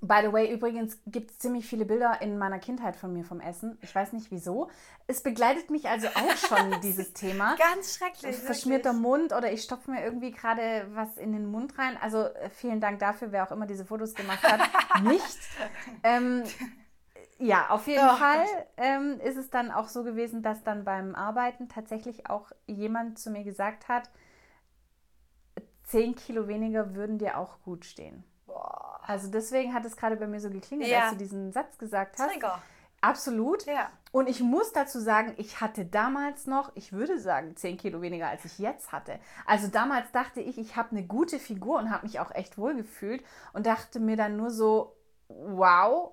By 0.00 0.22
the 0.22 0.32
way, 0.32 0.52
übrigens 0.52 0.98
gibt 1.06 1.30
es 1.30 1.38
ziemlich 1.38 1.66
viele 1.66 1.84
Bilder 1.84 2.20
in 2.20 2.36
meiner 2.36 2.58
Kindheit 2.58 2.96
von 2.96 3.12
mir 3.12 3.24
vom 3.24 3.40
Essen. 3.40 3.78
Ich 3.80 3.94
weiß 3.94 4.12
nicht 4.12 4.32
wieso. 4.32 4.68
Es 5.06 5.22
begleitet 5.22 5.70
mich 5.70 5.88
also 5.88 6.08
auch 6.08 6.36
schon, 6.36 6.80
dieses 6.82 7.12
Thema. 7.12 7.54
Ganz 7.56 7.94
schrecklich. 7.96 8.34
Verschmierter 8.36 8.90
wirklich. 8.90 9.02
Mund 9.02 9.32
oder 9.32 9.52
ich 9.52 9.62
stopfe 9.62 9.92
mir 9.92 10.02
irgendwie 10.02 10.32
gerade 10.32 10.88
was 10.94 11.16
in 11.16 11.32
den 11.32 11.46
Mund 11.46 11.78
rein. 11.78 11.96
Also 12.00 12.24
äh, 12.24 12.50
vielen 12.50 12.80
Dank 12.80 12.98
dafür, 12.98 13.30
wer 13.30 13.46
auch 13.46 13.52
immer 13.52 13.66
diese 13.66 13.84
Fotos 13.84 14.14
gemacht 14.14 14.42
hat. 14.42 14.60
Nicht. 15.04 15.38
Ähm, 16.02 16.42
ja, 17.44 17.70
auf 17.70 17.86
jeden 17.86 18.04
Oh 18.08 18.16
Fall 18.16 18.44
ähm, 18.76 19.20
ist 19.20 19.36
es 19.36 19.50
dann 19.50 19.70
auch 19.70 19.88
so 19.88 20.02
gewesen, 20.04 20.42
dass 20.42 20.62
dann 20.64 20.84
beim 20.84 21.14
Arbeiten 21.14 21.68
tatsächlich 21.68 22.28
auch 22.30 22.50
jemand 22.66 23.18
zu 23.18 23.30
mir 23.30 23.44
gesagt 23.44 23.88
hat, 23.88 24.10
10 25.84 26.14
Kilo 26.14 26.48
weniger 26.48 26.94
würden 26.94 27.18
dir 27.18 27.38
auch 27.38 27.60
gut 27.62 27.84
stehen. 27.84 28.24
Boah. 28.46 29.00
Also 29.06 29.30
deswegen 29.30 29.74
hat 29.74 29.84
es 29.84 29.96
gerade 29.96 30.16
bei 30.16 30.26
mir 30.26 30.40
so 30.40 30.48
geklingelt, 30.50 30.90
Ja. 30.90 31.02
als 31.02 31.10
du 31.12 31.16
diesen 31.18 31.52
Satz 31.52 31.76
gesagt 31.78 32.18
hast. 32.18 32.30
Trigger. 32.32 32.62
Absolut. 33.02 33.66
Ja. 33.66 33.90
Und 34.12 34.30
ich 34.30 34.40
muss 34.40 34.72
dazu 34.72 34.98
sagen, 34.98 35.34
ich 35.36 35.60
hatte 35.60 35.84
damals 35.84 36.46
noch, 36.46 36.72
ich 36.74 36.92
würde 36.92 37.18
sagen, 37.18 37.54
10 37.54 37.76
Kilo 37.76 38.00
weniger, 38.00 38.28
als 38.28 38.46
ich 38.46 38.58
jetzt 38.58 38.92
hatte. 38.92 39.18
Also 39.44 39.68
damals 39.68 40.10
dachte 40.12 40.40
ich, 40.40 40.56
ich 40.56 40.76
habe 40.76 40.92
eine 40.92 41.04
gute 41.06 41.38
Figur 41.38 41.78
und 41.78 41.90
habe 41.90 42.06
mich 42.06 42.18
auch 42.20 42.30
echt 42.30 42.56
wohl 42.56 42.74
gefühlt 42.74 43.22
und 43.52 43.66
dachte 43.66 44.00
mir 44.00 44.16
dann 44.16 44.38
nur 44.38 44.50
so, 44.50 44.96
wow, 45.28 46.12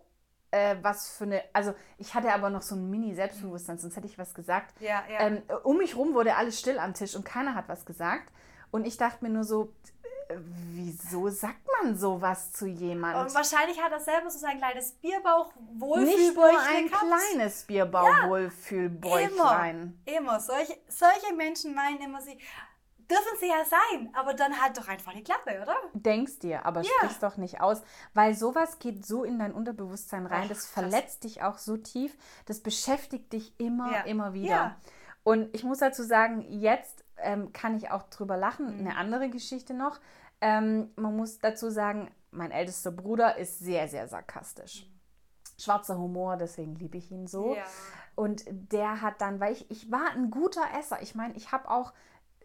äh, 0.52 0.76
was 0.82 1.10
für 1.10 1.24
eine, 1.24 1.42
also 1.54 1.74
ich 1.98 2.14
hatte 2.14 2.34
aber 2.34 2.50
noch 2.50 2.62
so 2.62 2.76
ein 2.76 2.90
Mini-Selbstbewusstsein, 2.90 3.78
sonst 3.78 3.96
hätte 3.96 4.08
ich 4.08 4.18
was 4.18 4.34
gesagt. 4.34 4.74
Ja, 4.82 5.04
ja. 5.10 5.22
Ähm, 5.22 5.42
um 5.64 5.78
mich 5.78 5.96
rum 5.96 6.14
wurde 6.14 6.36
alles 6.36 6.60
still 6.60 6.78
am 6.78 6.94
Tisch 6.94 7.16
und 7.16 7.24
keiner 7.26 7.56
hat 7.56 7.70
was 7.70 7.86
gesagt. 7.86 8.30
Und 8.70 8.86
ich 8.86 8.98
dachte 8.98 9.24
mir 9.24 9.30
nur 9.32 9.44
so, 9.44 9.74
äh, 10.28 10.36
wieso 10.74 11.30
sagt 11.30 11.60
man 11.82 11.98
sowas 11.98 12.52
zu 12.54 12.66
und 12.66 12.76
jemandem? 12.76 13.34
wahrscheinlich 13.34 13.82
hat 13.82 13.92
er 13.92 14.00
selber 14.00 14.30
so 14.30 14.38
sein 14.40 14.58
kleines 14.58 14.92
Bierbauch 14.94 15.52
Nicht 15.98 16.36
nur 16.36 16.46
ein 16.48 16.86
gehabt. 16.88 17.04
kleines 17.06 17.64
Bierbauwohlfühlbäuchlein. 17.64 20.00
Immer. 20.06 20.40
Solche, 20.40 20.78
solche 20.88 21.34
Menschen 21.36 21.76
meinen 21.76 22.00
immer, 22.02 22.22
sie 22.22 22.38
dürfen 23.12 23.38
sie 23.40 23.48
ja 23.48 23.64
sein, 23.66 24.10
aber 24.14 24.34
dann 24.34 24.60
halt 24.62 24.78
doch 24.78 24.88
einfach 24.88 25.14
die 25.14 25.24
Klappe, 25.24 25.62
oder? 25.62 25.76
Denkst 25.94 26.40
dir, 26.40 26.66
aber 26.66 26.82
Ja. 26.82 26.90
sprich's 26.98 27.20
doch 27.20 27.38
nicht 27.38 27.62
aus, 27.62 27.82
weil 28.14 28.34
sowas 28.34 28.80
geht 28.80 29.06
so 29.06 29.24
in 29.24 29.38
dein 29.40 29.54
Unterbewusstsein 29.54 30.26
rein, 30.26 30.44
Ach, 30.46 30.50
das 30.50 30.66
verletzt 30.66 31.24
dich 31.24 31.44
auch 31.44 31.58
so 31.58 31.78
tief, 31.78 32.18
das 32.46 32.62
beschäftigt 32.62 33.34
dich 33.34 33.54
immer, 33.60 33.92
Ja. 33.92 34.02
immer 34.02 34.34
wieder. 34.34 34.50
Ja. 34.50 34.76
Und 35.24 35.54
ich 35.56 35.64
muss 35.64 35.80
dazu 35.80 36.04
sagen, 36.04 36.42
jetzt 36.50 37.04
ähm, 37.18 37.54
kann 37.54 37.76
ich 37.78 37.92
auch 37.92 38.04
drüber 38.04 38.38
lachen. 38.38 38.74
Mhm. 38.74 38.80
Eine 38.88 38.96
andere 38.98 39.30
Geschichte 39.30 39.74
noch. 39.76 40.00
Ähm, 40.42 40.90
man 40.96 41.16
muss 41.16 41.38
dazu 41.38 41.70
sagen, 41.70 42.10
mein 42.32 42.50
ältester 42.50 42.92
Bruder 42.92 43.38
ist 43.38 43.60
sehr, 43.60 43.88
sehr 43.88 44.08
sarkastisch. 44.08 44.88
Schwarzer 45.60 45.98
Humor, 46.00 46.38
deswegen 46.38 46.76
liebe 46.76 46.98
ich 46.98 47.12
ihn 47.12 47.28
so. 47.28 47.56
Ja. 47.56 47.64
Und 48.16 48.44
der 48.48 49.02
hat 49.02 49.22
dann, 49.22 49.40
weil 49.40 49.54
ich, 49.54 49.70
ich 49.70 49.92
war 49.92 50.10
ein 50.12 50.32
guter 50.32 50.64
Esser. 50.80 51.02
Ich 51.04 51.14
meine, 51.14 51.36
ich 51.36 51.52
habe 51.52 51.70
auch 51.70 51.94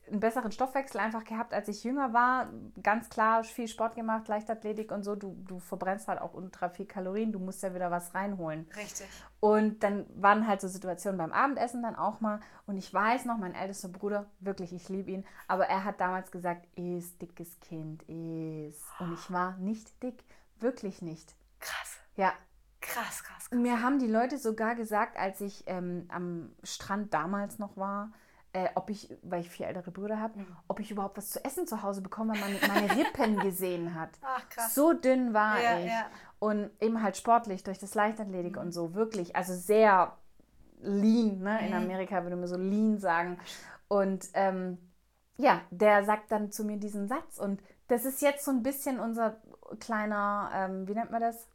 einen 0.09 0.21
besseren 0.21 0.53
Stoffwechsel 0.53 1.01
einfach 1.01 1.25
gehabt, 1.25 1.53
als 1.53 1.69
ich 1.69 1.83
jünger 1.85 2.13
war. 2.13 2.49
Ganz 2.83 3.09
klar, 3.09 3.43
viel 3.45 3.69
Sport 3.69 3.95
gemacht, 3.95 4.29
Leichtathletik 4.29 4.93
und 4.93 5.03
so. 5.03 5.17
Du, 5.17 5.37
du 5.47 5.59
verbrennst 5.59 6.09
halt 6.09 6.21
auch 6.21 6.35
ultra 6.35 6.69
viel 6.69 6.87
Kalorien. 6.87 7.33
Du 7.33 7.39
musst 7.39 7.63
ja 7.63 7.75
wieder 7.75 7.91
was 7.91 8.15
reinholen. 8.15 8.67
Richtig. 8.77 9.07
Und 9.41 9.83
dann 9.83 10.07
waren 10.15 10.47
halt 10.47 10.61
so 10.61 10.69
Situationen 10.69 11.19
beim 11.19 11.33
Abendessen 11.33 11.83
dann 11.83 11.97
auch 11.97 12.21
mal. 12.21 12.41
Und 12.67 12.77
ich 12.77 12.93
weiß 12.93 13.25
noch, 13.25 13.39
mein 13.39 13.55
ältester 13.55 13.89
Bruder, 13.89 14.27
wirklich, 14.41 14.73
ich 14.73 14.89
liebe 14.89 15.11
ihn, 15.11 15.25
aber 15.49 15.67
er 15.67 15.85
hat 15.85 16.01
damals 16.01 16.31
gesagt, 16.31 16.67
is 16.77 17.19
dickes 17.19 17.59
Kind, 17.61 18.03
is. 18.05 18.83
Und 18.99 19.13
ich 19.15 19.31
war 19.31 19.57
nicht 19.59 20.03
dick, 20.03 20.25
wirklich 20.61 21.03
nicht. 21.03 21.35
Krass. 21.61 21.99
Ja, 22.17 22.33
Krass, 22.81 23.25
krass, 23.25 23.49
krass. 23.49 23.59
mir 23.59 23.83
haben 23.83 23.99
die 23.99 24.07
Leute 24.07 24.39
sogar 24.39 24.75
gesagt, 24.75 25.19
als 25.19 25.41
ich 25.41 25.65
ähm, 25.67 26.07
am 26.09 26.51
Strand 26.63 27.13
damals 27.13 27.59
noch 27.59 27.77
war, 27.77 28.13
äh, 28.57 28.69
ob 28.75 28.89
ich, 28.91 29.09
weil 29.23 29.41
ich 29.43 29.51
vier 29.51 29.67
ältere 29.69 29.91
Brüder 29.91 30.19
habe, 30.21 30.39
Mhm. 30.39 30.47
ob 30.69 30.81
ich 30.81 30.91
überhaupt 30.91 31.17
was 31.19 31.31
zu 31.31 31.45
essen 31.45 31.67
zu 31.67 31.83
Hause 31.83 32.01
bekomme, 32.01 32.33
weil 32.41 32.53
man 32.53 32.69
meine 32.69 32.97
Rippen 32.97 33.41
gesehen 33.49 33.95
hat. 33.95 34.11
Ach, 34.23 34.49
krass. 34.49 34.75
So 34.75 34.93
dünn 34.95 35.35
war 35.35 35.63
Ja, 35.63 35.79
ich. 35.79 35.91
ja. 35.91 36.07
Und 36.39 36.71
eben 36.81 37.03
halt 37.03 37.17
sportlich 37.17 37.63
durch 37.65 37.79
das 37.79 37.95
Leichtathletik 37.95 38.55
Mhm. 38.57 38.63
und 38.63 38.73
so, 38.73 38.95
wirklich. 38.95 39.37
Also 39.37 39.55
sehr 39.55 40.17
lean, 40.81 41.39
ne? 41.41 41.59
In 41.67 41.73
Mhm. 41.73 41.83
Amerika 41.85 42.23
würde 42.23 42.37
man 42.37 42.47
so 42.49 42.57
lean 42.57 42.99
sagen. 42.99 43.39
Und 43.89 44.29
ähm, 44.35 44.79
ja, 45.39 45.61
der 45.71 46.05
sagt 46.05 46.31
dann 46.33 46.51
zu 46.51 46.65
mir 46.65 46.77
diesen 46.79 47.09
Satz. 47.09 47.39
Und 47.39 47.61
das 47.89 48.05
ist 48.05 48.23
jetzt 48.23 48.45
so 48.45 48.51
ein 48.51 48.63
bisschen 48.63 49.01
unser 49.01 49.37
kleiner, 49.81 50.51
ähm, 50.55 50.89
wie 50.89 50.95
nennt 50.95 51.11
man 51.11 51.21
das? 51.21 51.47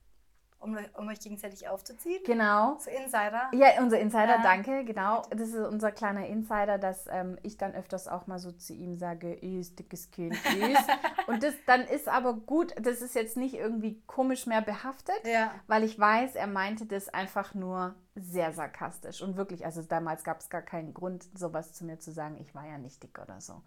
Um, 0.62 0.78
um 0.96 1.08
euch 1.10 1.20
gegenseitig 1.20 1.68
aufzuziehen. 1.68 2.22
Genau. 2.24 2.78
So 2.80 2.92
Insider. 2.92 3.50
Ja, 3.52 3.82
unser 3.82 4.00
Insider, 4.00 4.36
Ja. 4.36 4.42
danke, 4.44 4.86
genau. 4.86 5.24
Das 5.32 5.50
ist 5.50 5.56
unser 5.56 5.92
kleiner 5.92 6.28
Insider, 6.28 6.78
dass 6.78 7.08
ähm, 7.10 7.40
ich 7.42 7.58
dann 7.58 7.74
öfters 7.74 8.08
auch 8.08 8.28
mal 8.28 8.38
so 8.38 8.52
zu 8.52 8.74
ihm 8.74 8.96
sage, 8.96 9.34
ist 9.34 9.80
dickes 9.80 10.12
Kind, 10.12 10.34
ist. 10.36 10.88
Und 11.28 11.42
das 11.42 11.56
dann 11.66 11.82
ist 11.82 12.08
aber 12.08 12.34
gut, 12.36 12.76
das 12.80 13.02
ist 13.02 13.16
jetzt 13.16 13.38
nicht 13.38 13.56
irgendwie 13.56 14.02
komisch 14.06 14.46
mehr 14.46 14.62
behaftet, 14.62 15.20
Ja. 15.26 15.52
weil 15.66 15.84
ich 15.84 15.98
weiß, 15.98 16.36
er 16.36 16.48
meinte 16.48 16.86
das 16.86 17.10
einfach 17.10 17.56
nur 17.56 17.96
sehr 18.16 18.52
sarkastisch. 18.54 19.22
Und 19.24 19.38
wirklich, 19.38 19.66
also 19.66 19.82
damals 19.82 20.24
gab 20.24 20.42
es 20.42 20.50
gar 20.52 20.62
keinen 20.62 20.94
Grund, 20.94 21.26
sowas 21.34 21.74
zu 21.74 21.86
mir 21.86 21.98
zu 22.00 22.12
sagen, 22.12 22.38
ich 22.40 22.54
war 22.54 22.68
ja 22.68 22.78
nicht 22.78 23.02
dick 23.02 23.18
oder 23.20 23.42
so. 23.42 23.62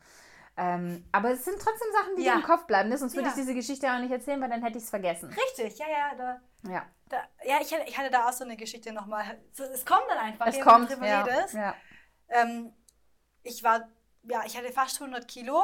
Ähm, 0.56 1.04
aber 1.10 1.32
es 1.32 1.44
sind 1.44 1.56
trotzdem 1.60 1.88
Sachen, 1.92 2.16
die 2.16 2.22
Ja. 2.22 2.34
dir 2.34 2.38
im 2.40 2.44
Kopf 2.44 2.66
bleiben. 2.66 2.88
ne? 2.88 2.96
Sonst 2.96 3.14
würde 3.14 3.24
Ja. 3.26 3.30
ich 3.30 3.34
diese 3.40 3.54
Geschichte 3.54 3.90
auch 3.92 3.98
nicht 3.98 4.12
erzählen, 4.12 4.40
weil 4.40 4.48
dann 4.50 4.62
hätte 4.62 4.78
ich 4.78 4.84
es 4.84 4.90
vergessen. 4.90 5.28
Richtig, 5.30 5.78
ja, 5.78 5.86
ja. 5.88 6.14
Da, 6.16 6.40
Ja, 6.70 6.86
da, 7.08 7.16
ja 7.44 7.58
ich, 7.60 7.72
hatte, 7.74 7.84
ich 7.88 7.98
hatte 7.98 8.10
da 8.10 8.28
auch 8.28 8.32
so 8.32 8.44
eine 8.44 8.56
Geschichte 8.56 8.92
nochmal. 8.92 9.38
Es 9.56 9.84
kommt 9.84 10.04
dann 10.08 10.18
einfach, 10.18 10.46
es 10.46 10.56
wenn 10.56 10.62
kommt. 10.62 10.90
du 10.90 10.94
drüber 10.94 11.26
redest. 11.26 11.54
ja. 11.54 11.74
Ähm, 12.28 12.72
ich 13.42 13.62
war, 13.64 13.88
ja, 14.22 14.42
ich 14.46 14.56
hatte 14.56 14.72
fast 14.72 15.00
100 15.00 15.26
Kilo, 15.28 15.60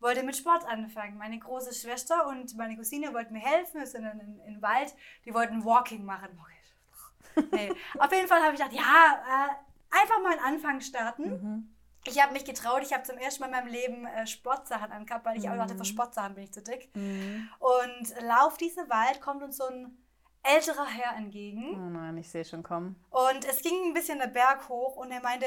wollte 0.00 0.22
mit 0.24 0.36
Sport 0.36 0.64
anfangen. 0.66 1.16
Meine 1.18 1.38
große 1.38 1.72
Schwester 1.74 2.26
und 2.26 2.56
meine 2.56 2.76
Cousine 2.76 3.12
wollten 3.14 3.34
mir 3.34 3.40
helfen. 3.40 3.80
Wir 3.80 3.86
sind 3.86 4.02
dann 4.04 4.18
in, 4.18 4.40
in 4.40 4.54
den 4.54 4.62
Wald. 4.62 4.94
Die 5.24 5.32
wollten 5.34 5.64
Walking 5.64 6.04
machen. 6.04 6.28
Walking. 6.38 7.48
Nee. 7.52 7.72
Auf 7.98 8.10
jeden 8.12 8.26
Fall 8.28 8.42
habe 8.42 8.54
ich 8.54 8.58
gedacht, 8.60 8.74
ja, 8.74 9.22
äh, 9.28 10.00
einfach 10.02 10.20
mal 10.22 10.32
einen 10.32 10.54
Anfang 10.54 10.80
starten. 10.80 11.24
Mhm. 11.30 11.76
Ich 12.06 12.20
habe 12.22 12.32
mich 12.32 12.44
getraut. 12.44 12.82
Ich 12.82 12.92
habe 12.92 13.02
zum 13.04 13.16
ersten 13.16 13.40
Mal 13.42 13.46
in 13.46 13.52
meinem 13.52 13.68
Leben 13.72 14.06
äh, 14.06 14.26
Sportsachen 14.26 14.90
angehabt, 14.90 15.24
weil 15.24 15.36
ich 15.38 15.48
auch 15.48 15.56
dachte, 15.56 15.74
Mhm. 15.74 15.78
für 15.78 15.84
Sportsachen 15.84 16.34
bin 16.34 16.44
ich 16.44 16.52
zu 16.52 16.62
dick. 16.62 16.90
Mhm. 16.94 17.48
Und 17.58 18.14
lauf 18.26 18.56
diesen 18.56 18.88
Wald, 18.90 19.20
kommt 19.20 19.42
uns 19.42 19.56
so 19.56 19.64
ein 19.66 19.96
älterer 20.42 20.86
Herr 20.86 21.16
entgegen. 21.16 21.74
Oh 21.74 21.90
nein, 21.90 22.16
ich 22.18 22.28
sehe 22.28 22.44
schon 22.44 22.62
kommen. 22.64 22.96
Und 23.10 23.44
es 23.48 23.62
ging 23.62 23.74
ein 23.90 23.94
bisschen 23.94 24.18
der 24.18 24.26
Berg 24.26 24.68
hoch 24.68 24.96
und 24.96 25.12
er 25.12 25.22
meinte, 25.22 25.46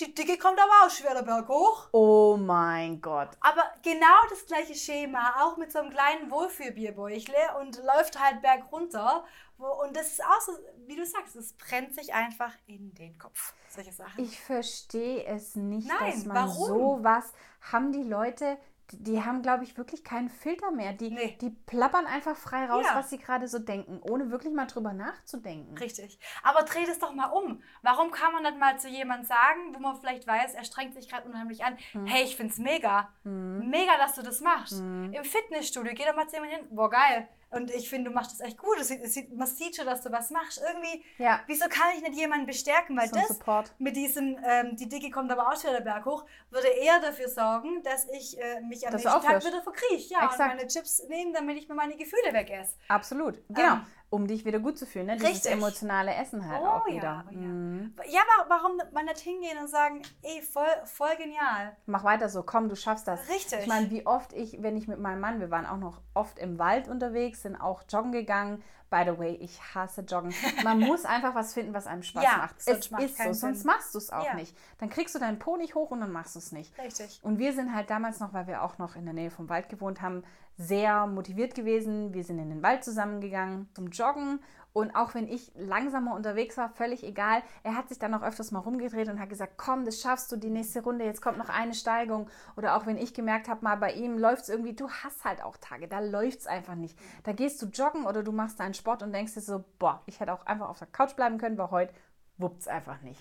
die 0.00 0.14
Dicke 0.14 0.38
kommt 0.38 0.58
aber 0.60 0.86
auch 0.86 0.90
schwer 0.90 1.14
der 1.14 1.22
Berg 1.22 1.48
hoch. 1.48 1.88
Oh 1.92 2.36
mein 2.38 3.00
Gott. 3.00 3.30
Aber 3.40 3.64
genau 3.82 4.26
das 4.30 4.46
gleiche 4.46 4.74
Schema, 4.74 5.42
auch 5.42 5.56
mit 5.56 5.72
so 5.72 5.80
einem 5.80 5.90
kleinen 5.90 6.30
Wohlfühlbierbäuchle 6.30 7.58
und 7.60 7.76
läuft 7.84 8.20
halt 8.20 8.40
berg 8.42 8.70
runter. 8.70 9.24
Und 9.58 9.96
das 9.96 10.12
ist 10.12 10.24
auch 10.24 10.40
so, 10.40 10.52
wie 10.86 10.94
du 10.94 11.04
sagst, 11.04 11.34
es 11.34 11.52
brennt 11.54 11.94
sich 11.94 12.14
einfach 12.14 12.52
in 12.66 12.94
den 12.94 13.18
Kopf. 13.18 13.54
Solche 13.68 13.92
Sachen. 13.92 14.22
Ich 14.22 14.40
verstehe 14.40 15.24
es 15.24 15.56
nicht, 15.56 15.88
Nein, 15.88 16.12
dass 16.12 16.24
man 16.24 16.36
warum? 16.36 16.68
sowas 16.68 17.32
haben 17.72 17.90
die 17.90 18.04
Leute, 18.04 18.56
die, 18.92 19.22
haben, 19.22 19.42
glaube 19.42 19.64
ich, 19.64 19.76
wirklich 19.76 20.04
keinen 20.04 20.28
Filter 20.30 20.70
mehr. 20.70 20.92
Die, 20.92 21.10
Nee. 21.10 21.36
die 21.40 21.50
plappern 21.50 22.06
einfach 22.06 22.36
frei 22.36 22.66
raus, 22.66 22.86
Ja. 22.88 22.96
was 22.96 23.10
sie 23.10 23.18
gerade 23.18 23.46
so 23.48 23.58
denken, 23.58 24.00
ohne 24.02 24.30
wirklich 24.30 24.52
mal 24.54 24.66
drüber 24.66 24.92
nachzudenken. 24.92 25.76
Richtig. 25.78 26.18
Aber 26.42 26.62
dreh 26.62 26.84
das 26.86 26.98
doch 26.98 27.12
mal 27.14 27.26
um. 27.26 27.62
Warum 27.82 28.10
kann 28.10 28.32
man 28.32 28.42
nicht 28.42 28.58
mal 28.58 28.78
zu 28.78 28.88
jemandem 28.88 29.26
sagen, 29.26 29.74
wo 29.74 29.78
man 29.78 29.96
vielleicht 29.96 30.26
weiß, 30.26 30.54
er 30.54 30.64
strengt 30.64 30.94
sich 30.94 31.08
gerade 31.08 31.28
unheimlich 31.28 31.64
an, 31.64 31.76
hey, 32.06 32.24
ich 32.24 32.36
find's 32.36 32.58
mega. 32.58 33.08
Mhm. 33.24 33.68
Mega, 33.70 33.96
dass 33.98 34.14
du 34.14 34.22
das 34.22 34.40
machst. 34.40 34.80
Mhm. 34.82 35.12
Im 35.12 35.24
Fitnessstudio, 35.24 35.92
geh 35.94 36.04
doch 36.04 36.16
mal 36.16 36.28
zu 36.28 36.36
jemandem 36.36 36.60
hin. 36.60 36.68
Boah, 36.76 36.90
geil. 36.90 37.28
Und 37.50 37.70
ich 37.70 37.88
finde, 37.88 38.10
du 38.10 38.14
machst 38.14 38.32
das 38.32 38.40
echt 38.40 38.58
gut. 38.58 38.76
Es 38.78 38.88
sieht, 38.88 39.00
es 39.02 39.14
sieht, 39.14 39.34
man 39.34 39.46
sieht 39.46 39.76
schon, 39.76 39.86
dass 39.86 40.02
du 40.02 40.12
was 40.12 40.30
machst. 40.30 40.60
Irgendwie, 40.66 41.02
Ja, 41.16 41.40
wieso 41.46 41.66
kann 41.68 41.88
ich 41.96 42.02
nicht 42.02 42.14
jemanden 42.18 42.46
bestärken? 42.46 42.96
Weil 42.96 43.08
so 43.08 43.16
das 43.16 43.28
Support. 43.28 43.74
mit 43.78 43.96
diesem, 43.96 44.38
ähm, 44.46 44.76
die 44.76 44.88
Dicke 44.88 45.10
kommt 45.10 45.32
aber 45.32 45.48
auch 45.48 45.58
wieder 45.62 45.72
der 45.72 45.80
Berg 45.80 46.04
hoch, 46.04 46.26
würde 46.50 46.68
eher 46.68 47.00
dafür 47.00 47.28
sorgen, 47.28 47.82
dass 47.82 48.06
ich 48.10 48.38
äh, 48.38 48.60
mich 48.60 48.86
am 48.86 48.92
Dass 48.92 49.04
nächsten 49.04 49.22
Tag 49.22 49.44
wieder 49.44 49.62
verkrieche. 49.62 50.12
Ja, 50.14 50.24
Exakt. 50.26 50.40
und 50.52 50.56
meine 50.58 50.66
Chips 50.68 51.02
nehmen, 51.08 51.32
damit 51.32 51.56
ich 51.56 51.68
mir 51.68 51.74
meine 51.74 51.96
Gefühle 51.96 52.32
wegesse. 52.32 52.74
Absolut. 52.88 53.42
Genau. 53.48 53.74
Ähm, 53.74 53.86
um 54.10 54.26
dich 54.26 54.44
wieder 54.44 54.58
gut 54.58 54.78
zu 54.78 54.86
fühlen. 54.86 55.06
Ne? 55.06 55.16
Dieses 55.16 55.28
richtig. 55.30 55.52
emotionale 55.52 56.14
Essen 56.14 56.48
halt 56.48 56.62
Oh 56.62 56.66
auch 56.66 56.88
ja, 56.88 56.94
wieder. 56.94 57.24
oh 57.28 57.32
ja. 57.32 57.38
Mhm. 57.40 57.94
Ja, 58.08 58.20
wa- 58.20 58.46
warum 58.48 58.80
man 58.92 59.04
nicht 59.04 59.18
hingehen 59.20 59.58
und 59.58 59.68
sagen, 59.68 60.00
ey, 60.22 60.40
voll, 60.42 60.64
voll 60.84 61.14
genial. 61.18 61.76
Mach 61.86 62.04
weiter 62.04 62.28
so, 62.28 62.42
komm, 62.42 62.68
du 62.68 62.76
schaffst 62.76 63.06
das. 63.06 63.28
Richtig. 63.28 63.60
Ich 63.60 63.66
meine, 63.66 63.90
wie 63.90 64.06
oft 64.06 64.32
ich, 64.32 64.62
wenn 64.62 64.76
ich 64.76 64.88
mit 64.88 64.98
meinem 64.98 65.20
Mann, 65.20 65.40
wir 65.40 65.50
waren 65.50 65.66
auch 65.66 65.76
noch 65.76 66.00
oft 66.14 66.38
im 66.38 66.58
Wald 66.58 66.88
unterwegs, 66.88 67.42
sind 67.42 67.56
auch 67.56 67.82
joggen 67.88 68.12
gegangen. 68.12 68.62
By 68.90 69.02
the 69.04 69.18
way, 69.18 69.34
ich 69.34 69.60
hasse 69.74 70.00
Joggen. 70.00 70.32
Man 70.64 70.80
muss 70.80 71.04
einfach 71.04 71.34
was 71.34 71.52
finden, 71.52 71.74
was 71.74 71.86
einem 71.86 72.02
Spaß 72.02 72.24
Ja, 72.24 72.36
macht. 72.38 72.62
sonst 72.62 72.78
Es 72.86 72.90
macht 72.90 73.02
ist 73.02 73.16
so, 73.18 73.22
keinen 73.22 73.34
sonst 73.34 73.58
Sinn. 73.58 73.66
machst 73.66 73.92
du 73.94 73.98
es 73.98 74.08
auch 74.10 74.24
Ja. 74.24 74.32
nicht. 74.32 74.56
Dann 74.78 74.88
kriegst 74.88 75.14
du 75.14 75.18
deinen 75.18 75.38
Po 75.38 75.58
nicht 75.58 75.74
hoch 75.74 75.90
und 75.90 76.00
dann 76.00 76.10
machst 76.10 76.34
du 76.36 76.38
es 76.38 76.52
nicht. 76.52 76.72
Richtig. 76.78 77.20
Und 77.22 77.38
wir 77.38 77.52
sind 77.52 77.74
halt 77.74 77.90
damals 77.90 78.18
noch, 78.18 78.32
weil 78.32 78.46
wir 78.46 78.62
auch 78.62 78.78
noch 78.78 78.96
in 78.96 79.04
der 79.04 79.12
Nähe 79.12 79.30
vom 79.30 79.50
Wald 79.50 79.68
gewohnt 79.68 80.00
haben, 80.00 80.24
sehr 80.58 81.06
motiviert 81.06 81.54
gewesen. 81.54 82.12
Wir 82.12 82.24
sind 82.24 82.40
in 82.40 82.50
den 82.50 82.62
Wald 82.62 82.84
zusammengegangen 82.84 83.68
zum 83.74 83.88
Joggen. 83.88 84.40
Und 84.72 84.94
auch 84.94 85.14
wenn 85.14 85.26
ich 85.26 85.50
langsamer 85.56 86.14
unterwegs 86.14 86.56
war, 86.56 86.68
völlig 86.68 87.02
egal, 87.02 87.42
er 87.62 87.74
hat 87.74 87.88
sich 87.88 87.98
dann 87.98 88.12
auch 88.14 88.22
öfters 88.22 88.50
mal 88.50 88.58
rumgedreht 88.58 89.08
und 89.08 89.18
hat 89.18 89.28
gesagt, 89.28 89.54
komm, 89.56 89.84
das 89.84 90.00
schaffst 90.00 90.30
du, 90.30 90.36
die 90.36 90.50
nächste 90.50 90.82
Runde, 90.82 91.04
jetzt 91.04 91.22
kommt 91.22 91.38
noch 91.38 91.48
eine 91.48 91.74
Steigung. 91.74 92.28
Oder 92.56 92.76
auch 92.76 92.86
wenn 92.86 92.98
ich 92.98 93.14
gemerkt 93.14 93.48
habe, 93.48 93.64
mal 93.64 93.76
bei 93.76 93.92
ihm 93.92 94.18
läuft 94.18 94.42
es 94.42 94.48
irgendwie, 94.48 94.74
du 94.74 94.90
hast 94.90 95.24
halt 95.24 95.42
auch 95.42 95.56
Tage, 95.56 95.88
da 95.88 96.00
läuft 96.00 96.40
es 96.40 96.46
einfach 96.46 96.74
nicht. 96.74 96.98
Da 97.22 97.32
gehst 97.32 97.62
du 97.62 97.66
joggen 97.66 98.04
oder 98.04 98.22
du 98.22 98.32
machst 98.32 98.60
deinen 98.60 98.74
Sport 98.74 99.02
und 99.02 99.12
denkst 99.12 99.34
dir 99.34 99.40
so, 99.40 99.64
boah, 99.78 100.02
ich 100.06 100.20
hätte 100.20 100.32
auch 100.32 100.44
einfach 100.44 100.68
auf 100.68 100.78
der 100.78 100.88
Couch 100.88 101.14
bleiben 101.16 101.38
können, 101.38 101.56
weil 101.56 101.70
heute 101.70 101.94
wuppt 102.36 102.60
es 102.60 102.68
einfach 102.68 103.00
nicht. 103.00 103.20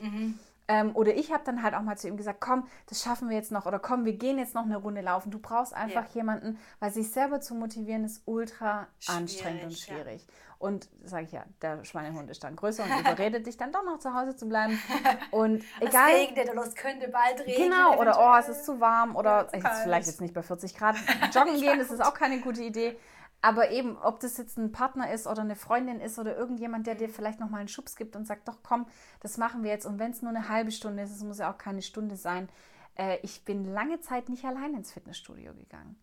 Ähm, 0.69 0.95
oder 0.95 1.15
ich 1.15 1.32
habe 1.32 1.43
dann 1.45 1.63
halt 1.63 1.73
auch 1.75 1.82
mal 1.82 1.97
zu 1.97 2.08
ihm 2.10 2.17
gesagt, 2.17 2.41
komm, 2.41 2.67
das 2.88 3.01
schaffen 3.01 3.30
wir 3.30 3.38
jetzt 3.38 3.51
noch. 3.53 3.65
Oder 3.65 3.80
komm, 3.80 4.03
wir 4.03 4.13
gehen 4.17 4.38
jetzt 4.38 4.53
noch 4.53 4.65
eine 4.65 4.77
Runde 4.77 4.99
laufen. 5.01 5.32
Du 5.32 5.39
brauchst 5.39 5.73
einfach 5.73 6.03
Ja. 6.08 6.15
jemanden, 6.15 6.60
weil 6.80 6.91
sich 6.91 7.10
selber 7.12 7.39
zu 7.39 7.56
motivieren 7.56 8.03
ist 8.03 8.21
ultra 8.25 8.88
Schwierig, 8.99 9.17
anstrengend 9.19 9.63
und 9.63 9.71
ja. 9.71 9.77
schwierig. 9.95 10.27
Und 10.60 10.89
sage 11.03 11.23
ich 11.25 11.32
ja, 11.32 11.43
der 11.62 11.86
Schweinehund 11.86 12.30
ist 12.32 12.43
dann 12.43 12.56
größer 12.56 12.84
und 12.84 12.99
überredet 12.99 13.45
dich 13.45 13.58
dann 13.58 13.71
doch 13.71 13.84
noch 13.86 13.99
zu 13.99 14.13
Hause 14.15 14.36
zu 14.36 14.49
bleiben. 14.49 14.77
Und 15.32 15.63
egal. 15.80 16.10
Es 16.10 16.17
regnet 16.30 16.49
oder 16.51 16.63
es 16.63 16.73
könnte 16.73 17.10
bald 17.10 17.41
regnen. 17.41 17.69
Genau, 17.69 17.99
oder 18.01 18.17
oh, 18.17 18.34
es 18.39 18.45
eventuell. 18.45 18.51
ist 18.58 18.65
zu 18.65 18.80
warm 18.80 19.15
oder 19.15 19.30
Ja, 19.30 19.47
zu 19.47 19.51
es 19.51 19.57
ist 19.57 19.63
kalt. 19.63 19.84
vielleicht 19.84 20.07
jetzt 20.07 20.22
nicht 20.22 20.34
bei 20.34 20.41
40 20.41 20.76
Grad. 20.76 20.95
Joggen 21.34 21.61
gehen, 21.61 21.78
das 21.78 21.91
ist 21.91 22.03
auch 22.03 22.15
keine 22.15 22.39
gute 22.41 22.63
Idee. 22.63 22.97
Aber 23.41 23.71
eben, 23.71 23.97
ob 23.97 24.19
das 24.19 24.38
jetzt 24.38 24.57
ein 24.57 24.71
Partner 24.71 25.11
ist 25.11 25.27
oder 25.27 25.41
eine 25.41 25.55
Freundin 25.55 25.99
ist 25.99 26.17
oder 26.17 26.35
irgendjemand, 26.35 26.88
der 26.88 26.95
dir 26.95 27.07
vielleicht 27.07 27.39
nochmal 27.39 27.59
einen 27.59 27.67
Schubs 27.69 27.95
gibt 27.95 28.15
und 28.15 28.25
sagt, 28.25 28.47
doch 28.47 28.57
komm, 28.63 28.88
das 29.19 29.38
machen 29.38 29.63
wir 29.63 29.69
jetzt. 29.69 29.85
Und 29.85 29.99
wenn 29.99 30.11
es 30.11 30.21
nur 30.21 30.31
eine 30.31 30.49
halbe 30.49 30.71
Stunde 30.71 31.03
ist, 31.03 31.11
es 31.11 31.23
muss 31.23 31.38
ja 31.38 31.51
auch 31.51 31.57
keine 31.57 31.81
Stunde 31.81 32.15
sein. 32.15 32.49
Äh, 32.95 33.19
ich 33.21 33.45
bin 33.45 33.63
lange 33.63 33.99
Zeit 33.99 34.29
nicht 34.29 34.43
allein 34.45 34.73
ins 34.73 34.91
Fitnessstudio 34.91 35.53
gegangen. 35.53 35.97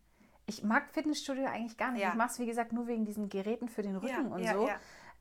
Ich 0.47 0.62
mag 0.62 0.91
Fitnessstudio 0.91 1.47
eigentlich 1.47 1.76
gar 1.76 1.93
nicht. 1.93 2.03
Ja. 2.03 2.11
Ich 2.11 2.14
mache 2.14 2.30
es, 2.30 2.39
wie 2.39 2.47
gesagt, 2.47 2.72
nur 2.72 2.87
wegen 2.87 3.05
diesen 3.05 3.28
Geräten 3.28 3.68
für 3.68 3.82
den 3.82 3.97
Rücken 3.97 4.30
und 4.30 4.43
ja, 4.43 4.53
so. 4.53 4.68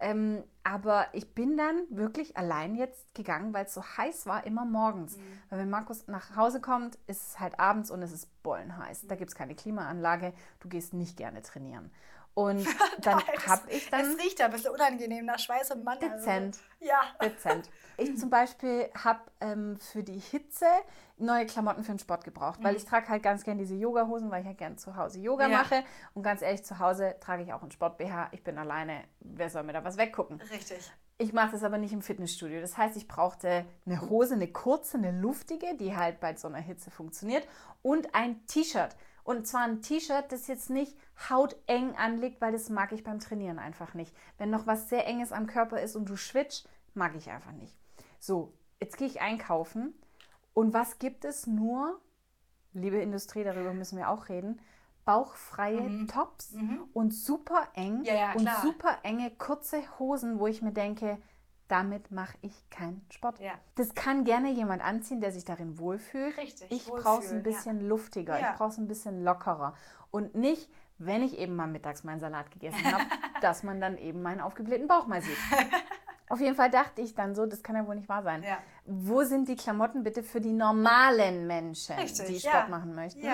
Ähm, 0.03 0.43
aber 0.65 1.07
ich 1.13 1.33
bin 1.33 1.55
dann 1.55 1.83
wirklich 1.89 2.35
allein 2.35 2.75
jetzt 2.75 3.15
gegangen, 3.15 3.53
weil 3.53 3.65
es 3.65 3.73
so 3.73 3.81
heiß 3.81 4.25
war, 4.25 4.45
immer 4.45 4.65
morgens. 4.65 5.15
Mhm. 5.15 5.21
Weil 5.49 5.59
wenn 5.59 5.69
Markus 5.69 6.07
nach 6.07 6.35
Hause 6.35 6.59
kommt, 6.59 6.97
ist 7.07 7.29
es 7.29 7.39
halt 7.39 7.57
abends 7.57 7.89
und 7.89 8.01
es 8.01 8.11
ist 8.11 8.43
bollenheiß. 8.43 9.07
Da 9.07 9.15
gibt 9.15 9.29
es 9.29 9.35
keine 9.35 9.55
Klimaanlage. 9.55 10.33
Du 10.59 10.67
gehst 10.67 10.93
nicht 10.93 11.15
gerne 11.15 11.41
trainieren. 11.41 11.89
Und 12.35 12.65
dann 13.01 13.21
habe 13.47 13.69
ich 13.71 13.89
dann 13.89 14.01
Es 14.11 14.17
riecht 14.23 14.39
ja 14.39 14.45
ein 14.47 14.51
bisschen 14.51 14.71
unangenehm 14.71 15.25
nach 15.25 15.37
Schweiß 15.39 15.71
und 15.71 15.83
Mann. 15.83 15.99
dezent, 15.99 16.57
Also. 16.79 16.91
Ja. 16.91 17.01
dezent. 17.21 17.69
Ich 17.97 18.17
zum 18.17 18.29
Beispiel 18.31 18.89
habe 19.03 19.19
ähm, 19.39 19.77
für 19.77 20.01
die 20.03 20.17
Hitze 20.17 20.65
neue 21.17 21.45
Klamotten 21.45 21.83
für 21.83 21.91
den 21.91 21.99
Sport 21.99 22.23
gebraucht, 22.23 22.59
weil 22.63 22.75
ich 22.75 22.85
trage 22.85 23.07
halt 23.09 23.21
ganz 23.21 23.43
gern 23.43 23.59
diese 23.59 23.75
Yoga-Hosen, 23.75 24.31
weil 24.31 24.41
ich 24.41 24.47
ja 24.47 24.53
gern 24.53 24.77
zu 24.79 24.95
Hause 24.95 25.19
Yoga 25.19 25.47
Ja. 25.47 25.59
mache. 25.59 25.83
Und 26.15 26.23
ganz 26.23 26.41
ehrlich, 26.41 26.65
zu 26.65 26.79
Hause 26.79 27.15
trage 27.19 27.43
ich 27.43 27.53
auch 27.53 27.61
einen 27.61 27.71
Sport-BH. 27.71 28.29
Ich 28.31 28.43
bin 28.43 28.57
alleine. 28.57 29.03
Wer 29.19 29.49
soll 29.51 29.61
mir 29.63 29.73
da 29.73 29.83
was 29.83 29.97
weggucken? 29.97 30.41
Richtig. 30.51 30.91
Ich 31.19 31.31
mache 31.31 31.51
das 31.51 31.63
aber 31.63 31.77
nicht 31.77 31.93
im 31.93 32.01
Fitnessstudio. 32.01 32.59
Das 32.59 32.75
heißt, 32.75 32.97
ich 32.97 33.07
brauchte 33.07 33.63
eine 33.85 34.01
Hose, 34.09 34.33
eine 34.33 34.47
kurze, 34.47 34.97
eine 34.97 35.11
luftige, 35.11 35.75
die 35.77 35.95
halt 35.95 36.19
bei 36.19 36.35
so 36.35 36.47
einer 36.47 36.57
Hitze 36.57 36.89
funktioniert 36.89 37.47
und 37.83 38.13
ein 38.15 38.45
T-Shirt. 38.47 38.95
Und 39.23 39.47
zwar 39.47 39.61
ein 39.63 39.81
T-Shirt, 39.81 40.31
das 40.31 40.47
jetzt 40.47 40.69
nicht 40.69 40.97
hauteng 41.29 41.95
anliegt, 41.95 42.41
weil 42.41 42.51
das 42.51 42.69
mag 42.69 42.91
ich 42.91 43.03
beim 43.03 43.19
Trainieren 43.19 43.59
einfach 43.59 43.93
nicht. 43.93 44.15
Wenn 44.37 44.49
noch 44.49 44.67
was 44.67 44.89
sehr 44.89 45.07
enges 45.07 45.31
am 45.31 45.47
Körper 45.47 45.81
ist 45.81 45.95
und 45.95 46.09
du 46.09 46.15
schwitzt, 46.15 46.67
mag 46.93 47.15
ich 47.15 47.29
einfach 47.29 47.53
nicht. 47.53 47.75
So, 48.19 48.53
jetzt 48.79 48.97
gehe 48.97 49.07
ich 49.07 49.21
einkaufen. 49.21 49.93
Und 50.53 50.73
was 50.73 50.99
gibt 50.99 51.25
es 51.25 51.47
nur, 51.47 51.99
liebe 52.73 52.97
Industrie, 52.97 53.43
darüber 53.43 53.73
müssen 53.73 53.97
wir 53.97 54.09
auch 54.09 54.29
reden, 54.29 54.59
bauchfreie 55.05 56.07
Tops 56.07 56.53
und 56.93 57.13
super 57.13 57.67
eng 57.73 57.99
Mhm. 57.99 58.05
Ja, 58.05 58.13
ja, 58.15 58.33
und 58.33 58.49
super 58.61 58.99
enge 59.03 59.31
kurze 59.31 59.81
Hosen, 59.99 60.39
wo 60.39 60.47
ich 60.47 60.61
mir 60.61 60.71
denke, 60.71 61.17
damit 61.73 62.11
mache 62.11 62.37
ich 62.41 62.53
keinen 62.69 63.03
Sport. 63.11 63.39
Ja. 63.39 63.53
Das 63.75 63.95
kann 63.95 64.23
gerne 64.25 64.51
jemand 64.51 64.83
anziehen, 64.85 65.21
der 65.21 65.31
sich 65.31 65.43
darin 65.43 65.79
wohlfühlt. 65.79 66.37
Richtig, 66.37 66.71
Ich 66.71 66.85
brauche 66.85 66.99
es 67.23 67.31
ein 67.31 67.37
wohlfühlen, 67.37 67.37
ja. 67.37 67.41
bisschen 67.51 67.87
luftiger, 67.87 68.39
Ja. 68.39 68.51
ich 68.51 68.57
brauche 68.57 68.69
es 68.69 68.77
ein 68.77 68.87
bisschen 68.87 69.23
lockerer. 69.23 69.73
Und 70.11 70.35
nicht, 70.35 70.69
wenn 70.99 71.23
ich 71.23 71.37
eben 71.39 71.55
mal 71.55 71.65
mittags 71.67 72.03
meinen 72.03 72.19
Salat 72.19 72.51
gegessen 72.51 72.83
habe, 72.85 73.03
dass 73.41 73.63
man 73.63 73.81
dann 73.81 73.97
eben 73.97 74.21
meinen 74.21 74.39
aufgeblähten 74.39 74.87
Bauch 74.87 75.07
mal 75.07 75.21
sieht. 75.23 75.37
Auf 76.29 76.39
jeden 76.39 76.55
Fall 76.55 76.69
dachte 76.69 77.01
ich 77.01 77.15
dann 77.15 77.33
so, 77.35 77.45
das 77.47 77.63
kann 77.63 77.75
ja 77.75 77.85
wohl 77.87 77.95
nicht 77.95 78.07
wahr 78.09 78.21
sein. 78.23 78.43
Ja. 78.43 78.57
Wo 78.85 79.23
sind 79.23 79.47
die 79.47 79.55
Klamotten 79.55 80.03
bitte 80.03 80.21
für 80.23 80.41
die 80.41 80.53
normalen 80.53 81.47
Menschen, 81.47 81.95
Richtig, 81.95 82.27
die. 82.27 82.39
Sport 82.39 82.69
machen 82.69 82.93
möchten? 82.95 83.25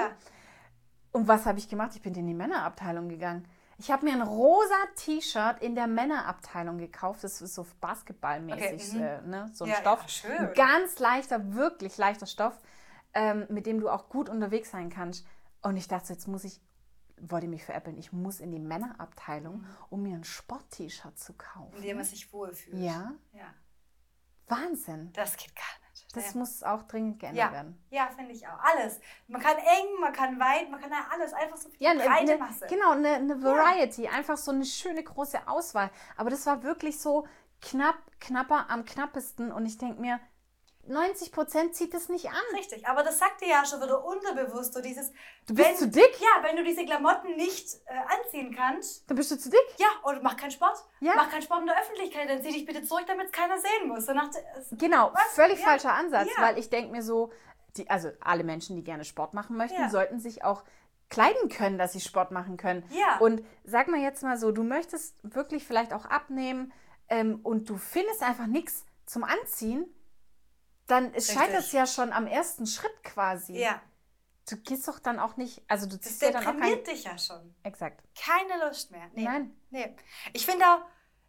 Und 1.12 1.28
was 1.28 1.46
habe 1.46 1.60
ich 1.60 1.68
gemacht? 1.70 1.92
Ich 1.96 2.02
bin 2.02 2.14
in 2.16 2.28
die 2.28 2.34
Männerabteilung 2.34 3.10
gegangen. 3.10 3.46
Ich 3.82 3.90
habe 3.92 4.06
mir 4.06 4.12
ein 4.14 4.22
rosa 4.22 4.76
T-Shirt 4.96 5.62
in 5.62 5.74
der 5.74 5.88
Männerabteilung 5.88 6.78
gekauft. 6.78 7.24
Das 7.24 7.42
ist 7.42 7.56
so 7.56 7.66
basketballmäßig, 7.80 8.90
Okay, 8.92 8.98
mhm. 8.98 9.04
äh, 9.04 9.22
ne? 9.22 9.52
so 9.54 9.64
ein 9.64 9.70
Ja, 9.72 9.78
Stoff. 9.78 10.06
ja. 10.24 10.38
Ein 10.50 10.54
ganz 10.54 11.00
leichter, 11.00 11.54
wirklich 11.56 11.98
leichter 11.98 12.26
Stoff, 12.26 12.60
ähm, 13.14 13.46
mit 13.50 13.66
dem 13.66 13.80
du 13.80 13.90
auch 13.90 14.10
gut 14.10 14.28
unterwegs 14.30 14.72
sein 14.72 14.90
kannst. 14.90 15.26
Und 15.62 15.78
ich 15.78 15.88
dachte, 15.88 16.12
jetzt 16.12 16.28
muss 16.28 16.44
ich, 16.44 16.60
wollte 17.22 17.48
mich 17.48 17.64
veräppeln, 17.64 17.98
ich 17.98 18.12
muss 18.12 18.40
in 18.42 18.52
die 18.52 18.60
Männerabteilung, 18.60 19.60
Mhm. 19.62 19.68
um 19.90 20.04
mir 20.04 20.16
ein 20.16 20.24
Sport-T-Shirt 20.26 21.18
zu 21.18 21.34
kaufen. 21.34 21.76
In 21.78 21.84
dem 21.84 21.98
man 21.98 22.06
sich 22.06 22.32
wohlfühlt. 22.34 22.78
Ja, 22.78 23.14
Ja. 23.32 23.46
Wahnsinn. 24.50 25.12
Das 25.14 25.38
geht 25.38 25.56
gar 25.56 25.64
nicht. 25.92 26.16
Das 26.16 26.34
ja. 26.34 26.40
muss 26.40 26.64
auch 26.64 26.84
dringend 26.84 27.20
geändert 27.20 27.46
ja. 27.46 27.52
werden. 27.52 27.82
Ja, 27.90 28.10
finde 28.16 28.32
ich 28.34 28.48
auch. 28.48 28.60
Alles. 28.60 29.00
Man 29.28 29.42
kann 29.42 29.58
eng, 29.58 30.00
man 30.02 30.12
kann 30.12 30.40
weit, 30.40 30.70
man 30.70 30.82
kann 30.82 30.92
ja 30.92 31.06
alles. 31.12 31.34
Einfach 31.34 31.58
so 31.58 31.70
viel 31.70 31.82
Ja, 31.82 31.92
eine, 31.92 32.04
breite 32.04 32.32
eine, 32.34 32.38
Masse. 32.38 32.68
genau, 32.68 32.92
eine, 32.92 33.10
eine 33.16 33.44
Variety, 33.44 34.08
einfach 34.08 34.38
so 34.38 34.52
eine 34.52 34.66
schöne 34.66 35.04
große 35.04 35.48
Auswahl. 35.48 35.92
Aber 36.18 36.30
das 36.30 36.46
war 36.46 36.64
wirklich 36.64 37.00
so 37.00 37.28
knapp, 37.62 37.98
knapper 38.20 38.70
am 38.70 38.86
knappesten 38.86 39.52
und 39.52 39.66
ich 39.66 39.78
denke 39.78 40.02
mir, 40.02 40.20
90 40.90 41.32
Prozent 41.32 41.76
zieht 41.76 41.94
es 41.94 42.10
nicht 42.10 42.30
an. 42.30 42.42
Richtig, 42.56 42.88
aber 42.88 43.04
das 43.04 43.20
sagt 43.20 43.42
dir 43.42 43.48
ja 43.48 43.64
schon 43.66 43.82
wieder 43.82 44.04
unterbewusst, 44.04 44.74
so 44.74 44.82
dieses... 44.82 45.12
Du 45.48 45.54
bist 45.54 45.70
wenn, 45.70 45.76
zu 45.78 45.88
dick? 45.88 46.20
Ja, 46.20 46.44
wenn 46.44 46.56
du 46.56 46.64
diese 46.64 46.84
Klamotten 46.86 47.36
nicht 47.36 47.76
äh, 47.86 47.94
anziehen 48.24 48.54
kannst, 48.56 49.10
Dann 49.10 49.16
bist 49.18 49.32
du 49.32 49.38
zu 49.38 49.50
dick. 49.50 49.60
ja, 49.78 49.88
und 50.04 50.24
mach 50.24 50.36
keinen 50.36 50.52
Sport. 50.52 50.78
Ja. 51.00 51.14
Mach 51.16 51.30
keinen 51.30 51.42
Sport 51.44 51.62
in 51.62 51.68
der 51.68 51.80
Öffentlichkeit, 51.80 52.30
dann 52.30 52.42
zieh 52.42 52.52
dich 52.52 52.66
bitte 52.66 52.84
zurück, 52.84 53.06
damit 53.08 53.28
es 53.28 53.32
keiner 53.32 53.58
sehen 53.60 53.88
muss. 53.88 54.06
So 54.06 54.14
nach, 54.14 54.30
der- 54.32 54.42
es- 54.58 54.68
Genau, 54.72 55.12
Was? 55.14 55.24
völlig 55.36 55.60
Ja. 55.60 55.66
falscher 55.68 55.94
Ansatz, 55.94 56.28
Ja. 56.36 56.44
weil 56.44 56.58
ich 56.58 56.70
denke 56.70 56.92
mir 56.92 57.04
so, 57.04 57.32
die, 57.78 57.90
also 57.90 58.10
alle 58.20 58.44
Menschen, 58.44 58.76
die 58.76 58.84
gerne 58.84 59.06
Sport 59.06 59.34
machen 59.34 59.56
möchten, 59.56 59.80
Ja. 59.80 59.90
sollten 59.90 60.20
sich 60.20 60.44
auch 60.44 60.64
kleiden 61.10 61.50
können, 61.50 61.78
dass 61.78 61.94
sie 61.94 62.02
Sport 62.02 62.32
machen 62.32 62.58
können. 62.58 62.84
Ja. 62.92 63.18
Und 63.20 63.44
sag 63.64 63.88
mal 63.88 64.00
jetzt 64.00 64.22
mal 64.24 64.38
so, 64.38 64.52
du 64.52 64.64
möchtest 64.64 65.16
wirklich 65.24 65.66
vielleicht 65.66 65.94
auch 65.94 66.06
abnehmen 66.06 66.72
ähm, 67.10 67.40
und 67.44 67.70
du 67.70 67.78
findest 67.78 68.22
einfach 68.24 68.46
nichts 68.48 68.86
zum 69.08 69.24
Anziehen, 69.24 69.86
dann 70.92 71.14
scheitert 71.20 71.60
es 71.60 71.72
ja 71.72 71.86
schon 71.88 72.12
am 72.12 72.28
ersten 72.28 72.66
Schritt 72.66 73.04
quasi. 73.04 73.58
ja, 73.58 73.82
Du 74.50 74.58
gehst 74.58 74.88
doch 74.88 74.98
dann 74.98 75.20
auch 75.20 75.38
nicht, 75.38 75.62
also 75.68 75.86
du 75.86 75.96
das 75.98 76.08
ziehst 76.08 76.22
ja 76.24 76.32
dann 76.32 76.48
auch 76.48 76.60
kein... 76.60 76.84
dich 76.84 77.04
ja 77.04 77.16
schon. 77.20 77.54
Exakt. 77.62 78.04
Keine 78.20 78.66
Lust 78.66 78.90
mehr. 78.90 79.08
Nee. 79.14 79.24
Nein. 79.24 79.56
Nee. 79.70 79.96
Ich 80.34 80.46
finde 80.48 80.66
auch, 80.66 80.82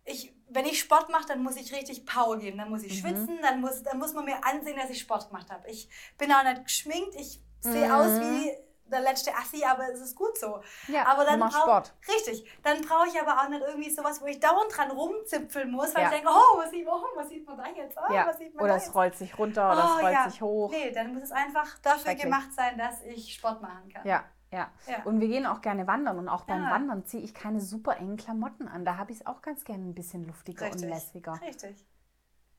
ich, 0.07 0.35
wenn 0.49 0.65
ich 0.65 0.81
Sport 0.81 1.11
mache, 1.11 1.27
dann 1.29 1.43
muss 1.43 1.57
ich 1.57 1.71
richtig 1.75 2.07
Power 2.07 2.39
geben. 2.39 2.57
Dann 2.57 2.71
muss 2.71 2.83
ich 2.83 2.95
Mhm. 3.03 3.07
schwitzen, 3.09 3.39
dann 3.43 3.61
muss, 3.61 3.83
dann 3.83 3.99
muss 3.99 4.15
man 4.15 4.25
mir 4.25 4.43
ansehen, 4.47 4.79
dass 4.79 4.89
ich 4.89 5.01
Sport 5.01 5.29
gemacht 5.29 5.51
habe. 5.51 5.69
Ich 5.69 5.91
bin 6.17 6.33
auch 6.33 6.43
nicht 6.45 6.65
geschminkt, 6.65 7.15
ich 7.15 7.43
sehe 7.61 7.89
Mhm. 7.89 7.93
aus 7.93 8.21
wie 8.21 8.53
der 8.91 9.01
letzte 9.01 9.35
Assi, 9.35 9.65
aber 9.65 9.89
es 9.93 10.01
ist 10.01 10.17
gut 10.17 10.37
so. 10.39 10.61
Ja, 10.89 11.07
aber 11.07 11.25
dann 11.25 11.41
brauch- 11.41 11.51
Sport. 11.63 11.95
Richtig. 12.09 12.45
Dann 12.63 12.81
brauche 12.83 13.09
ich 13.09 13.21
aber 13.21 13.41
auch 13.41 13.49
nicht 13.49 13.63
irgendwie 13.63 13.91
sowas, 13.91 14.21
wo 14.21 14.27
ich 14.27 14.41
dauernd 14.41 14.77
dran 14.77 14.91
rumzipfeln 14.91 15.71
muss, 15.71 15.95
weil 15.95 16.03
Ja. 16.03 16.09
ich 16.09 16.15
denke, 16.17 16.31
oh, 16.31 16.59
was 16.59 16.71
sieht, 16.71 16.87
oh, 16.89 17.03
was 17.17 17.29
sieht 17.29 17.47
man 17.47 17.57
da 17.59 17.67
jetzt? 17.69 17.97
Oh, 17.99 18.13
Ja. 18.13 18.27
was 18.27 18.39
sieht 18.39 18.55
man 18.55 18.65
Oder 18.65 18.73
da 18.73 18.77
es 18.79 18.87
jetzt? 18.87 18.95
rollt 18.95 19.15
sich 19.17 19.39
runter 19.39 19.73
oder 19.73 19.85
Oh, 19.85 19.97
es 19.99 20.03
rollt 20.03 20.15
ja. 20.15 20.31
sich 20.31 20.43
hoch. 20.43 20.71
Nee, 20.71 20.91
dann 20.93 21.15
muss 21.15 21.23
es 21.25 21.33
einfach 21.33 21.79
dafür 21.79 22.15
gemacht 22.15 22.53
sein, 22.53 22.77
dass 22.79 23.03
ich 23.03 23.35
Sport 23.35 23.63
machen 23.63 23.89
kann. 23.93 24.07
Ja, 24.07 24.25
ja, 24.53 24.69
Ja. 24.89 25.03
Und 25.05 25.21
wir 25.21 25.29
gehen 25.29 25.47
auch 25.47 25.61
gerne 25.61 25.87
wandern 25.87 26.19
und 26.19 26.29
auch 26.29 26.45
beim. 26.45 26.65
Wandern 26.69 27.05
ziehe 27.07 27.23
ich 27.23 27.33
keine 27.35 27.61
super 27.61 27.97
engen 27.99 28.17
Klamotten 28.17 28.67
an. 28.69 28.85
Da 28.85 28.97
habe 28.97 29.13
ich 29.13 29.21
es 29.21 29.27
auch 29.27 29.43
ganz 29.43 29.65
gerne 29.65 29.85
ein 29.85 29.95
bisschen 29.95 30.27
luftiger 30.27 30.67
Richtig. 30.67 30.83
und 30.83 30.89
lässiger. 30.89 31.41
Richtig. 31.41 31.87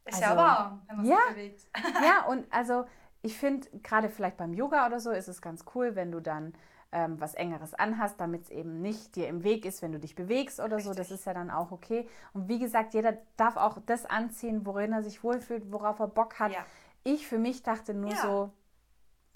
Ist 0.06 0.16
Also, 0.16 0.22
ja 0.24 0.36
warm, 0.38 0.82
wenn 0.88 0.96
man 0.98 1.06
sich 1.06 1.16
bewegt. 1.30 1.66
ja, 2.04 2.26
und 2.28 2.52
also 2.52 2.86
ich 3.22 3.38
finde, 3.38 3.68
gerade 3.84 4.10
vielleicht 4.10 4.38
beim 4.38 4.54
Yoga 4.54 4.86
oder 4.88 5.00
so 5.00 5.12
ist 5.12 5.28
es 5.28 5.42
ganz 5.42 5.66
cool, 5.76 5.96
wenn 5.96 6.12
du 6.12 6.20
dann 6.20 6.54
ähm, 6.92 7.20
was 7.22 7.36
Engeres 7.36 7.74
anhast, 7.74 8.20
damit 8.20 8.44
es 8.44 8.50
eben 8.50 8.82
nicht 8.82 9.16
dir 9.16 9.28
im 9.28 9.44
Weg 9.44 9.66
ist, 9.66 9.82
wenn 9.82 9.92
du 9.92 10.00
dich 10.00 10.16
bewegst 10.16 10.60
oder 10.60 10.80
so. 10.80 10.90
Das 10.90 11.00
Richtig. 11.00 11.20
ist 11.20 11.26
ja 11.26 11.34
dann 11.34 11.50
auch 11.50 11.72
okay. 11.72 12.08
Und 12.34 12.48
wie 12.50 12.60
gesagt, 12.60 12.94
jeder 12.94 13.18
darf 13.38 13.56
auch 13.58 13.78
das 13.86 14.06
anziehen, 14.06 14.66
worin 14.66 14.92
er 14.92 15.04
sich 15.04 15.24
wohlfühlt, 15.24 15.72
worauf 15.72 16.00
er 16.00 16.08
Bock 16.08 16.40
hat. 16.40 16.52
Ja. 16.52 16.66
Ich 17.04 17.28
für 17.28 17.38
mich 17.38 17.64
dachte 17.64 17.94
nur 17.94 18.12
Ja. 18.12 18.22
so, 18.22 18.54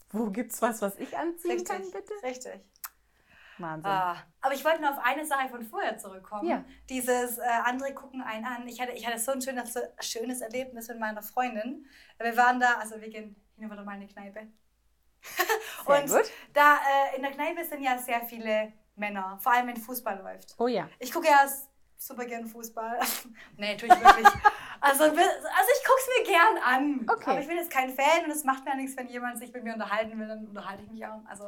wo 0.10 0.30
gibt's 0.30 0.62
was, 0.62 0.82
was 0.82 0.98
ich 0.98 1.18
anziehen 1.18 1.64
kann, 1.64 1.82
bitte? 1.92 2.14
Richtig. 2.24 2.60
Wahnsinn. 3.58 3.90
Ah, 3.90 4.18
aber 4.42 4.54
ich 4.54 4.66
wollte 4.66 4.82
nur 4.82 4.92
auf 4.92 5.00
eine 5.02 5.26
Sache 5.26 5.48
von 5.48 5.64
vorher 5.64 5.98
zurückkommen. 5.98 6.48
Ja. 6.48 6.66
Dieses 6.90 7.38
äh, 7.38 7.44
andere 7.64 7.94
gucken 7.94 8.22
einen 8.22 8.46
an. 8.46 8.68
Ich 8.68 8.82
hatte, 8.82 8.92
ich 8.92 9.08
hatte 9.08 9.18
so 9.18 9.32
ein 9.32 9.42
schönes, 9.42 9.74
schönes 10.02 10.42
Erlebnis 10.42 10.90
mit 10.90 11.00
meiner 11.00 11.22
Freundin. 11.24 11.86
Wir 12.20 12.36
waren 12.36 12.60
da, 12.60 12.74
also 12.80 13.00
wir 13.00 13.10
gehen 13.10 13.36
hin 13.56 13.66
und 13.66 13.72
wieder 13.72 13.84
mal 13.84 13.94
in 13.96 14.02
eine 14.02 14.08
Kneipe. 14.08 14.48
Sehr 15.88 16.04
und 16.04 16.10
gut. 16.10 16.32
da 16.54 16.76
äh, 17.12 17.16
in 17.16 17.24
der 17.24 17.32
Kneipe 17.32 17.64
sind 17.64 17.82
ja 17.82 17.98
sehr 17.98 18.22
viele 18.22 18.74
Männer, 18.96 19.38
vor 19.42 19.54
allem 19.54 19.68
wenn 19.68 19.78
Fußball 19.78 20.20
läuft. 20.20 20.56
Oh 20.58 20.68
ja. 20.68 20.88
Ich 21.00 21.12
gucke 21.12 21.28
ja 21.28 21.46
super 21.98 22.26
gern 22.26 22.46
Fußball. 22.46 23.00
nee, 23.58 23.76
tue 23.78 23.88
ich 23.90 24.00
wirklich. 24.04 24.28
Also, 24.82 25.06
also 25.06 25.16
ich 25.18 25.84
gucke 25.88 26.00
es 26.00 26.10
mir 26.20 26.32
gern 26.32 26.58
an. 26.64 27.10
Okay. 27.10 27.32
Aber 27.32 27.40
ich 27.40 27.48
bin 27.48 27.58
jetzt 27.58 27.72
kein 27.72 27.90
Fan 27.90 28.26
und 28.26 28.30
es 28.30 28.44
macht 28.44 28.66
mir 28.66 28.76
nichts, 28.76 28.96
wenn 28.98 29.08
jemand 29.08 29.40
sich 29.40 29.52
mit 29.52 29.64
mir 29.64 29.74
unterhalten 29.74 30.20
will, 30.20 30.28
dann 30.28 30.46
unterhalte 30.46 30.84
ich 30.84 30.92
mich 30.92 31.04
auch. 31.08 31.22
Also 31.28 31.46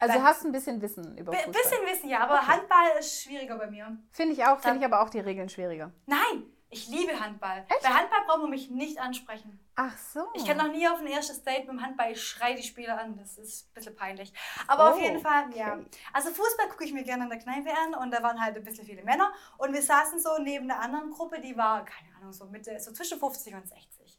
Also 0.00 0.14
Nein. 0.14 0.24
hast 0.24 0.44
ein 0.44 0.50
bisschen 0.50 0.80
Wissen 0.82 1.16
über 1.16 1.32
Fußball. 1.32 1.52
bisschen 1.52 1.86
wissen 1.86 2.08
ja, 2.08 2.20
aber 2.20 2.38
Okay. 2.38 2.46
Handball 2.46 2.88
ist 2.98 3.22
schwieriger 3.22 3.58
bei 3.58 3.68
mir. 3.70 3.96
Finde 4.10 4.32
ich 4.32 4.44
auch, 4.44 4.58
finde 4.58 4.78
ich 4.78 4.84
aber 4.84 5.02
auch 5.02 5.10
die 5.10 5.20
Regeln 5.20 5.48
schwieriger. 5.48 5.92
Nein, 6.06 6.44
ich 6.74 6.88
liebe 6.88 7.18
Handball. 7.18 7.64
Echt? 7.68 7.82
Bei 7.82 7.88
Handball 7.88 8.24
braucht 8.26 8.40
man 8.42 8.50
mich 8.50 8.70
nicht 8.70 8.98
ansprechen. 9.00 9.58
Ach 9.76 9.96
so. 9.96 10.26
Ich 10.34 10.44
kann 10.44 10.56
noch 10.56 10.68
nie 10.70 10.86
auf 10.88 11.00
ein 11.00 11.06
erstes 11.06 11.42
Date 11.42 11.60
mit 11.60 11.68
dem 11.70 11.82
Handball, 11.82 12.12
ich 12.12 12.22
schreie 12.22 12.54
die 12.54 12.62
Spieler 12.62 12.98
an. 13.00 13.16
Das 13.16 13.38
ist 13.38 13.68
ein 13.70 13.74
bisschen 13.74 13.96
peinlich. 13.96 14.32
Aber 14.66 14.90
auf 14.90 14.96
Oh, 14.96 15.00
jeden 15.00 15.20
Fall, 15.20 15.54
ja. 15.56 15.74
okay. 15.74 15.86
Also 16.12 16.30
Fußball 16.30 16.68
gucke 16.68 16.84
ich 16.84 16.92
mir 16.92 17.02
gerne 17.04 17.24
in 17.24 17.30
der 17.30 17.38
Kneipe 17.38 17.70
an 17.70 17.94
und 17.94 18.10
da 18.12 18.22
waren 18.22 18.40
halt 18.40 18.56
ein 18.56 18.64
bisschen 18.64 18.84
viele 18.86 19.02
Männer. 19.02 19.32
Und 19.58 19.72
wir 19.72 19.82
saßen 19.82 20.18
so 20.20 20.30
neben 20.40 20.70
einer 20.70 20.80
anderen 20.80 21.10
Gruppe, 21.10 21.40
die 21.40 21.56
war, 21.56 21.84
keine 21.84 22.14
Ahnung, 22.16 22.32
so 22.32 22.46
Mitte, 22.46 22.78
so 22.78 22.92
zwischen 22.92 23.18
50 23.18 23.54
und 23.54 23.66
60. 23.68 24.18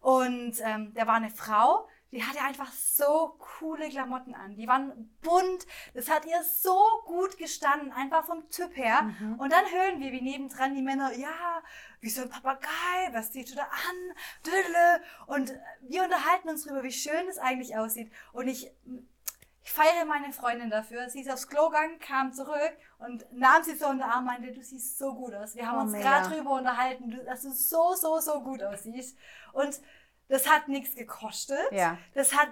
Und 0.00 0.60
ähm, 0.62 0.92
da 0.94 1.06
war 1.06 1.14
eine 1.14 1.30
Frau, 1.30 1.88
die 2.12 2.24
hatte 2.24 2.40
einfach 2.40 2.72
so 2.72 3.36
coole 3.58 3.88
Klamotten 3.88 4.34
an. 4.34 4.54
Die 4.54 4.68
waren 4.68 5.16
bunt. 5.22 5.66
Das 5.92 6.08
hat 6.08 6.24
ihr 6.24 6.42
so 6.44 6.78
gut 7.04 7.36
gestanden, 7.36 7.92
einfach 7.92 8.24
vom 8.24 8.48
Typ 8.48 8.76
her. 8.76 9.02
Mhm. 9.02 9.34
Und 9.38 9.52
dann 9.52 9.64
hören 9.64 10.00
wir, 10.00 10.12
wie 10.12 10.22
nebendran 10.22 10.74
die 10.74 10.82
Männer, 10.82 11.12
ja, 11.14 11.62
wie 12.00 12.10
so 12.10 12.22
ein 12.22 12.30
Papagei, 12.30 12.68
was 13.12 13.32
zieht 13.32 13.50
du 13.50 13.56
da 13.56 13.64
an? 13.64 14.16
Dödele. 14.44 15.02
Und 15.26 15.54
wir 15.82 16.04
unterhalten 16.04 16.48
uns 16.48 16.64
darüber, 16.64 16.84
wie 16.84 16.92
schön 16.92 17.28
es 17.28 17.38
eigentlich 17.38 17.76
aussieht. 17.76 18.12
Und 18.32 18.46
ich, 18.46 18.70
ich 19.64 19.72
feiere 19.72 20.04
meine 20.04 20.32
Freundin 20.32 20.70
dafür. 20.70 21.10
Sie 21.10 21.22
ist 21.22 21.30
aufs 21.30 21.48
Klo 21.48 21.70
gegangen, 21.70 21.98
kam 21.98 22.32
zurück 22.32 22.72
und 22.98 23.26
nahm 23.32 23.64
sie 23.64 23.74
so 23.74 23.86
in 23.86 23.98
den 23.98 24.02
Arm 24.02 24.20
und 24.20 24.26
meinte, 24.26 24.52
du 24.52 24.62
siehst 24.62 24.96
so 24.96 25.12
gut 25.12 25.34
aus. 25.34 25.56
Wir 25.56 25.66
haben 25.66 25.78
Oh, 25.78 25.82
uns 25.82 25.92
gerade 25.92 26.28
drüber 26.32 26.52
unterhalten, 26.52 27.20
dass 27.26 27.42
du 27.42 27.50
so, 27.50 27.94
so, 27.94 28.20
so 28.20 28.40
gut 28.42 28.62
aussiehst. 28.62 29.18
Und 29.52 29.80
das 30.28 30.48
hat 30.48 30.68
nichts 30.68 30.94
gekostet. 30.96 31.58
Ja. 31.72 31.98
Das 32.14 32.34
hat 32.34 32.48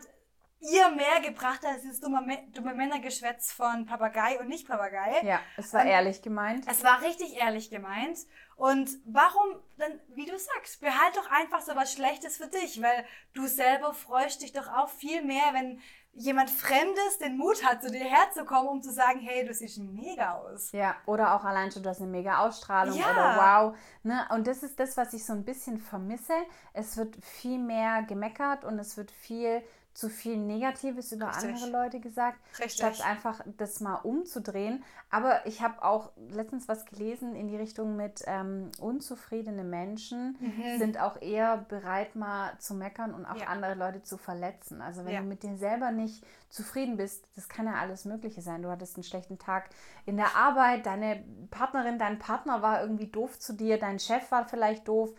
ihr 0.60 0.88
mehr 0.90 1.20
gebracht 1.20 1.64
als 1.66 1.82
dieses 1.82 2.00
dumme, 2.00 2.24
dumme 2.52 2.74
Männergeschwätz 2.74 3.52
von 3.52 3.84
Papagei 3.84 4.38
und 4.40 4.48
nicht 4.48 4.66
Papagei. 4.66 5.20
Ja, 5.22 5.40
es 5.58 5.72
war 5.74 5.82
Und- 5.82 5.88
ehrlich 5.88 6.22
gemeint. 6.22 6.64
Es 6.68 6.82
war 6.82 7.02
richtig 7.02 7.36
ehrlich 7.36 7.68
gemeint. 7.70 8.18
Und 8.56 8.88
warum 9.04 9.60
dann, 9.76 10.00
wie 10.14 10.24
du 10.26 10.38
sagst, 10.38 10.80
behalt 10.80 11.16
doch 11.16 11.30
einfach 11.30 11.60
so 11.60 11.74
was 11.76 11.92
Schlechtes 11.92 12.36
für 12.38 12.46
dich, 12.46 12.80
weil 12.80 13.04
du 13.34 13.46
selber 13.46 13.92
freust 13.92 14.42
dich 14.42 14.52
doch 14.52 14.68
auch 14.68 14.88
viel 14.88 15.22
mehr, 15.22 15.52
wenn 15.52 15.80
jemand 16.16 16.50
Fremdes 16.50 17.18
den 17.20 17.36
Mut 17.36 17.64
hat, 17.64 17.82
zu 17.82 17.90
dir 17.90 18.04
herzukommen, 18.04 18.68
um 18.68 18.82
zu 18.82 18.92
sagen, 18.92 19.20
hey, 19.20 19.44
du 19.44 19.52
siehst 19.52 19.78
mega 19.78 20.34
aus. 20.34 20.72
Ja, 20.72 20.94
oder 21.06 21.34
auch 21.34 21.44
allein 21.44 21.70
schon, 21.70 21.82
du 21.82 21.88
hast 21.88 22.00
eine 22.00 22.10
mega 22.10 22.38
Ausstrahlung 22.38 22.96
Ja. 22.96 23.10
oder 23.10 23.70
wow. 23.70 23.76
Ne? 24.02 24.26
Und 24.30 24.46
das 24.46 24.62
ist 24.62 24.78
das, 24.78 24.96
was 24.96 25.12
ich 25.12 25.24
so 25.24 25.32
ein 25.32 25.44
bisschen 25.44 25.78
vermisse. 25.78 26.34
Es 26.72 26.96
wird 26.96 27.16
viel 27.24 27.58
mehr 27.58 28.02
gemeckert 28.02 28.64
und 28.64 28.78
es 28.78 28.96
wird 28.96 29.10
viel 29.10 29.62
zu 29.94 30.08
viel 30.08 30.36
Negatives 30.36 31.12
über 31.12 31.28
Richtig. 31.28 31.50
andere 31.50 31.70
Leute 31.70 32.00
gesagt, 32.00 32.38
Richtig. 32.58 32.72
statt 32.72 33.00
einfach 33.00 33.40
das 33.56 33.80
mal 33.80 33.94
umzudrehen. 33.96 34.82
Aber 35.08 35.46
ich 35.46 35.62
habe 35.62 35.82
auch 35.84 36.10
letztens 36.30 36.66
was 36.68 36.84
gelesen 36.84 37.36
in 37.36 37.46
die 37.46 37.56
Richtung 37.56 37.96
mit 37.96 38.22
ähm, 38.26 38.70
unzufriedene 38.80 39.62
Menschen 39.64 40.36
Mhm. 40.40 40.78
sind 40.78 41.00
auch 41.00 41.22
eher 41.22 41.58
bereit, 41.68 42.16
mal 42.16 42.58
zu 42.58 42.74
meckern 42.74 43.14
und 43.14 43.24
auch 43.24 43.36
Ja. 43.36 43.46
andere 43.46 43.74
Leute 43.74 44.02
zu 44.02 44.16
verletzen. 44.18 44.82
Also 44.82 45.04
wenn 45.04 45.12
Ja. 45.12 45.20
du 45.20 45.26
mit 45.26 45.42
dir 45.44 45.56
selber 45.56 45.92
nicht 45.92 46.24
zufrieden 46.48 46.96
bist, 46.96 47.28
das 47.36 47.48
kann 47.48 47.66
ja 47.66 47.74
alles 47.74 48.04
Mögliche 48.04 48.42
sein. 48.42 48.62
Du 48.62 48.70
hattest 48.70 48.96
einen 48.96 49.04
schlechten 49.04 49.38
Tag 49.38 49.70
in 50.06 50.16
der 50.16 50.34
Arbeit, 50.36 50.86
deine 50.86 51.22
Partnerin, 51.50 51.98
dein 51.98 52.18
Partner 52.18 52.62
war 52.62 52.80
irgendwie 52.82 53.06
doof 53.06 53.38
zu 53.38 53.52
dir, 53.52 53.78
dein 53.78 53.98
Chef 54.00 54.30
war 54.32 54.44
vielleicht 54.48 54.88
doof, 54.88 55.14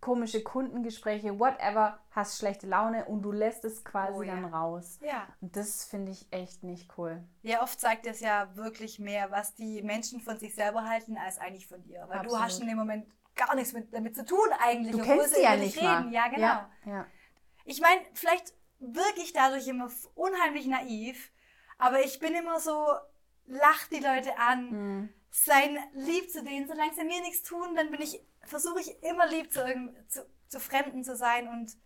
komische 0.00 0.42
Kundengespräche, 0.42 1.38
whatever, 1.38 1.98
hast 2.10 2.38
schlechte 2.38 2.66
Laune 2.66 3.04
und 3.04 3.22
du 3.22 3.32
lässt 3.32 3.64
es 3.64 3.84
quasi 3.84 4.18
Oh 4.18 4.22
ja. 4.22 4.34
dann 4.34 4.46
raus. 4.46 4.98
Ja. 5.02 5.26
Und 5.40 5.54
das 5.56 5.84
finde 5.84 6.12
ich 6.12 6.26
echt 6.30 6.62
nicht 6.62 6.96
cool. 6.98 7.22
Ja, 7.42 7.62
oft 7.62 7.78
zeigt 7.80 8.06
es 8.06 8.20
ja 8.20 8.54
wirklich 8.56 8.98
mehr, 8.98 9.30
was 9.30 9.54
die 9.54 9.82
Menschen 9.82 10.20
von 10.20 10.38
sich 10.38 10.54
selber 10.54 10.84
halten, 10.84 11.16
als 11.18 11.38
eigentlich 11.38 11.66
von 11.66 11.82
dir. 11.82 12.00
Weil 12.08 12.20
du 12.20 12.24
Absolut. 12.26 12.40
hast 12.44 12.60
in 12.60 12.68
dem 12.68 12.78
Moment 12.78 13.06
gar 13.36 13.54
nichts 13.54 13.72
mit, 13.72 13.92
damit 13.92 14.16
zu 14.16 14.24
tun 14.24 14.48
eigentlich. 14.62 14.92
Du 14.96 15.02
kennst 15.02 15.34
sie 15.34 15.42
ja 15.42 15.56
nicht 15.56 15.80
mal. 15.82 15.98
reden. 15.98 16.12
Ja, 16.12 16.28
genau. 16.28 16.40
Ja, 16.46 16.70
ja. 16.86 17.06
Ich 17.64 17.80
meine, 17.80 18.00
vielleicht 18.14 18.54
wirke 18.78 19.20
ich 19.20 19.32
dadurch 19.32 19.68
immer 19.68 19.88
unheimlich 20.14 20.66
naiv, 20.66 21.30
aber 21.78 22.00
ich 22.02 22.18
bin 22.18 22.34
immer 22.34 22.58
so, 22.58 22.86
lach 23.46 23.86
die 23.90 24.00
Leute 24.00 24.38
an, 24.38 24.70
Mhm. 24.70 25.08
sein 25.30 25.78
lieb 25.92 26.30
zu 26.30 26.42
denen, 26.42 26.66
solange 26.66 26.94
sie 26.94 27.04
mir 27.04 27.20
nichts 27.20 27.42
tun, 27.42 27.74
dann 27.76 27.90
bin 27.90 28.00
ich, 28.00 28.20
versuche 28.44 28.80
ich 28.80 29.02
immer 29.02 29.26
lieb 29.26 29.52
zu, 29.52 29.64
zu, 30.08 30.26
zu 30.48 30.60
Fremden 30.60 31.04
zu 31.04 31.16
sein 31.16 31.48
und 31.48 31.76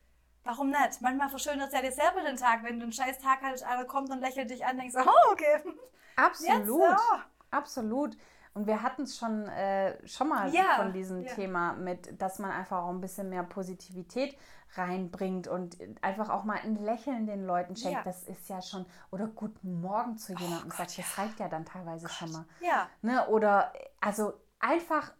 warum 0.45 0.71
nicht? 0.71 1.01
Manchmal 1.01 1.29
verschönert 1.29 1.69
es 1.69 1.75
ja 1.75 1.83
dir 1.83 1.93
selber 1.93 2.23
den 2.23 2.37
Tag, 2.37 2.63
wenn 2.63 2.79
du 2.79 2.85
einen 2.85 2.93
scheiß 2.93 3.19
Tag 3.19 3.43
hattest, 3.43 3.65
einer 3.65 3.85
kommt 3.85 4.11
und 4.11 4.21
lächelt 4.21 4.51
dich 4.51 4.65
an, 4.65 4.77
denkst 4.79 4.95
du, 4.95 5.01
oh, 5.01 5.33
okay. 5.33 5.63
Absolut. 6.17 6.59
Jetzt, 6.59 6.71
oh. 6.71 7.19
Absolut. 7.51 8.17
Und 8.55 8.69
wir 8.69 8.83
hatten 8.83 9.03
es 9.03 9.19
schon, 9.19 9.49
äh, 9.49 10.07
schon 10.07 10.29
mal 10.29 10.53
Ja, 10.55 10.77
von 10.77 10.93
diesem 10.93 11.23
ja. 11.23 11.33
Thema 11.35 11.73
mit, 11.73 12.21
dass 12.21 12.39
man 12.39 12.53
einfach 12.53 12.85
auch 12.85 12.91
ein 12.91 13.01
bisschen 13.01 13.29
mehr 13.29 13.43
Positivität 13.43 14.37
reinbringt 14.77 15.49
und 15.49 15.77
einfach 16.03 16.31
auch 16.31 16.45
mal 16.45 16.59
ein 16.59 16.77
Lächeln 16.77 17.27
den 17.27 17.47
Leuten 17.47 17.75
schenkt. 17.77 17.99
Ja. 17.99 18.03
Oh 18.03 18.05
Das 18.05 18.23
ist 18.25 18.49
ja 18.49 18.63
schon, 18.63 18.87
oder 19.11 19.27
guten 19.27 19.81
Morgen 19.81 20.19
zu 20.19 20.35
jemandem 20.35 20.69
Gott, 20.69 20.79
sagt, 20.79 20.99
das 20.99 21.19
reicht 21.19 21.41
ja 21.41 21.49
dann 21.49 21.65
teilweise 21.65 22.09
schon 22.09 22.31
mal. 22.33 22.45
Ja, 22.61 22.89
Ne? 23.03 23.27
Oder 23.29 23.73
also 24.01 24.35
einfach, 24.61 25.13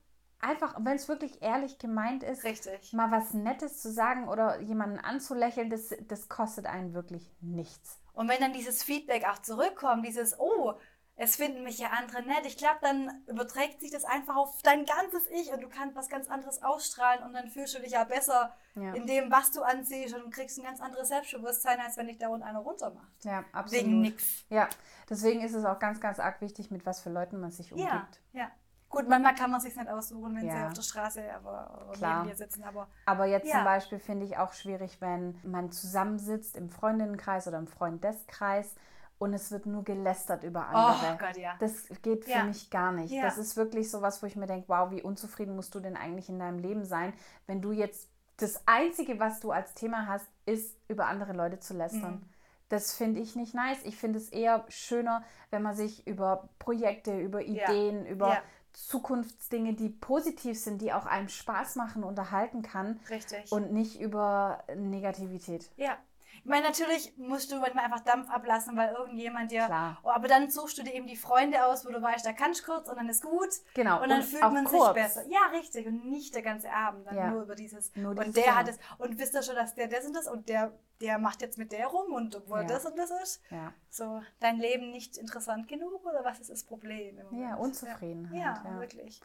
einfach, 0.45 0.76
wenn 0.78 0.97
es 0.97 1.09
wirklich 1.09 1.42
ehrlich 1.42 1.78
gemeint 1.78 2.22
ist, 2.22 2.45
richtig. 2.45 2.92
mal 2.92 3.11
was 3.11 3.32
Nettes 3.34 3.80
zu 3.80 3.90
sagen 3.90 4.28
oder 4.28 4.61
jemanden 4.61 4.99
anzulächeln, 4.99 5.70
das, 5.70 5.95
das 6.09 6.28
kostet 6.28 6.66
einen 6.66 6.95
wirklich 6.95 7.34
nichts. 7.40 7.99
Und 8.12 8.28
wenn 8.28 8.38
dann 8.40 8.53
dieses 8.53 8.82
Feedback 8.82 9.24
auch 9.28 9.40
zurückkommt, 9.40 10.07
dieses, 10.07 10.38
oh, 10.38 10.74
es 11.16 11.36
finden 11.36 11.62
mich 11.62 11.78
ja 11.78 11.90
andere 11.97 12.22
nett, 12.22 12.45
ich 12.45 12.57
glaube, 12.57 12.78
dann 12.82 13.22
überträgt 13.28 13.80
sich 13.80 13.92
das 13.92 14.05
einfach 14.05 14.34
auf 14.36 14.61
dein 14.62 14.84
ganzes 14.84 15.28
Ich 15.30 15.53
und 15.53 15.62
du 15.62 15.68
kannst 15.68 15.95
was 15.95 16.09
ganz 16.09 16.28
anderes 16.28 16.62
ausstrahlen 16.62 17.22
und 17.22 17.32
dann 17.34 17.49
fühlst 17.49 17.74
du 17.76 17.80
dich 17.80 17.92
ja 17.92 18.03
besser 18.05 18.53
Ja. 18.74 18.95
in 18.95 19.07
dem, 19.07 19.30
was 19.30 19.53
du 19.53 19.62
anziehst 19.62 20.14
und 20.14 20.32
kriegst 20.32 20.59
ein 20.59 20.64
ganz 20.64 20.80
anderes 20.80 21.09
Selbstbewusstsein, 21.09 21.78
als 21.80 21.97
wenn 21.97 22.09
dich 22.09 22.18
da 22.18 22.28
unten 22.28 22.42
einer 22.42 22.59
runtermacht. 22.59 23.12
Ja, 23.24 23.45
absolut. 23.53 23.84
Wegen 23.84 24.01
nix. 24.01 24.45
Ja, 24.49 24.68
deswegen 25.09 25.40
ist 25.42 25.55
es 25.55 25.64
auch 25.64 25.78
ganz, 25.78 26.01
ganz 26.01 26.18
arg 26.18 26.40
wichtig, 26.40 26.72
mit 26.72 26.84
was 26.84 27.01
für 27.01 27.11
Leuten 27.11 27.40
man 27.40 27.53
sich 27.53 27.72
umgibt. 27.72 27.90
Ja, 28.32 28.40
ja. 28.40 28.51
Gut, 28.95 29.09
manchmal 29.09 29.34
kann 29.34 29.51
man 29.51 29.61
sich 29.61 29.74
nicht 29.76 29.88
aussuchen, 29.88 30.34
wenn 30.36 30.42
sie 30.42 30.47
Ja. 30.57 30.66
auf 30.68 30.72
der 30.74 30.82
Straße 30.82 31.22
aber, 31.34 31.84
oder 31.88 31.92
Klar. 31.99 32.22
neben 32.24 32.30
dir 32.30 32.36
sitzen, 32.36 32.62
aber 32.64 32.88
Aber 33.07 33.26
jetzt 33.26 33.47
Ja. 33.49 33.57
zum 33.57 33.64
Beispiel 33.64 33.99
finde 33.99 34.24
ich 34.26 34.36
auch 34.38 34.53
schwierig, 34.53 35.01
wenn 35.01 35.38
man 35.42 35.70
zusammensitzt 35.70 36.57
im 36.57 36.70
Freundinnenkreis 36.70 37.47
oder 37.49 37.59
im 37.59 37.66
Freundeskreis 37.66 38.74
und 39.18 39.32
es 39.34 39.51
wird 39.51 39.66
nur 39.66 39.84
gelästert 39.84 40.45
über 40.45 40.66
andere. 40.68 41.14
oh 41.14 41.18
Gott, 41.18 41.36
ja. 41.36 41.55
Das 41.59 41.86
geht 42.03 42.24
für 42.24 42.30
Ja. 42.30 42.45
mich 42.45 42.70
gar 42.70 42.92
nicht. 42.92 43.12
Ja. 43.12 43.22
Das 43.22 43.38
ist 43.38 43.57
wirklich 43.57 43.90
so 43.90 44.03
was, 44.03 44.22
wo 44.22 44.26
ich 44.26 44.36
mir 44.36 44.47
denke, 44.47 44.68
wow, 44.68 44.90
wie 44.90 45.03
unzufrieden 45.03 45.55
musst 45.57 45.74
du 45.74 45.80
denn 45.80 45.97
eigentlich 45.97 46.28
in 46.28 46.38
deinem 46.38 46.59
Leben 46.59 46.84
sein, 46.84 47.12
wenn 47.47 47.61
du 47.62 47.72
jetzt 47.72 48.09
das 48.38 48.66
Einzige, 48.66 49.20
was 49.20 49.40
du 49.40 49.53
als 49.53 49.74
Thema 49.74 50.07
hast, 50.09 50.26
ist, 50.47 50.76
über 50.88 51.07
andere 51.07 51.32
Leute 51.32 51.61
zu 51.61 51.74
lästern. 51.74 52.14
Mhm. 52.14 52.28
Das 52.68 52.95
finde 52.95 53.20
ich 53.20 53.36
nicht 53.36 53.55
nice. 53.55 53.78
Ich 53.84 53.97
finde 53.97 54.18
es 54.18 54.30
eher 54.30 54.64
schöner, 54.68 55.22
wenn 55.51 55.62
man 55.62 55.76
sich 55.76 56.07
über 56.07 56.49
Projekte, 56.59 57.16
über 57.20 57.40
Ja. 57.40 57.70
Ideen, 57.70 58.07
über 58.07 58.28
Ja. 58.28 58.42
Zukunftsdinge, 58.75 59.75
die 59.75 59.89
positiv 59.89 60.59
sind, 60.59 60.83
die 60.83 60.93
auch 60.93 61.07
einem 61.07 61.29
Spaß 61.29 61.77
machen, 61.77 62.05
unterhalten 62.05 62.62
kann 62.62 63.01
Richtig. 63.09 63.51
und 63.51 63.72
nicht 63.72 64.01
über 64.01 64.64
Negativität. 64.77 65.70
Ja. 65.77 65.97
Ich 66.45 66.51
meine, 66.51 66.66
natürlich 66.66 67.16
musst 67.16 67.51
du 67.51 67.57
manchmal 67.59 67.84
einfach 67.86 68.01
Dampf 68.01 68.28
ablassen, 68.28 68.76
weil 68.76 68.92
irgendjemand 68.92 69.51
dir. 69.51 69.64
Klar. 69.64 69.99
Oh, 70.03 70.11
aber 70.11 70.28
dann 70.28 70.51
suchst 70.51 70.76
du 70.76 70.82
dir 70.82 70.92
eben 70.92 71.07
die 71.07 71.16
Freunde 71.16 71.64
aus, 71.64 71.86
wo 71.86 71.90
du 71.90 72.03
weißt, 72.03 72.24
da 72.26 72.34
kannst 72.34 72.61
du 72.61 72.72
kurz 72.72 72.86
und 72.90 72.97
dann 72.97 73.09
ist 73.09 73.22
gut. 73.22 73.49
Genau. 73.72 74.03
Und 74.03 74.11
dann 74.11 74.20
und 74.20 74.26
fühlt 74.26 74.42
man 74.42 74.64
kurz. 74.66 74.84
sich 74.84 74.92
besser. 74.92 75.24
Ja, 75.30 75.47
richtig. 75.53 75.86
Und 75.86 76.05
nicht 76.11 76.34
der 76.34 76.42
ganze 76.42 76.70
Abend. 76.70 77.07
Dann 77.07 77.16
Ja. 77.16 77.30
nur 77.30 77.42
über 77.45 77.55
dieses. 77.55 77.97
Nur 77.97 78.11
und 78.11 78.18
der 78.36 78.45
Thema. 78.45 78.57
hat 78.57 78.68
es. 78.68 78.78
Und 78.99 79.18
wisst 79.18 79.34
ihr 79.34 79.42
schon, 79.42 79.55
dass 79.57 79.74
der 79.74 79.88
das 79.88 80.05
und 80.05 80.14
das 80.14 80.28
und 80.28 80.49
der, 80.51 80.72
der 81.01 81.18
macht 81.18 81.40
jetzt 81.40 81.57
mit 81.57 81.72
der 81.72 81.86
rum 81.86 82.12
und 82.12 82.36
obwohl 82.36 82.59
Ja. 82.61 82.64
das 82.66 82.84
und 82.84 82.99
das 82.99 83.11
ist. 83.22 83.40
Ja. 83.51 83.72
So, 83.88 84.20
dein 84.40 84.59
Leben 84.59 84.90
nicht 84.90 85.16
interessant 85.16 85.66
genug 85.66 86.05
oder 86.05 86.24
was 86.24 86.40
ist 86.40 86.51
das 86.51 86.62
Problem? 86.64 87.18
Im 87.20 87.40
Ja? 87.40 87.55
Unzufriedenheit, 87.57 88.38
Ja, 88.38 88.62
ja. 88.70 88.80
wirklich. 88.80 89.18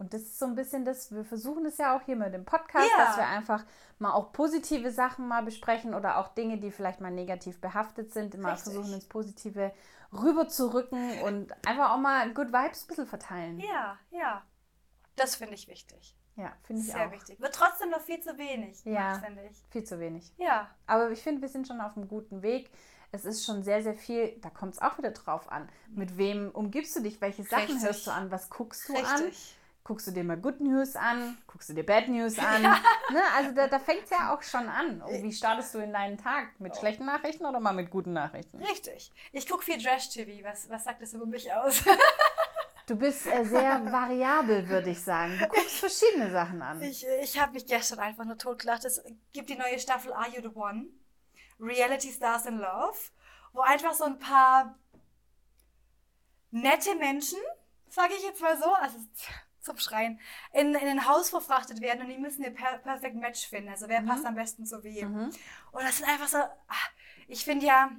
Und 0.00 0.14
das 0.14 0.22
ist 0.22 0.38
so 0.38 0.46
ein 0.46 0.54
bisschen 0.54 0.86
das, 0.86 1.14
wir 1.14 1.26
versuchen 1.26 1.66
es 1.66 1.76
ja 1.76 1.94
auch 1.94 2.00
hier 2.02 2.16
mit 2.16 2.32
dem 2.32 2.46
Podcast, 2.46 2.88
Ja. 2.96 3.04
dass 3.04 3.16
wir 3.18 3.26
einfach 3.26 3.62
mal 3.98 4.12
auch 4.12 4.32
positive 4.32 4.90
Sachen 4.90 5.28
mal 5.28 5.42
besprechen 5.42 5.92
oder 5.94 6.16
auch 6.16 6.28
Dinge, 6.28 6.56
die 6.58 6.70
vielleicht 6.70 7.02
mal 7.02 7.10
negativ 7.10 7.60
behaftet 7.60 8.10
sind, 8.12 8.36
mal 8.38 8.52
Richtig. 8.54 8.72
versuchen 8.72 8.94
ins 8.94 9.04
Positive 9.06 9.72
rüberzurücken 10.12 11.20
und 11.22 11.52
einfach 11.66 11.90
auch 11.90 11.98
mal 11.98 12.32
Good 12.32 12.48
Vibes 12.48 12.84
ein 12.84 12.88
bisschen 12.88 13.06
verteilen. 13.06 13.60
Ja, 13.60 13.98
ja. 14.10 14.42
Das 15.16 15.36
finde 15.36 15.54
ich 15.54 15.68
wichtig. 15.68 16.16
Ja, 16.36 16.52
finde 16.62 16.80
ich 16.82 16.90
Sehr 16.92 17.08
auch. 17.08 17.12
wichtig. 17.12 17.38
Wird 17.40 17.54
trotzdem 17.54 17.90
noch 17.90 18.00
viel 18.00 18.20
zu 18.20 18.38
wenig, 18.38 18.82
Ja. 18.84 19.18
finde 19.18 19.42
ich. 19.50 19.58
Viel 19.70 19.84
zu 19.84 20.00
wenig. 20.00 20.32
Ja, 20.38 20.70
Aber 20.86 21.10
ich 21.10 21.20
finde, 21.22 21.42
wir 21.42 21.48
sind 21.48 21.66
schon 21.68 21.80
auf 21.80 21.96
einem 21.96 22.08
guten 22.08 22.40
Weg. 22.40 22.70
Es 23.12 23.24
ist 23.26 23.44
schon 23.44 23.62
sehr, 23.64 23.82
sehr 23.82 23.94
viel, 23.94 24.38
da 24.40 24.48
kommt 24.48 24.74
es 24.74 24.80
auch 24.80 24.96
wieder 24.96 25.10
drauf 25.10 25.50
an. 25.52 25.68
Mit 25.90 26.16
wem 26.16 26.50
umgibst 26.52 26.96
du 26.96 27.00
dich? 27.00 27.20
Welche 27.20 27.42
Sachen 27.42 27.64
Richtig. 27.66 27.82
hörst 27.82 28.06
du 28.06 28.12
an? 28.12 28.30
Was 28.30 28.48
guckst 28.48 28.88
du 28.88 28.94
an? 28.96 29.30
Guckst 29.90 30.06
du 30.06 30.12
dir 30.12 30.22
mal 30.22 30.36
Good 30.36 30.60
News 30.60 30.94
an? 30.94 31.36
Guckst 31.48 31.68
du 31.68 31.74
dir 31.74 31.84
Bad 31.84 32.06
News 32.06 32.38
an? 32.38 32.62
Ne? 32.62 33.22
Also 33.36 33.50
da, 33.50 33.66
da 33.66 33.80
fängt 33.80 34.04
es 34.04 34.10
ja 34.10 34.32
auch 34.32 34.40
schon 34.40 34.68
an. 34.68 35.02
Oh, 35.04 35.10
wie 35.10 35.32
startest 35.32 35.74
du 35.74 35.80
in 35.80 35.92
deinen 35.92 36.16
Tag? 36.16 36.60
Mit 36.60 36.76
schlechten 36.76 37.06
Nachrichten 37.06 37.44
oder 37.44 37.58
mal 37.58 37.72
mit 37.72 37.90
guten 37.90 38.12
Nachrichten? 38.12 38.62
Richtig. 38.62 39.10
Ich 39.32 39.48
gucke 39.48 39.64
viel 39.64 39.82
Trash-TV. 39.82 40.44
Was, 40.44 40.70
was 40.70 40.84
sagt 40.84 41.02
das 41.02 41.12
über 41.12 41.26
mich 41.26 41.52
aus? 41.52 41.82
Du 42.86 42.94
bist 42.96 43.26
äh, 43.26 43.44
sehr 43.44 43.84
variabel, 43.92 44.68
würde 44.68 44.90
ich 44.90 45.02
sagen. 45.02 45.36
Du 45.40 45.48
guckst 45.48 45.78
verschiedene 45.80 46.30
Sachen 46.30 46.62
an. 46.62 46.80
Ich, 46.82 47.04
ich 47.20 47.40
habe 47.40 47.52
mich 47.52 47.66
gestern 47.66 47.98
einfach 47.98 48.24
nur 48.24 48.38
totgelacht. 48.38 48.84
Es 48.84 49.02
gibt 49.32 49.50
die 49.50 49.56
neue 49.56 49.78
Staffel 49.80 50.12
Are 50.12 50.28
You 50.28 50.40
the 50.40 50.54
One? 50.54 50.86
Reality 51.58 52.12
Stars 52.12 52.46
in 52.46 52.58
Love, 52.58 52.96
wo 53.52 53.60
einfach 53.60 53.94
so 53.94 54.04
ein 54.04 54.20
paar 54.20 54.76
nette 56.52 56.94
Menschen, 56.94 57.38
sage 57.88 58.14
ich 58.16 58.22
jetzt 58.22 58.40
mal 58.40 58.56
so, 58.56 58.72
also 58.72 58.96
zum 59.60 59.78
Schreien, 59.78 60.18
in, 60.52 60.74
in 60.74 60.88
ein 60.88 61.06
Haus 61.06 61.30
verfrachtet 61.30 61.80
werden 61.80 62.02
und 62.02 62.08
die 62.08 62.18
müssen 62.18 62.42
ihr 62.42 62.50
per 62.50 62.78
Perfect 62.78 63.16
Match 63.16 63.46
finden. 63.46 63.68
Also 63.68 63.88
wer 63.88 64.02
passt 64.02 64.24
am 64.24 64.34
besten 64.34 64.66
zu 64.66 64.82
wem. 64.82 65.12
Mhm. 65.12 65.30
Und 65.72 65.82
das 65.82 65.98
sind 65.98 66.08
einfach 66.08 66.28
so, 66.28 66.38
ah, 66.38 66.88
ich 67.28 67.44
finde 67.44 67.66
ja, 67.66 67.90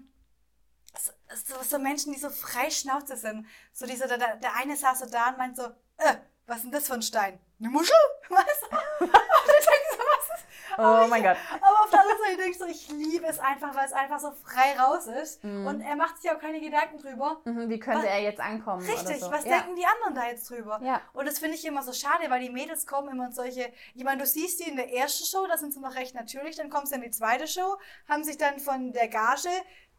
so, 1.33 1.55
so, 1.63 1.79
Menschen, 1.79 2.13
die 2.13 2.19
so 2.19 2.29
frei 2.29 2.69
Schnauze 2.69 3.15
sind, 3.15 3.47
so 3.71 3.85
dieser, 3.85 4.07
der, 4.07 4.17
der 4.17 4.35
der 4.37 4.55
eine 4.55 4.75
saß 4.75 4.99
so 4.99 5.05
da 5.05 5.29
und 5.29 5.37
meint 5.37 5.55
so, 5.55 5.63
äh, 5.97 6.15
was 6.47 6.57
ist 6.57 6.63
denn 6.65 6.71
das 6.71 6.87
für 6.87 6.95
ein 6.95 7.01
Stein? 7.01 7.39
Eine 7.59 7.69
Muschel? 7.69 7.95
Weißt 8.29 8.63
du? 8.63 8.75
Und 9.05 9.55
ich 9.59 9.65
denke 9.65 9.87
so, 9.91 9.99
was 9.99 10.39
ist 10.39 10.70
Oh 10.83 11.07
mein 11.07 11.23
Gott. 11.23 11.37
aber 11.51 11.83
auf 11.83 11.89
der 11.89 12.01
anderen 12.01 12.19
Seite 12.19 12.37
denke 12.37 12.51
ich 12.51 12.57
so, 12.57 12.65
ich 12.65 12.89
liebe 12.89 13.25
es 13.27 13.39
einfach, 13.39 13.75
weil 13.75 13.85
es 13.85 13.93
einfach 13.93 14.19
so 14.19 14.31
frei 14.31 14.77
raus 14.79 15.07
ist. 15.07 15.43
Mhm. 15.43 15.65
Und 15.67 15.81
er 15.81 15.95
macht 15.95 16.21
sich 16.21 16.31
auch 16.31 16.39
keine 16.39 16.59
Gedanken 16.59 16.97
drüber. 16.97 17.39
Mhm, 17.45 17.69
Wie 17.69 17.79
könnte 17.79 17.99
Was- 18.03 18.05
er 18.09 18.21
jetzt 18.21 18.39
ankommen? 18.39 18.85
Richtig, 18.85 19.19
so. 19.19 19.31
was 19.31 19.45
ja. 19.45 19.57
denken 19.59 19.75
die 19.75 19.85
anderen 19.85 20.15
da 20.15 20.27
jetzt 20.27 20.49
drüber? 20.49 20.79
Ja. 20.83 21.01
Und 21.13 21.27
das 21.27 21.39
finde 21.39 21.55
ich 21.55 21.65
immer 21.65 21.83
so 21.83 21.93
schade, 21.93 22.29
weil 22.29 22.41
die 22.41 22.49
Mädels 22.49 22.85
kommen 22.87 23.09
immer 23.09 23.25
in 23.27 23.31
solche, 23.31 23.71
ich 23.95 24.03
meine, 24.03 24.21
du 24.21 24.25
siehst 24.27 24.59
die 24.59 24.69
in 24.69 24.75
der 24.75 24.93
ersten 24.93 25.25
Show, 25.25 25.45
da 25.47 25.57
sind 25.57 25.73
sie 25.73 25.79
noch 25.79 25.95
recht 25.95 26.15
natürlich, 26.15 26.55
dann 26.57 26.69
kommst 26.69 26.91
du 26.91 26.95
in 26.97 27.01
die 27.03 27.11
zweite 27.11 27.47
Show, 27.47 27.77
haben 28.09 28.23
sich 28.23 28.37
dann 28.37 28.59
von 28.59 28.91
der 28.93 29.07
Gage 29.07 29.49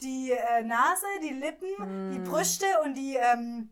die 0.00 0.32
äh, 0.32 0.62
Nase, 0.62 1.06
die 1.22 1.30
Lippen, 1.30 2.10
die 2.12 2.18
Mm. 2.18 2.24
Brüste 2.24 2.66
und 2.82 2.94
die 2.94 3.14
ähm, 3.16 3.70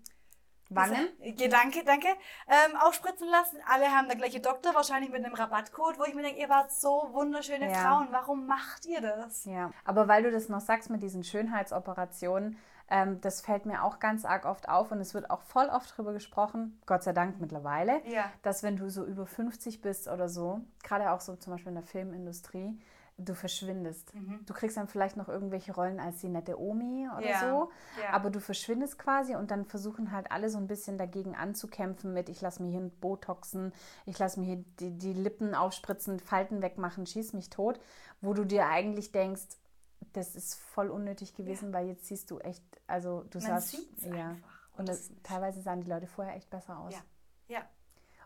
Wangen? 0.71 1.09
Gedanke, 1.37 1.85
danke, 1.85 2.07
ähm, 2.47 2.77
aufspritzen 2.81 3.29
lassen. 3.29 3.59
Alle 3.67 3.87
haben 3.91 4.07
der 4.09 4.17
gleiche 4.17 4.41
Doktor, 4.41 4.75
wahrscheinlich 4.75 5.11
mit 5.11 5.25
einem 5.25 5.35
Rabattcode, 5.35 5.99
wo 5.99 6.05
ich 6.05 6.15
mir 6.15 6.23
denke, 6.23 6.41
ihr 6.41 6.49
wart 6.49 6.73
so 6.73 7.09
wunderschöne 7.13 7.71
Ja. 7.71 7.75
Frauen, 7.79 8.09
warum 8.13 8.47
macht 8.47 8.87
ihr 8.87 9.01
das? 9.01 9.45
Ja, 9.45 9.71
aber 9.85 10.09
weil 10.09 10.23
du 10.23 10.31
das 10.31 10.49
noch 10.49 10.61
sagst 10.61 10.89
mit 10.91 11.03
diesen 11.03 11.25
Schönheitsoperationen, 11.25 12.57
ähm, 12.93 13.21
das 13.21 13.41
fällt 13.41 13.67
mir 13.67 13.85
auch 13.85 13.99
ganz 14.01 14.25
arg 14.25 14.45
oft 14.45 14.69
auf 14.69 14.91
und 14.91 15.01
es 15.01 15.15
wird 15.15 15.31
auch 15.31 15.43
voll 15.43 15.67
oft 15.69 15.97
drüber 15.97 16.13
gesprochen, 16.13 16.81
Gott 16.87 17.03
sei 17.05 17.13
Dank 17.13 17.41
mittlerweile, 17.41 18.01
Ja. 18.07 18.25
dass 18.43 18.63
wenn 18.63 18.77
du 18.77 18.91
so 18.91 19.05
über 19.05 19.27
50 19.27 19.81
bist 19.81 20.09
oder 20.09 20.29
so, 20.29 20.61
gerade 20.83 21.11
auch 21.13 21.21
so 21.21 21.37
zum 21.37 21.53
Beispiel 21.53 21.69
in 21.71 21.77
der 21.77 21.85
Filmindustrie, 21.85 22.81
du 23.25 23.35
verschwindest. 23.35 24.15
Mhm. 24.15 24.41
Du 24.47 24.55
kriegst 24.55 24.77
dann 24.77 24.89
vielleicht 24.89 25.17
noch 25.17 25.29
irgendwelche 25.29 25.73
Rollen 25.75 26.01
als 26.01 26.19
die 26.21 26.29
nette 26.29 26.59
Omi 26.61 27.09
oder 27.17 27.29
Ja, 27.29 27.41
so, 27.41 27.71
ja. 28.03 28.11
aber 28.13 28.31
du 28.31 28.41
verschwindest 28.41 28.99
quasi 28.99 29.35
und 29.37 29.51
dann 29.51 29.65
versuchen 29.65 30.13
halt 30.13 30.31
alle 30.33 30.51
so 30.51 30.59
ein 30.59 30.67
bisschen 30.67 30.99
dagegen 30.99 31.37
anzukämpfen 31.37 32.13
mit, 32.13 32.29
ich 32.29 32.41
lasse 32.41 32.63
mir 32.63 32.71
hier 32.71 32.91
Botoxen, 33.01 33.73
ich 34.07 34.19
lasse 34.19 34.41
mir 34.41 34.47
hier 34.47 34.65
die, 34.81 34.91
die 34.97 35.13
Lippen 35.13 35.55
aufspritzen, 35.55 36.21
Falten 36.21 36.63
wegmachen, 36.63 37.07
schieß 37.07 37.33
mich 37.33 37.51
tot, 37.51 37.81
wo 38.21 38.35
du 38.35 38.45
dir 38.45 38.67
eigentlich 38.67 39.13
denkst, 39.13 39.43
das 40.13 40.35
ist 40.35 40.55
voll 40.55 40.89
unnötig 40.89 41.35
gewesen, 41.35 41.73
weil 41.73 41.87
jetzt 41.87 42.07
siehst 42.07 42.31
du 42.31 42.39
echt, 42.39 42.65
also 42.87 43.25
du 43.31 43.39
Man 43.39 43.47
sahst, 43.49 43.79
ja, 44.03 44.31
einfach. 44.31 44.69
und 44.79 44.89
das 44.89 45.09
das, 45.09 45.17
teilweise 45.23 45.61
sahen 45.61 45.83
die 45.83 45.91
Leute 45.91 46.07
vorher 46.07 46.35
echt 46.37 46.51
besser 46.51 46.79
aus. 46.79 46.95
Ja. 46.95 47.01
Ja. 47.49 47.63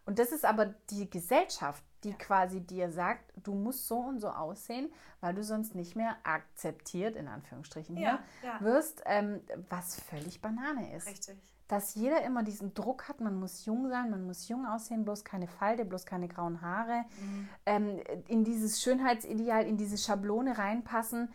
Und 0.07 0.19
das 0.19 0.33
ist 0.33 0.45
aber 0.45 0.67
die 0.91 1.09
Gesellschaft, 1.09 1.83
die 2.05 2.13
quasi 2.13 2.61
dir 2.61 2.91
sagt, 2.91 3.33
du 3.43 3.55
musst 3.55 3.89
so 3.89 3.97
und 3.97 4.21
so 4.21 4.29
aussehen, 4.29 4.93
weil 5.21 5.35
du 5.35 5.43
sonst 5.43 5.75
nicht 5.75 5.97
mehr 5.97 6.17
akzeptiert, 6.23 7.17
in 7.17 7.27
Anführungsstrichen 7.29 7.97
hier, 7.97 8.07
Ja, 8.07 8.23
ja. 8.43 8.61
wirst, 8.61 9.03
ähm, 9.07 9.41
was 9.71 9.99
völlig 10.01 10.43
Banane 10.43 10.95
ist. 10.95 11.07
Richtig. 11.07 11.37
Dass 11.67 11.95
jeder 11.95 12.23
immer 12.25 12.43
diesen 12.43 12.75
Druck 12.75 13.09
hat, 13.09 13.23
man 13.23 13.37
muss 13.41 13.65
jung 13.65 13.89
sein, 13.89 14.11
man 14.11 14.27
muss 14.27 14.49
jung 14.49 14.67
aussehen, 14.67 15.05
bloß 15.07 15.25
keine 15.25 15.47
Falte, 15.49 15.87
bloß 15.87 16.05
keine 16.05 16.29
grauen 16.29 16.61
Haare, 16.61 17.05
Mhm. 17.19 17.49
ähm, 17.65 18.01
in 18.29 18.45
dieses 18.45 18.83
Schönheitsideal, 18.83 19.67
in 19.67 19.79
diese 19.79 19.97
Schablone 19.97 20.59
reinpassen. 20.59 21.33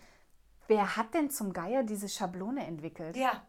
Wer 0.68 0.96
hat 0.96 1.16
denn 1.16 1.32
zum 1.32 1.52
Geier 1.52 1.82
diese 1.82 2.08
Schablone 2.08 2.64
entwickelt? 2.68 3.18
Ja, 3.18 3.42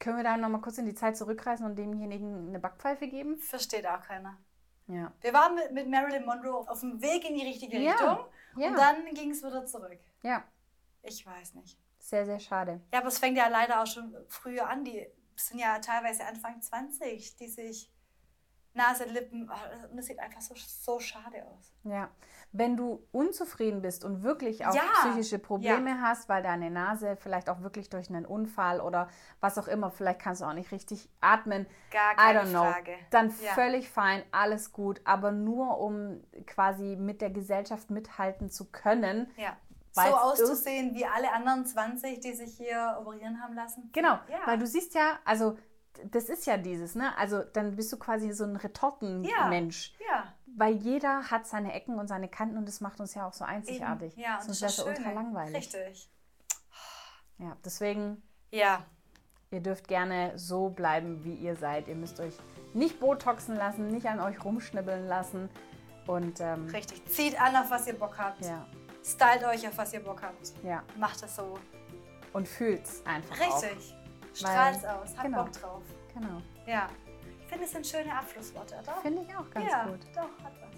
Können 0.00 0.16
wir 0.16 0.24
da 0.24 0.36
nochmal 0.36 0.60
kurz 0.60 0.78
in 0.78 0.86
die 0.86 0.94
Zeit 0.94 1.16
zurückreisen 1.16 1.64
und 1.66 1.76
demjenigen 1.76 2.48
eine 2.48 2.58
Backpfeife 2.58 3.06
geben? 3.06 3.38
versteht 3.38 3.86
auch 3.86 4.02
keiner. 4.02 4.36
Ja. 4.88 5.12
Wir 5.20 5.32
waren 5.32 5.54
mit, 5.54 5.70
mit 5.72 5.88
Marilyn 5.88 6.24
Monroe 6.24 6.68
auf 6.68 6.80
dem 6.80 7.00
Weg 7.00 7.28
in 7.28 7.36
die 7.36 7.46
richtige 7.46 7.78
Ja, 7.78 7.92
Richtung 7.92 8.18
ja. 8.56 8.68
und 8.68 8.76
dann 8.76 9.04
ging 9.14 9.30
es 9.30 9.42
wieder 9.44 9.64
zurück. 9.64 10.00
Ja, 10.22 10.42
Ich 11.02 11.24
weiß 11.24 11.54
nicht. 11.54 11.78
sehr, 11.98 12.26
sehr 12.26 12.40
schade. 12.40 12.80
Ja, 12.92 12.98
aber 12.98 13.08
es 13.08 13.18
fängt 13.18 13.36
ja 13.38 13.46
leider 13.48 13.80
auch 13.82 13.86
schon 13.86 14.16
früher 14.28 14.68
an. 14.68 14.84
Die 14.84 15.06
sind 15.36 15.60
ja 15.60 15.78
teilweise 15.78 16.24
Anfang 16.26 16.60
20, 16.60 17.36
die 17.36 17.46
sich 17.48 17.88
Nase, 18.72 19.04
Lippen, 19.04 19.50
oh, 19.50 19.88
und 19.90 19.96
das 19.96 20.06
sieht 20.06 20.18
einfach 20.20 20.40
so, 20.40 20.54
so 20.56 21.00
schade 21.00 21.44
aus. 21.44 21.72
Ja, 21.82 22.08
wenn 22.52 22.76
du 22.76 23.04
unzufrieden 23.12 23.82
bist 23.82 24.04
und 24.04 24.22
wirklich 24.22 24.64
auch 24.66 24.74
Ja, 24.74 24.82
psychische 25.00 25.38
Probleme 25.38 26.00
hast, 26.00 26.28
weil 26.28 26.42
deine 26.42 26.70
Nase 26.70 27.16
vielleicht 27.16 27.48
auch 27.50 27.62
wirklich 27.62 27.90
durch 27.90 28.08
einen 28.10 28.26
Unfall 28.26 28.80
oder 28.80 29.08
was 29.40 29.58
auch 29.58 29.66
immer, 29.68 29.90
vielleicht 29.90 30.20
kannst 30.20 30.40
du 30.42 30.44
auch 30.46 30.52
nicht 30.52 30.70
richtig 30.72 31.08
atmen, 31.20 31.66
Gar 31.90 32.12
I 32.12 32.16
keine 32.16 32.40
don't 32.42 32.50
know, 32.50 32.64
Frage. 32.72 32.94
dann 33.10 33.28
Ja. 33.42 33.52
völlig 33.54 33.90
fein, 33.90 34.22
alles 34.32 34.72
gut, 34.72 35.00
aber 35.04 35.32
nur 35.32 35.78
um 35.78 36.22
quasi 36.46 36.96
mit 36.96 37.20
der 37.20 37.30
Gesellschaft 37.30 37.90
mithalten 37.90 38.50
zu 38.50 38.70
können. 38.70 39.30
Ja. 39.36 39.56
Weil's 39.94 40.10
so 40.10 40.16
auszusehen 40.16 40.94
wie 40.94 41.04
alle 41.04 41.32
anderen 41.32 41.66
20, 41.66 42.20
die 42.20 42.32
sich 42.34 42.56
hier 42.56 42.96
operieren 43.00 43.42
haben 43.42 43.54
lassen. 43.54 43.90
Genau, 43.92 44.12
Ja. 44.28 44.46
weil 44.46 44.56
du 44.58 44.64
siehst 44.66 44.94
ja, 44.94 45.18
also 45.24 45.58
das 46.10 46.28
ist 46.28 46.46
ja 46.46 46.56
dieses, 46.56 46.94
ne? 46.94 47.16
Also 47.18 47.42
dann 47.42 47.76
bist 47.76 47.92
du 47.92 47.98
quasi 47.98 48.32
so 48.32 48.44
ein 48.44 48.56
Retortenmensch. 48.56 49.94
Ja. 50.08 50.32
Weil 50.56 50.74
jeder 50.74 51.30
hat 51.30 51.46
seine 51.46 51.72
Ecken 51.74 51.98
und 51.98 52.08
seine 52.08 52.28
Kanten 52.28 52.56
und 52.56 52.66
das 52.66 52.80
macht 52.80 53.00
uns 53.00 53.14
ja 53.14 53.26
auch 53.26 53.32
so 53.32 53.44
einzigartig. 53.44 54.12
Eben. 54.14 54.20
Ja, 54.22 54.36
und 54.36 54.44
Sonst 54.44 54.62
das 54.62 54.78
wäre 54.78 54.90
ist 54.90 54.98
es 54.98 55.04
ultra 55.04 55.12
langweilig. 55.12 55.54
Richtig. 55.56 56.10
Ja, 57.38 57.56
deswegen, 57.64 58.22
Ja. 58.50 58.84
ihr 59.50 59.60
dürft 59.60 59.88
gerne 59.88 60.32
so 60.38 60.68
bleiben, 60.70 61.24
wie 61.24 61.34
ihr 61.34 61.56
seid. 61.56 61.88
Ihr 61.88 61.94
müsst 61.94 62.20
euch 62.20 62.34
nicht 62.74 63.00
botoxen 63.00 63.56
lassen, 63.56 63.88
nicht 63.88 64.06
an 64.06 64.20
euch 64.20 64.44
rumschnibbeln 64.44 65.06
lassen. 65.06 65.48
Und 66.06 66.40
ähm, 66.40 66.66
Richtig. 66.68 67.04
Zieht 67.06 67.40
an, 67.40 67.54
auf 67.56 67.70
was 67.70 67.86
ihr 67.86 67.98
Bock 67.98 68.18
habt. 68.18 68.44
ja, 68.44 68.66
Stylt 69.04 69.44
euch, 69.44 69.66
auf 69.66 69.78
was 69.78 69.92
ihr 69.92 70.00
Bock 70.00 70.22
habt. 70.22 70.52
ja. 70.64 70.82
Macht 70.98 71.22
es 71.22 71.36
so. 71.36 71.58
Und 72.32 72.46
fühlt's 72.48 73.02
einfach 73.06 73.38
Richtig. 73.40 73.92
Weil- 73.92 73.99
Strahlt's 74.34 74.84
aus. 74.84 75.10
Habt 75.16 75.22
genau. 75.22 75.44
Bock 75.44 75.52
drauf. 75.52 75.82
Genau. 76.14 76.42
Ja. 76.66 76.88
Ich 77.40 77.46
finde, 77.48 77.64
es 77.64 77.72
sind 77.72 77.86
schöne 77.86 78.16
Abschlussworte, 78.16 78.76
oder? 78.82 78.94
Finde 79.02 79.22
ich 79.22 79.36
auch 79.36 79.50
ganz 79.50 79.70
ja, 79.70 79.84
gut. 79.84 80.00
doch, 80.14 80.44
hat 80.44 80.52
was. 80.60 80.70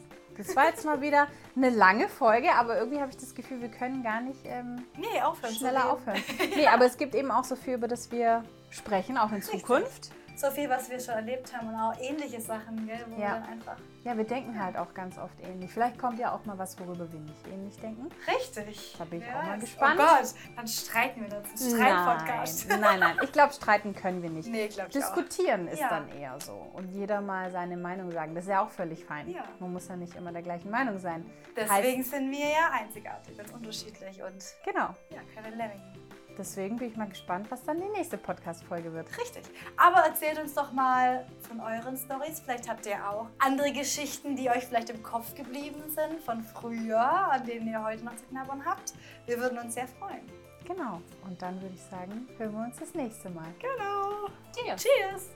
Das 0.47 0.57
war 0.57 0.67
jetzt 0.67 0.85
mal 0.87 1.01
wieder 1.03 1.29
eine 1.55 1.69
lange 1.69 2.09
Folge, 2.09 2.53
aber 2.55 2.79
irgendwie 2.79 3.01
habe 3.01 3.11
ich 3.11 3.19
das 3.19 3.35
Gefühl, 3.35 3.61
wir 3.61 3.69
können 3.69 4.03
gar 4.03 4.23
nicht 4.23 4.41
ähm, 4.45 4.85
Nee, 4.97 5.21
aufhören. 5.21 5.55
schneller 5.55 5.93
aufhören. 5.93 6.23
Nee, 6.57 6.67
aber 6.67 6.87
es 6.87 6.97
gibt 6.97 7.15
eben 7.15 7.31
auch 7.31 7.45
so 7.45 7.55
viel, 7.55 7.75
über 7.75 7.89
das 7.89 8.11
wir 8.11 8.43
sprechen, 8.71 9.19
auch 9.19 9.31
in 9.33 9.43
Zukunft. 9.43 10.11
So 10.35 10.51
viel, 10.51 10.69
was 10.69 10.91
wir 10.91 10.99
schon 10.99 11.15
erlebt 11.15 11.55
haben 11.57 11.69
und 11.69 11.75
auch 11.77 11.95
ähnliche 12.01 12.41
Sachen, 12.41 12.87
gell, 12.87 13.05
wo 13.09 13.13
Ja. 13.15 13.19
wir 13.21 13.29
dann 13.41 13.43
einfach. 13.45 13.77
Ja, 14.03 14.17
wir 14.17 14.25
denken 14.25 14.61
halt 14.61 14.77
auch 14.77 14.93
ganz 14.95 15.17
oft 15.19 15.39
ähnlich. 15.41 15.71
Vielleicht 15.71 15.99
kommt 15.99 16.19
ja 16.19 16.35
auch 16.35 16.45
mal 16.45 16.59
was, 16.59 16.77
worüber 16.81 17.11
wir 17.13 17.21
nicht 17.21 17.47
ähnlich 17.47 17.77
denken. 17.77 18.09
Richtig. 18.27 18.97
Da 18.99 19.05
bin 19.05 19.21
ich 19.21 19.27
Wer 19.27 19.39
auch 19.39 19.43
mal 19.45 19.55
weiß. 19.55 19.61
gespannt. 19.61 20.01
Oh 20.01 20.03
Gott, 20.05 20.35
dann 20.57 20.67
streiten 20.67 21.21
wir 21.23 21.29
dazu. 21.29 21.77
Streitpodcast. 21.77 22.69
Nein, 22.69 22.81
nein, 22.81 23.01
nein. 23.01 23.17
Ich 23.23 23.31
glaube, 23.33 23.53
streiten 23.53 23.95
können 23.95 24.23
wir 24.23 24.31
nicht. 24.31 24.49
Nee, 24.49 24.69
glaub 24.69 24.89
ich 24.89 24.97
auch. 25.05 25.15
Diskutieren 25.15 25.69
ist 25.69 25.81
Ja. 25.81 25.89
dann 25.91 26.09
eher 26.09 26.41
so. 26.41 26.55
Und 26.73 26.89
jeder 26.93 27.21
mal 27.21 27.51
seine 27.53 27.77
Meinung 27.77 28.11
sagen. 28.11 28.35
Das 28.35 28.45
ist 28.45 28.51
ja 28.51 28.63
auch 28.65 28.71
völlig 28.71 29.05
fein. 29.05 29.31
Ja. 29.31 29.45
Man 29.61 29.73
muss 29.73 29.87
ja 29.89 29.95
nicht 29.97 30.17
immer 30.17 30.33
der 30.33 30.43
gleichen 30.43 30.71
Meinung 30.71 30.99
sein. 30.99 31.25
Deswegen 31.57 32.03
sind 32.03 32.31
wir 32.33 32.49
ja 32.49 32.71
einzigartig 32.73 33.39
und 33.39 33.55
unterschiedlich 33.55 34.21
und 34.23 34.43
Genau. 34.65 34.89
ja, 35.11 35.21
keine 35.35 35.51
Lemminge. 35.55 35.93
Deswegen 36.39 36.77
bin 36.77 36.89
ich 36.89 36.97
mal 36.97 37.09
gespannt, 37.09 37.51
was 37.51 37.63
dann 37.65 37.81
die 37.81 37.89
nächste 37.89 38.19
Podcast-Folge 38.19 38.93
wird. 38.93 39.09
Richtig. 39.19 39.43
Aber 39.77 40.01
erzählt 40.01 40.39
uns 40.39 40.55
doch 40.55 40.73
mal 40.73 41.27
von 41.49 41.61
euren 41.61 41.97
Stories. 41.97 42.41
Vielleicht 42.41 42.69
habt 42.69 42.87
ihr 42.87 43.09
auch 43.09 43.29
andere 43.39 43.73
Geschichten, 43.73 44.37
die 44.37 44.49
euch 44.51 44.65
vielleicht 44.67 44.91
im 44.91 45.03
Kopf 45.03 45.35
geblieben 45.35 45.83
sind 45.89 46.21
von 46.21 46.43
früher, 46.43 47.01
an 47.01 47.45
denen 47.47 47.69
ihr 47.69 47.83
heute 47.83 48.05
noch 48.05 48.17
zu 48.17 48.25
knabbern 48.25 48.65
habt. 48.65 48.95
Wir 49.27 49.39
würden 49.39 49.59
uns 49.59 49.75
sehr 49.75 49.89
freuen. 49.89 50.27
Genau. 50.65 51.01
Und 51.25 51.41
dann 51.43 51.61
würde 51.61 51.75
ich 51.75 51.83
sagen, 51.83 52.29
hören 52.39 52.53
wir 52.53 52.65
uns 52.65 52.79
das 52.79 52.95
nächste 52.95 53.31
Mal. 53.31 53.49
Genau. 53.59 54.29
Cheers. 54.55 54.83
Cheers. 54.83 55.31